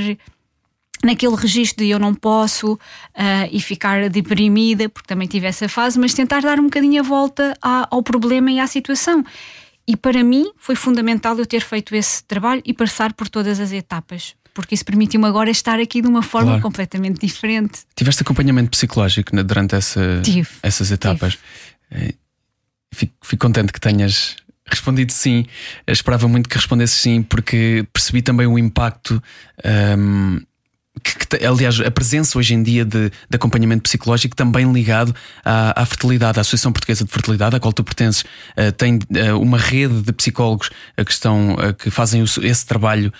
naquele 1.03 1.35
registro 1.35 1.83
de 1.83 1.91
eu 1.91 1.99
não 1.99 2.13
posso 2.13 2.73
uh, 2.73 2.79
e 3.51 3.59
ficar 3.59 4.09
deprimida, 4.09 4.89
porque 4.89 5.07
também 5.07 5.27
tive 5.27 5.47
essa 5.47 5.67
fase, 5.67 5.99
mas 5.99 6.13
tentar 6.13 6.41
dar 6.41 6.59
um 6.59 6.63
bocadinho 6.63 7.01
a 7.01 7.05
volta 7.05 7.53
a, 7.61 7.87
ao 7.91 8.01
problema 8.01 8.51
e 8.51 8.59
à 8.59 8.67
situação. 8.67 9.23
E 9.87 9.97
para 9.97 10.23
mim 10.23 10.51
foi 10.57 10.75
fundamental 10.75 11.37
eu 11.37 11.45
ter 11.45 11.61
feito 11.61 11.95
esse 11.95 12.23
trabalho 12.23 12.61
e 12.65 12.73
passar 12.73 13.13
por 13.13 13.27
todas 13.27 13.59
as 13.59 13.71
etapas, 13.71 14.35
porque 14.53 14.75
isso 14.75 14.85
permitiu-me 14.85 15.25
agora 15.25 15.49
estar 15.49 15.79
aqui 15.79 16.01
de 16.01 16.07
uma 16.07 16.21
forma 16.21 16.51
claro. 16.51 16.61
completamente 16.61 17.19
diferente. 17.25 17.81
Tiveste 17.95 18.21
acompanhamento 18.21 18.69
psicológico 18.69 19.31
durante 19.43 19.75
essa, 19.75 20.21
essas 20.61 20.91
etapas? 20.91 21.33
Tive. 21.33 22.09
Eh, 22.09 22.13
fico, 22.93 23.13
fico 23.23 23.47
contente 23.47 23.73
que 23.73 23.79
tenhas 23.79 24.35
respondido 24.75 25.11
sim. 25.11 25.45
Eu 25.85 25.93
esperava 25.93 26.27
muito 26.27 26.49
que 26.49 26.55
respondesse 26.55 26.95
sim, 26.95 27.21
porque 27.21 27.85
percebi 27.93 28.21
também 28.21 28.47
o 28.47 28.57
impacto. 28.57 29.21
Um, 29.97 30.41
aliás, 31.45 31.79
a 31.79 31.91
presença 31.91 32.37
hoje 32.37 32.53
em 32.53 32.63
dia 32.63 32.83
de, 32.83 33.09
de 33.09 33.35
acompanhamento 33.35 33.83
psicológico 33.83 34.35
também 34.35 34.71
ligado 34.71 35.15
à, 35.43 35.81
à, 35.81 35.85
fertilidade, 35.85 36.39
à 36.39 36.41
Associação 36.41 36.71
Portuguesa 36.71 37.05
de 37.05 37.11
Fertilidade, 37.11 37.55
à 37.55 37.59
qual 37.59 37.73
tu 37.73 37.83
pertences, 37.83 38.21
uh, 38.21 38.71
tem 38.77 38.95
uh, 38.95 39.39
uma 39.39 39.57
rede 39.57 40.01
de 40.01 40.11
psicólogos 40.13 40.69
uh, 40.97 41.05
que, 41.05 41.11
estão, 41.11 41.55
que 41.77 41.89
fazem 41.89 42.23
esse 42.23 42.65
trabalho 42.65 43.11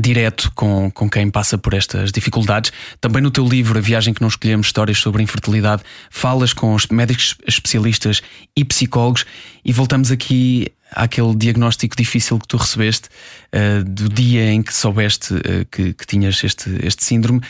direto 0.00 0.50
com, 0.54 0.90
com 0.90 1.08
quem 1.08 1.30
passa 1.30 1.56
por 1.58 1.74
estas 1.74 2.12
dificuldades. 2.12 2.72
Também 3.00 3.22
no 3.22 3.30
teu 3.30 3.46
livro, 3.46 3.78
A 3.78 3.82
Viagem 3.82 4.14
que 4.14 4.20
Não 4.20 4.28
Escolhemos, 4.28 4.66
Histórias 4.66 4.98
sobre 4.98 5.20
a 5.20 5.24
Infertilidade, 5.24 5.82
falas 6.10 6.52
com 6.52 6.74
os 6.74 6.86
médicos 6.88 7.36
especialistas 7.46 8.22
e 8.56 8.64
psicólogos 8.64 9.24
e 9.64 9.72
voltamos 9.72 10.10
aqui 10.10 10.68
àquele 10.90 11.34
diagnóstico 11.34 11.96
difícil 11.96 12.38
que 12.38 12.48
tu 12.48 12.56
recebeste 12.56 13.08
uh, 13.54 13.84
do 13.84 14.08
dia 14.08 14.50
em 14.50 14.62
que 14.62 14.72
soubeste 14.72 15.34
uh, 15.34 15.64
que, 15.70 15.92
que, 15.94 16.06
tinhas 16.06 16.42
este, 16.42 16.70
este 16.84 17.04
síndrome, 17.04 17.40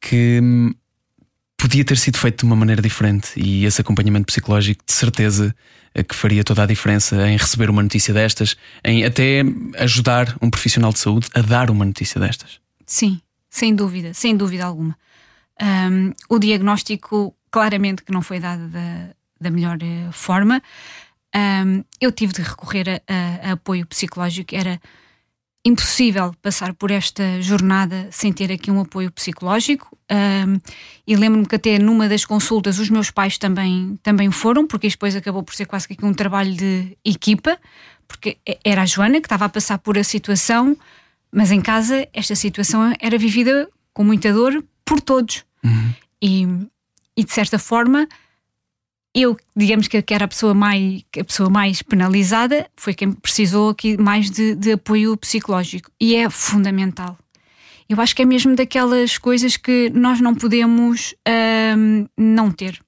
que 0.00 0.40
um, 0.42 0.74
podia 1.56 1.84
ter 1.84 1.96
sido 1.96 2.18
feito 2.18 2.40
de 2.40 2.44
uma 2.44 2.56
maneira 2.56 2.82
diferente 2.82 3.32
e 3.36 3.64
esse 3.64 3.80
acompanhamento 3.80 4.26
psicológico, 4.26 4.84
de 4.84 4.92
certeza, 4.92 5.54
uh, 5.96 6.04
que 6.04 6.14
faria 6.14 6.42
toda 6.44 6.62
a 6.62 6.66
diferença 6.66 7.28
em 7.28 7.36
receber 7.36 7.70
uma 7.70 7.82
notícia 7.82 8.12
destas, 8.12 8.56
em 8.84 9.04
até 9.04 9.42
ajudar 9.78 10.36
um 10.40 10.50
profissional 10.50 10.92
de 10.92 10.98
saúde 10.98 11.28
a 11.34 11.40
dar 11.40 11.70
uma 11.70 11.84
notícia 11.84 12.20
destas. 12.20 12.60
Sim, 12.86 13.20
sem 13.48 13.74
dúvida, 13.74 14.12
sem 14.12 14.36
dúvida 14.36 14.64
alguma. 14.64 14.96
Um, 15.60 16.12
o 16.28 16.38
diagnóstico, 16.38 17.34
claramente, 17.50 18.02
que 18.02 18.12
não 18.12 18.22
foi 18.22 18.40
dado 18.40 18.66
da, 18.68 19.10
da 19.40 19.50
melhor 19.50 19.78
forma 20.10 20.60
um, 21.34 21.84
eu 22.00 22.12
tive 22.12 22.32
de 22.32 22.42
recorrer 22.42 23.02
a, 23.08 23.48
a, 23.48 23.52
apoio 23.52 23.86
psicológico. 23.86 24.54
Era 24.54 24.80
impossível 25.64 26.34
passar 26.42 26.74
por 26.74 26.90
esta 26.90 27.40
jornada 27.40 28.08
sem 28.10 28.32
ter 28.32 28.50
aqui 28.50 28.70
um 28.70 28.80
apoio 28.80 29.10
psicológico. 29.12 29.96
Um, 30.10 30.60
e 31.06 31.16
lembro-me 31.16 31.46
que 31.46 31.54
até 31.54 31.78
numa 31.78 32.08
das 32.08 32.24
consultas 32.24 32.78
os 32.78 32.90
meus 32.90 33.10
pais 33.10 33.38
também, 33.38 33.98
também 34.02 34.30
foram, 34.30 34.66
porque 34.66 34.88
depois 34.88 35.14
acabou 35.14 35.42
por 35.42 35.54
ser 35.54 35.66
quase 35.66 35.88
que 35.88 36.04
um 36.04 36.12
trabalho 36.12 36.52
de 36.54 36.96
equipa, 37.04 37.58
porque 38.08 38.36
era 38.64 38.82
a 38.82 38.86
Joana 38.86 39.20
que 39.20 39.26
estava 39.26 39.44
a 39.44 39.48
passar 39.48 39.78
por 39.78 39.96
a 39.96 40.04
situação, 40.04 40.76
mas 41.30 41.50
em 41.50 41.60
casa 41.60 42.08
esta 42.12 42.34
situação 42.34 42.92
era 43.00 43.16
vivida 43.16 43.68
com 43.94 44.04
muita 44.04 44.32
dor 44.32 44.62
por 44.84 45.00
todos. 45.00 45.44
Uhum. 45.64 45.94
E, 46.20 46.46
e 47.16 47.24
de 47.24 47.32
certa 47.32 47.58
forma 47.58 48.08
eu, 49.14 49.36
digamos 49.54 49.88
que 49.88 50.02
era 50.10 50.24
a 50.24 50.28
pessoa 50.28 50.54
mais, 50.54 51.04
a 51.18 51.24
pessoa 51.24 51.50
mais 51.50 51.82
penalizada, 51.82 52.68
foi 52.76 52.94
quem 52.94 53.12
precisou 53.12 53.70
aqui 53.70 54.00
mais 54.00 54.30
de, 54.30 54.54
de 54.54 54.72
apoio 54.72 55.16
psicológico. 55.16 55.90
E 56.00 56.14
é 56.14 56.30
fundamental. 56.30 57.18
Eu 57.88 58.00
acho 58.00 58.16
que 58.16 58.22
é 58.22 58.24
mesmo 58.24 58.56
daquelas 58.56 59.18
coisas 59.18 59.56
que 59.58 59.90
nós 59.90 60.18
não 60.18 60.34
podemos 60.34 61.14
hum, 61.76 62.06
não 62.16 62.50
ter. 62.50 62.80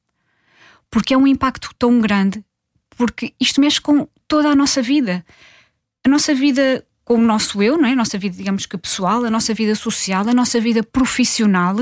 Porque 0.91 1.13
é 1.13 1.19
um 1.19 1.27
impacto 1.27 1.71
tão 1.79 2.01
grande. 2.01 2.43
Porque 2.97 3.35
isto 3.39 3.61
mexe 3.61 3.81
com 3.81 4.09
toda 4.27 4.49
a 4.49 4.57
nossa 4.57 4.81
vida. 4.81 5.25
A 6.05 6.09
nossa 6.09 6.35
vida 6.35 6.87
com 7.05 7.17
o 7.17 7.21
nosso 7.21 7.63
eu, 7.63 7.77
não 7.77 7.87
é? 7.87 7.93
a 7.93 7.97
nossa 7.97 8.17
vida, 8.17 8.35
digamos 8.35 8.65
que 8.65 8.79
pessoal, 8.79 9.23
a 9.27 9.31
nossa 9.31 9.53
vida 9.53 9.75
social, 9.75 10.27
a 10.27 10.33
nossa 10.33 10.59
vida 10.59 10.83
profissional. 10.83 11.77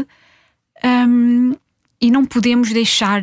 Hum, 0.85 1.55
e 2.01 2.11
não 2.11 2.25
podemos 2.25 2.73
deixar 2.73 3.23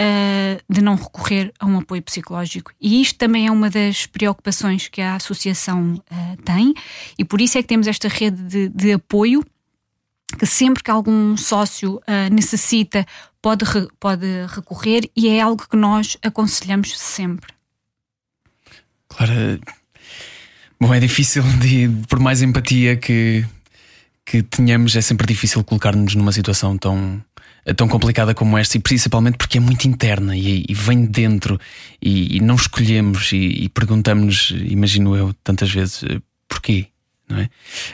uh, 0.00 0.62
de 0.68 0.80
não 0.80 0.94
recorrer 0.94 1.52
a 1.58 1.66
um 1.66 1.78
apoio 1.78 2.02
psicológico. 2.02 2.72
E 2.80 3.00
isto 3.00 3.18
também 3.18 3.46
é 3.46 3.50
uma 3.50 3.68
das 3.68 4.06
preocupações 4.06 4.88
que 4.88 5.00
a 5.00 5.16
associação 5.16 5.94
uh, 5.94 6.42
tem, 6.44 6.74
e 7.18 7.24
por 7.24 7.40
isso 7.40 7.58
é 7.58 7.62
que 7.62 7.68
temos 7.68 7.86
esta 7.86 8.08
rede 8.08 8.42
de, 8.42 8.68
de 8.68 8.92
apoio 8.92 9.44
que 10.38 10.44
sempre 10.44 10.82
que 10.82 10.90
algum 10.90 11.36
sócio 11.36 11.96
uh, 11.96 12.32
necessita 12.32 13.06
pode, 13.40 13.64
re, 13.64 13.88
pode 13.98 14.26
recorrer 14.48 15.10
e 15.16 15.28
é 15.28 15.40
algo 15.40 15.66
que 15.66 15.76
nós 15.76 16.18
aconselhamos 16.22 16.98
sempre. 16.98 17.52
Claro. 19.08 19.58
Bom, 20.80 20.92
é 20.92 21.00
difícil, 21.00 21.42
de, 21.60 21.88
por 22.06 22.20
mais 22.20 22.42
empatia 22.42 22.96
que, 22.96 23.44
que 24.24 24.42
tenhamos, 24.42 24.94
é 24.94 25.00
sempre 25.00 25.26
difícil 25.26 25.64
colocar-nos 25.64 26.14
numa 26.14 26.30
situação 26.30 26.76
tão, 26.76 27.22
tão 27.74 27.88
complicada 27.88 28.34
como 28.34 28.56
esta, 28.56 28.76
e 28.76 28.80
principalmente 28.80 29.36
porque 29.36 29.58
é 29.58 29.60
muito 29.60 29.86
interna 29.86 30.36
e, 30.36 30.64
e 30.68 30.74
vem 30.74 31.04
de 31.04 31.10
dentro 31.10 31.60
e, 32.00 32.36
e 32.36 32.40
não 32.40 32.54
escolhemos 32.54 33.32
e, 33.32 33.64
e 33.64 33.68
perguntamos-nos, 33.68 34.50
imagino 34.70 35.16
eu, 35.16 35.34
tantas 35.44 35.70
vezes, 35.70 36.02
eh, 36.04 36.20
porquê, 36.48 36.86
não 37.28 37.38
é? 37.38 37.50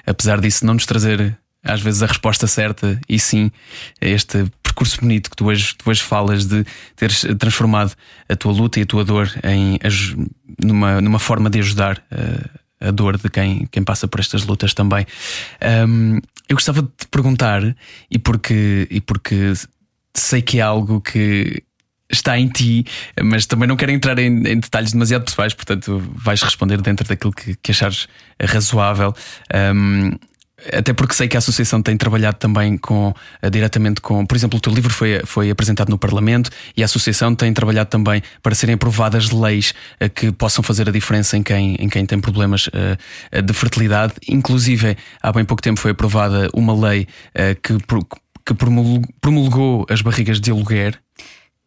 Apesar 0.07 0.41
disso 0.41 0.65
não 0.65 0.75
nos 0.75 0.87
trazer 0.87 1.37
às 1.63 1.81
vezes 1.81 2.03
a 2.03 2.07
resposta 2.07 2.47
certa 2.47 3.01
e 3.09 3.19
sim 3.19 3.51
este 4.01 4.45
percurso 4.63 5.01
bonito 5.01 5.31
que 5.31 5.37
tu 5.37 5.47
hoje, 5.47 5.75
tu 5.77 5.89
hoje 5.89 6.03
falas 6.03 6.47
de 6.47 6.65
teres 6.95 7.25
transformado 7.39 7.95
a 8.29 8.37
tua 8.37 8.53
luta 8.53 8.79
e 8.79 8.83
a 8.83 8.87
tua 8.87 9.05
dor 9.05 9.33
em 9.43 9.79
numa, 10.63 11.01
numa 11.01 11.19
forma 11.19 11.49
de 11.49 11.61
ajudar 11.61 12.05
a, 12.11 12.64
a 12.85 12.91
dor 12.91 13.19
de 13.19 13.29
quem, 13.29 13.67
quem 13.71 13.83
passa 13.83 14.07
por 14.07 14.21
estas 14.21 14.45
lutas 14.45 14.75
também. 14.75 15.07
Um, 15.89 16.21
eu 16.49 16.57
gostava 16.57 16.83
de 16.83 16.89
te 16.89 17.07
perguntar, 17.11 17.63
e 18.11 18.19
porque, 18.19 18.87
e 18.91 19.01
porque 19.01 19.53
sei 20.15 20.43
que 20.43 20.59
é 20.59 20.63
algo 20.63 21.01
que 21.01 21.63
está 22.11 22.39
em 22.39 22.49
ti, 22.49 22.85
mas 23.23 23.47
também 23.47 23.67
não 23.67 23.77
quero 23.77 23.91
entrar 23.93 24.19
em, 24.19 24.47
em, 24.47 24.61
detalhes 24.61 24.93
demasiado 24.93 25.25
pessoais, 25.25 25.55
portanto 25.55 26.03
vais 26.15 26.43
responder 26.43 26.81
dentro 26.81 27.07
daquilo 27.07 27.33
que, 27.33 27.57
que 27.57 27.71
achares 27.71 28.09
razoável. 28.41 29.15
Um, 29.75 30.13
até 30.73 30.93
porque 30.93 31.15
sei 31.15 31.29
que 31.29 31.37
a 31.37 31.39
associação 31.39 31.83
tem 31.83 31.97
trabalhado 31.97 32.39
também 32.39 32.77
com 32.77 33.09
uh, 33.09 33.51
diretamente 33.51 34.01
com, 34.01 34.25
por 34.25 34.37
exemplo, 34.37 34.59
o 34.59 34.61
teu 34.61 34.73
livro 34.73 34.93
foi, 34.93 35.21
foi 35.25 35.51
apresentado 35.51 35.91
no 35.91 35.99
Parlamento 35.99 36.51
e 36.77 36.83
a 36.83 36.85
associação 36.85 37.35
tem 37.35 37.53
trabalhado 37.53 37.91
também 37.91 38.23
para 38.43 38.55
serem 38.55 38.75
aprovadas 38.75 39.31
leis 39.31 39.75
uh, 40.01 40.09
que 40.09 40.33
possam 40.33 40.63
fazer 40.63 40.89
a 40.89 40.93
diferença 40.93 41.37
em 41.37 41.43
quem, 41.43 41.75
em 41.77 41.89
quem 41.89 42.07
tem 42.07 42.21
problemas 42.21 42.69
uh, 42.69 43.43
de 43.43 43.53
fertilidade. 43.53 44.15
Inclusive, 44.29 44.97
há 45.23 45.33
bem 45.33 45.45
pouco 45.45 45.63
tempo 45.63 45.81
foi 45.81 45.91
aprovada 45.91 46.49
uma 46.55 46.75
lei 46.75 47.07
que, 47.63 47.77
que 48.45 48.55
promulgou 49.21 49.87
as 49.89 50.03
barrigas 50.03 50.41
de 50.41 50.51
aluguer 50.51 50.99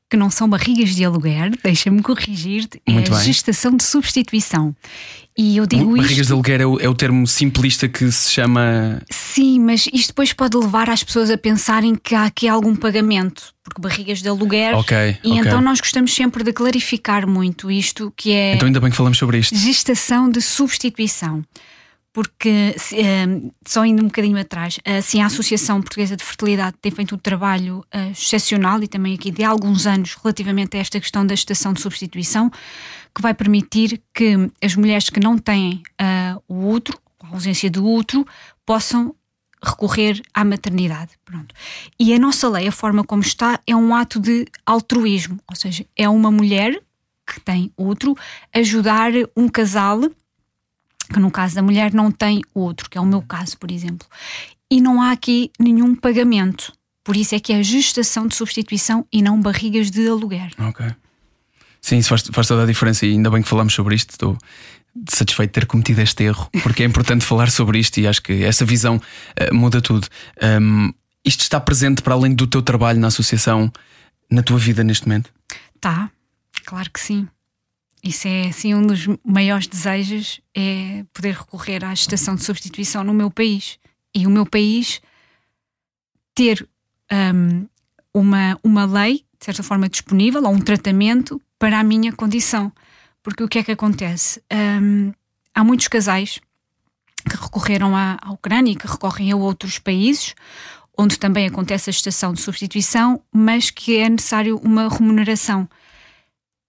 que 0.09 0.15
não 0.15 0.29
são 0.29 0.49
barrigas 0.49 0.95
de 0.95 1.03
aluguer, 1.03 1.51
deixa-me 1.61 2.01
corrigir-te, 2.01 2.81
é 2.85 3.13
a 3.13 3.23
gestação 3.23 3.75
de 3.75 3.83
substituição. 3.83 4.73
E 5.37 5.57
eu 5.57 5.67
digo 5.67 5.91
Barrigas 5.91 6.11
isto... 6.11 6.25
de 6.25 6.33
aluguer 6.33 6.61
é 6.61 6.65
o, 6.65 6.79
é 6.79 6.89
o, 6.89 6.95
termo 6.95 7.27
simplista 7.27 7.87
que 7.87 8.11
se 8.11 8.31
chama. 8.31 9.01
Sim, 9.11 9.59
mas 9.59 9.87
isto 9.93 10.07
depois 10.07 10.33
pode 10.33 10.57
levar 10.57 10.89
as 10.89 11.03
pessoas 11.03 11.29
a 11.29 11.37
pensarem 11.37 11.93
que 11.93 12.15
há 12.15 12.23
aqui 12.23 12.47
algum 12.47 12.75
pagamento, 12.75 13.53
porque 13.63 13.79
barrigas 13.79 14.21
de 14.21 14.27
aluguer. 14.27 14.75
Ok. 14.75 14.97
E 15.23 15.29
okay. 15.29 15.39
então 15.39 15.61
nós 15.61 15.79
gostamos 15.79 16.13
sempre 16.13 16.43
de 16.43 16.51
clarificar 16.51 17.27
muito 17.27 17.69
isto, 17.69 18.11
que 18.17 18.31
é. 18.31 18.55
Então 18.55 18.65
ainda 18.65 18.79
bem 18.79 18.89
que 18.89 18.97
falamos 18.97 19.19
sobre 19.19 19.37
isto. 19.37 19.55
Gestação 19.55 20.27
de 20.27 20.41
substituição 20.41 21.43
porque 22.17 22.75
uh, 22.75 23.53
só 23.63 23.85
indo 23.85 24.01
um 24.01 24.07
bocadinho 24.07 24.39
atrás, 24.39 24.79
assim 24.83 25.21
a 25.21 25.27
Associação 25.27 25.79
Portuguesa 25.79 26.17
de 26.17 26.23
Fertilidade 26.23 26.75
tem 26.81 26.91
feito 26.91 27.13
um 27.13 27.17
trabalho 27.19 27.85
uh, 27.93 28.09
excepcional 28.11 28.81
e 28.81 28.87
também 28.87 29.13
aqui 29.13 29.29
de 29.29 29.43
alguns 29.43 29.85
anos 29.85 30.15
relativamente 30.15 30.75
a 30.75 30.79
esta 30.79 30.99
questão 30.99 31.23
da 31.23 31.35
gestação 31.35 31.73
de 31.73 31.79
substituição, 31.79 32.49
que 33.13 33.21
vai 33.21 33.35
permitir 33.35 34.01
que 34.15 34.49
as 34.59 34.75
mulheres 34.75 35.11
que 35.11 35.19
não 35.19 35.37
têm 35.37 35.83
uh, 36.01 36.41
o 36.47 36.71
útero, 36.71 36.97
a 37.21 37.35
ausência 37.35 37.69
do 37.69 37.85
útero, 37.85 38.25
possam 38.65 39.13
recorrer 39.63 40.19
à 40.33 40.43
maternidade. 40.43 41.11
Pronto. 41.23 41.53
E 41.99 42.15
a 42.15 42.17
nossa 42.17 42.49
lei, 42.49 42.67
a 42.67 42.71
forma 42.71 43.03
como 43.03 43.21
está, 43.21 43.59
é 43.67 43.75
um 43.75 43.93
ato 43.93 44.19
de 44.19 44.47
altruísmo, 44.65 45.39
ou 45.47 45.55
seja, 45.55 45.85
é 45.95 46.09
uma 46.09 46.31
mulher 46.31 46.81
que 47.27 47.39
tem 47.39 47.71
útero 47.77 48.17
ajudar 48.55 49.11
um 49.35 49.47
casal 49.47 50.01
que 51.11 51.19
no 51.19 51.31
caso 51.31 51.55
da 51.55 51.61
mulher 51.61 51.93
não 51.93 52.11
tem 52.11 52.41
outro, 52.53 52.89
que 52.89 52.97
é 52.97 53.01
o 53.01 53.05
meu 53.05 53.21
caso, 53.21 53.57
por 53.57 53.71
exemplo. 53.71 54.07
E 54.69 54.81
não 54.81 55.01
há 55.01 55.11
aqui 55.11 55.51
nenhum 55.59 55.95
pagamento. 55.95 56.73
Por 57.03 57.15
isso 57.15 57.35
é 57.35 57.39
que 57.39 57.53
é 57.53 57.63
gestação 57.63 58.27
de 58.27 58.35
substituição 58.35 59.05
e 59.11 59.21
não 59.21 59.41
barrigas 59.41 59.89
de 59.89 60.07
aluguer. 60.07 60.51
Ok. 60.59 60.85
Sim, 61.81 61.99
isso 61.99 62.09
faz, 62.09 62.21
faz 62.21 62.47
toda 62.47 62.63
a 62.63 62.65
diferença 62.65 63.05
e 63.05 63.11
ainda 63.11 63.29
bem 63.29 63.41
que 63.41 63.47
falamos 63.47 63.73
sobre 63.73 63.95
isto. 63.95 64.11
Estou 64.11 64.37
satisfeito 65.09 65.51
de 65.51 65.53
ter 65.53 65.65
cometido 65.65 66.01
este 66.01 66.23
erro, 66.23 66.49
porque 66.63 66.83
é 66.83 66.85
importante 66.85 67.23
falar 67.25 67.49
sobre 67.49 67.79
isto 67.79 67.99
e 67.99 68.07
acho 68.07 68.21
que 68.21 68.43
essa 68.43 68.65
visão 68.65 68.97
uh, 68.97 69.55
muda 69.55 69.81
tudo. 69.81 70.07
Um, 70.61 70.91
isto 71.23 71.41
está 71.41 71.59
presente 71.59 72.01
para 72.01 72.13
além 72.13 72.33
do 72.33 72.47
teu 72.47 72.61
trabalho 72.61 72.99
na 72.99 73.07
associação, 73.07 73.71
na 74.29 74.43
tua 74.43 74.57
vida 74.57 74.83
neste 74.83 75.07
momento? 75.07 75.31
Tá, 75.79 76.09
claro 76.65 76.89
que 76.91 76.99
sim. 76.99 77.27
Isso 78.03 78.27
é 78.27 78.47
assim 78.47 78.73
um 78.73 78.85
dos 78.85 79.07
maiores 79.23 79.67
desejos 79.67 80.39
é 80.55 81.03
poder 81.13 81.33
recorrer 81.33 81.83
à 81.83 81.93
estação 81.93 82.35
de 82.35 82.43
substituição 82.43 83.03
no 83.03 83.13
meu 83.13 83.29
país. 83.29 83.79
E 84.13 84.25
o 84.25 84.29
meu 84.29 84.45
país 84.45 85.01
ter 86.33 86.67
um, 87.11 87.67
uma, 88.13 88.59
uma 88.63 88.85
lei 88.85 89.25
de 89.39 89.45
certa 89.45 89.63
forma 89.63 89.89
disponível 89.89 90.43
ou 90.43 90.51
um 90.51 90.59
tratamento 90.59 91.41
para 91.59 91.79
a 91.79 91.83
minha 91.83 92.11
condição. 92.11 92.71
Porque 93.21 93.43
o 93.43 93.47
que 93.47 93.59
é 93.59 93.63
que 93.63 93.71
acontece? 93.71 94.41
Um, 94.51 95.11
há 95.53 95.63
muitos 95.63 95.87
casais 95.87 96.39
que 97.29 97.35
recorreram 97.35 97.95
à, 97.95 98.17
à 98.21 98.31
Ucrânia 98.31 98.71
e 98.71 98.75
que 98.75 98.87
recorrem 98.87 99.31
a 99.31 99.35
outros 99.35 99.79
países 99.79 100.33
onde 100.97 101.19
também 101.19 101.45
acontece 101.45 101.89
a 101.89 101.91
estação 101.91 102.33
de 102.33 102.41
substituição 102.41 103.21
mas 103.31 103.69
que 103.69 103.97
é 103.97 104.09
necessário 104.09 104.57
uma 104.57 104.87
remuneração 104.87 105.67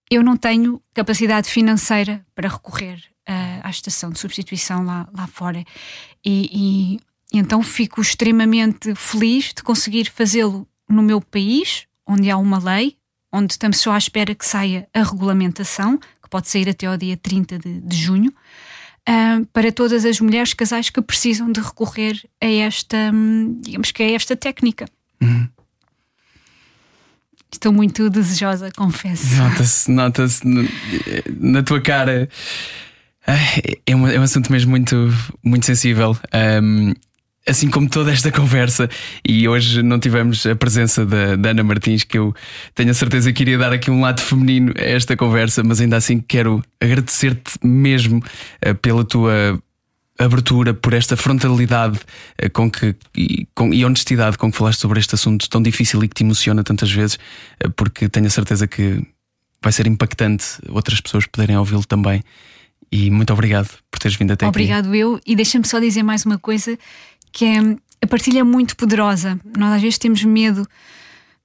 eu 0.09 0.23
não 0.23 0.35
tenho 0.35 0.81
capacidade 0.93 1.49
financeira 1.49 2.25
para 2.33 2.49
recorrer 2.49 2.97
uh, 3.29 3.61
à 3.63 3.69
estação 3.69 4.09
de 4.09 4.19
substituição 4.19 4.83
lá, 4.83 5.07
lá 5.15 5.27
fora. 5.27 5.63
E, 6.25 6.49
e, 6.51 7.37
então 7.37 7.61
fico 7.61 8.01
extremamente 8.01 8.95
feliz 8.95 9.53
de 9.53 9.61
conseguir 9.61 10.09
fazê-lo 10.09 10.67
no 10.89 11.03
meu 11.03 11.21
país, 11.21 11.85
onde 12.07 12.31
há 12.31 12.37
uma 12.37 12.57
lei, 12.57 12.97
onde 13.31 13.53
estamos 13.53 13.77
só 13.77 13.91
à 13.91 13.97
espera 13.97 14.33
que 14.33 14.45
saia 14.45 14.87
a 14.93 15.03
regulamentação, 15.03 15.97
que 15.97 16.29
pode 16.29 16.49
sair 16.49 16.67
até 16.67 16.87
ao 16.87 16.97
dia 16.97 17.15
30 17.15 17.59
de, 17.59 17.79
de 17.81 17.95
junho, 17.95 18.33
uh, 19.07 19.45
para 19.53 19.71
todas 19.71 20.05
as 20.05 20.19
mulheres 20.19 20.55
casais 20.55 20.89
que 20.89 21.01
precisam 21.01 21.51
de 21.51 21.61
recorrer 21.61 22.27
a 22.41 22.47
esta, 22.47 23.11
hum, 23.13 23.59
digamos 23.61 23.91
que 23.91 24.01
a 24.01 24.11
esta 24.11 24.35
técnica. 24.35 24.85
Uhum. 25.21 25.47
Estou 27.51 27.73
muito 27.73 28.09
desejosa, 28.09 28.71
confesso. 28.75 29.35
Nota-se, 29.35 29.91
nota-se 29.91 30.41
na 31.39 31.63
tua 31.63 31.81
cara. 31.81 32.29
É 33.85 33.95
um, 33.95 34.07
é 34.07 34.19
um 34.19 34.23
assunto 34.23 34.51
mesmo 34.51 34.71
muito, 34.71 35.13
muito 35.43 35.65
sensível. 35.65 36.17
Um, 36.63 36.93
assim 37.47 37.69
como 37.69 37.89
toda 37.89 38.11
esta 38.11 38.31
conversa, 38.31 38.89
e 39.27 39.47
hoje 39.47 39.81
não 39.81 39.99
tivemos 39.99 40.45
a 40.45 40.55
presença 40.55 41.05
da, 41.05 41.35
da, 41.35 41.49
Ana 41.49 41.63
Martins, 41.63 42.03
que 42.03 42.17
eu 42.17 42.33
tenho 42.75 42.91
a 42.91 42.93
certeza 42.93 43.33
que 43.33 43.43
iria 43.43 43.57
dar 43.57 43.73
aqui 43.73 43.89
um 43.89 44.01
lado 44.01 44.21
feminino 44.21 44.73
a 44.77 44.83
esta 44.83 45.17
conversa, 45.17 45.63
mas 45.63 45.81
ainda 45.81 45.97
assim 45.97 46.19
quero 46.19 46.63
agradecer-te 46.79 47.53
mesmo 47.63 48.19
uh, 48.65 48.75
pela 48.75 49.03
tua 49.03 49.59
abertura, 50.19 50.73
por 50.73 50.93
esta 50.93 51.15
frontalidade 51.15 51.97
uh, 52.43 52.49
com 52.51 52.69
que, 52.69 52.95
e, 53.15 53.47
com, 53.55 53.73
e 53.73 53.85
honestidade 53.85 54.37
com 54.37 54.51
que 54.51 54.57
falaste 54.57 54.79
sobre 54.79 54.99
este 54.99 55.15
assunto 55.15 55.49
tão 55.49 55.61
difícil 55.61 56.03
e 56.03 56.07
que 56.07 56.15
te 56.15 56.23
emociona 56.23 56.63
tantas 56.63 56.91
vezes, 56.91 57.17
uh, 57.65 57.71
porque 57.71 58.09
tenho 58.09 58.27
a 58.27 58.29
certeza 58.29 58.67
que 58.67 59.01
vai 59.61 59.71
ser 59.71 59.87
impactante 59.87 60.45
outras 60.69 61.01
pessoas 61.01 61.25
poderem 61.25 61.57
ouvi-lo 61.57 61.85
também. 61.85 62.23
E 62.91 63.09
muito 63.11 63.31
obrigado 63.31 63.69
por 63.89 63.99
teres 63.99 64.17
vindo 64.17 64.31
até 64.31 64.47
obrigado 64.47 64.79
aqui. 64.79 64.87
Obrigado 64.87 65.13
eu, 65.15 65.21
e 65.25 65.35
deixa-me 65.35 65.67
só 65.67 65.79
dizer 65.79 66.03
mais 66.03 66.25
uma 66.25 66.37
coisa 66.37 66.77
que 67.31 67.45
é 67.45 67.59
a 68.01 68.07
partilha 68.07 68.39
é 68.39 68.43
muito 68.43 68.75
poderosa. 68.75 69.39
Nós 69.57 69.73
às 69.73 69.81
vezes 69.81 69.97
temos 69.97 70.23
medo 70.23 70.67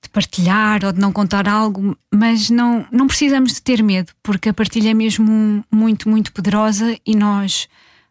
de 0.02 0.08
partilhar 0.10 0.84
ou 0.84 0.92
de 0.92 1.00
não 1.00 1.12
contar 1.12 1.48
algo, 1.48 1.96
mas 2.12 2.50
não, 2.50 2.86
não 2.92 3.06
precisamos 3.06 3.54
de 3.54 3.62
ter 3.62 3.82
medo, 3.82 4.12
porque 4.22 4.50
a 4.50 4.54
partilha 4.54 4.90
é 4.90 4.94
mesmo 4.94 5.64
muito, 5.70 6.08
muito 6.08 6.32
poderosa 6.32 6.96
e 7.06 7.16
nós 7.16 7.68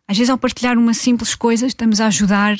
às 0.08 0.18
vezes, 0.18 0.30
ao 0.30 0.38
partilhar 0.38 0.78
uma 0.78 0.94
simples 0.94 1.36
coisa, 1.36 1.66
estamos 1.66 2.02
a 2.02 2.08
ajudar 2.08 2.58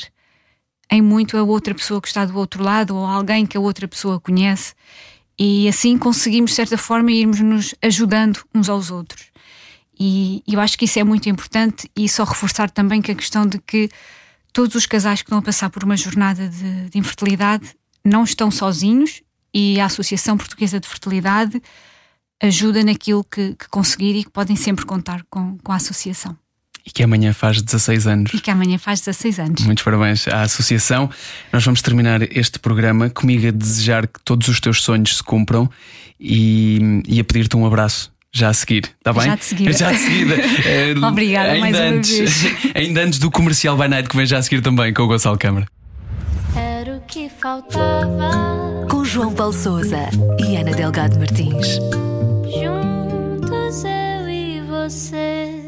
em 0.90 1.02
muito 1.02 1.36
a 1.36 1.42
outra 1.42 1.74
pessoa 1.74 2.00
que 2.00 2.08
está 2.08 2.24
do 2.24 2.36
outro 2.36 2.62
lado 2.62 2.96
ou 2.96 3.04
alguém 3.04 3.46
que 3.46 3.56
a 3.56 3.60
outra 3.60 3.88
pessoa 3.88 4.20
conhece, 4.20 4.74
e 5.38 5.68
assim 5.68 5.98
conseguimos, 5.98 6.50
de 6.50 6.56
certa 6.56 6.78
forma, 6.78 7.10
irmos 7.10 7.40
nos 7.40 7.74
ajudando 7.82 8.44
uns 8.54 8.68
aos 8.68 8.90
outros. 8.90 9.32
E 9.98 10.42
eu 10.46 10.60
acho 10.60 10.78
que 10.78 10.84
isso 10.84 10.98
é 10.98 11.04
muito 11.04 11.28
importante, 11.28 11.90
e 11.96 12.08
só 12.08 12.24
reforçar 12.24 12.70
também 12.70 13.02
que 13.02 13.12
a 13.12 13.14
questão 13.14 13.46
de 13.46 13.58
que 13.58 13.88
todos 14.52 14.74
os 14.76 14.86
casais 14.86 15.20
que 15.20 15.26
estão 15.26 15.38
a 15.38 15.42
passar 15.42 15.70
por 15.70 15.84
uma 15.84 15.96
jornada 15.96 16.48
de, 16.48 16.90
de 16.90 16.98
infertilidade 16.98 17.74
não 18.04 18.24
estão 18.24 18.50
sozinhos 18.50 19.22
e 19.52 19.80
a 19.80 19.86
Associação 19.86 20.36
Portuguesa 20.36 20.78
de 20.78 20.88
Fertilidade 20.88 21.60
ajuda 22.40 22.82
naquilo 22.84 23.24
que, 23.24 23.54
que 23.54 23.68
conseguir 23.68 24.16
e 24.16 24.24
que 24.24 24.30
podem 24.30 24.56
sempre 24.56 24.84
contar 24.84 25.24
com, 25.30 25.56
com 25.58 25.72
a 25.72 25.76
associação. 25.76 26.36
E 26.86 26.90
que 26.90 27.02
amanhã 27.02 27.32
faz 27.32 27.62
16 27.62 28.06
anos. 28.06 28.34
E 28.34 28.40
que 28.40 28.50
amanhã 28.50 28.78
faz 28.78 29.00
16 29.00 29.38
anos. 29.38 29.62
Muitos 29.62 29.82
parabéns 29.82 30.28
à 30.28 30.42
Associação. 30.42 31.08
Nós 31.52 31.64
vamos 31.64 31.80
terminar 31.80 32.22
este 32.36 32.58
programa 32.58 33.08
comigo 33.08 33.48
a 33.48 33.50
desejar 33.50 34.06
que 34.06 34.20
todos 34.22 34.48
os 34.48 34.60
teus 34.60 34.82
sonhos 34.82 35.16
se 35.16 35.22
cumpram 35.22 35.68
e, 36.20 37.02
e 37.08 37.18
a 37.20 37.24
pedir-te 37.24 37.56
um 37.56 37.66
abraço 37.66 38.12
já 38.34 38.48
a 38.48 38.52
seguir, 38.52 38.92
está 38.98 39.12
bem? 39.12 39.22
Já 39.22 39.36
de 39.36 39.44
seguida. 39.44 39.72
Já 39.78 39.92
de 39.92 39.98
seguida. 39.98 40.34
Obrigada, 41.06 41.52
ainda 41.52 41.60
mais 41.60 41.76
antes, 41.76 42.18
uma 42.18 42.50
vez. 42.50 42.72
Ainda 42.74 43.00
antes 43.02 43.18
do 43.20 43.30
comercial 43.30 43.76
by 43.76 43.86
night 43.86 44.08
que 44.08 44.16
vem 44.16 44.26
já 44.26 44.38
a 44.38 44.42
seguir 44.42 44.60
também 44.60 44.92
com 44.92 45.04
o 45.04 45.06
Gonçalo 45.06 45.38
Câmara. 45.38 45.68
Era 46.56 46.96
o 46.96 47.00
que 47.02 47.28
faltava. 47.28 48.86
Com 48.90 49.04
João 49.04 49.32
Paulo 49.32 49.52
Souza 49.52 50.08
e 50.40 50.56
Ana 50.56 50.72
Delgado 50.72 51.16
Martins. 51.16 51.78
Juntos 52.52 53.84
eu 53.84 54.28
e 54.28 54.60
você. 54.62 55.63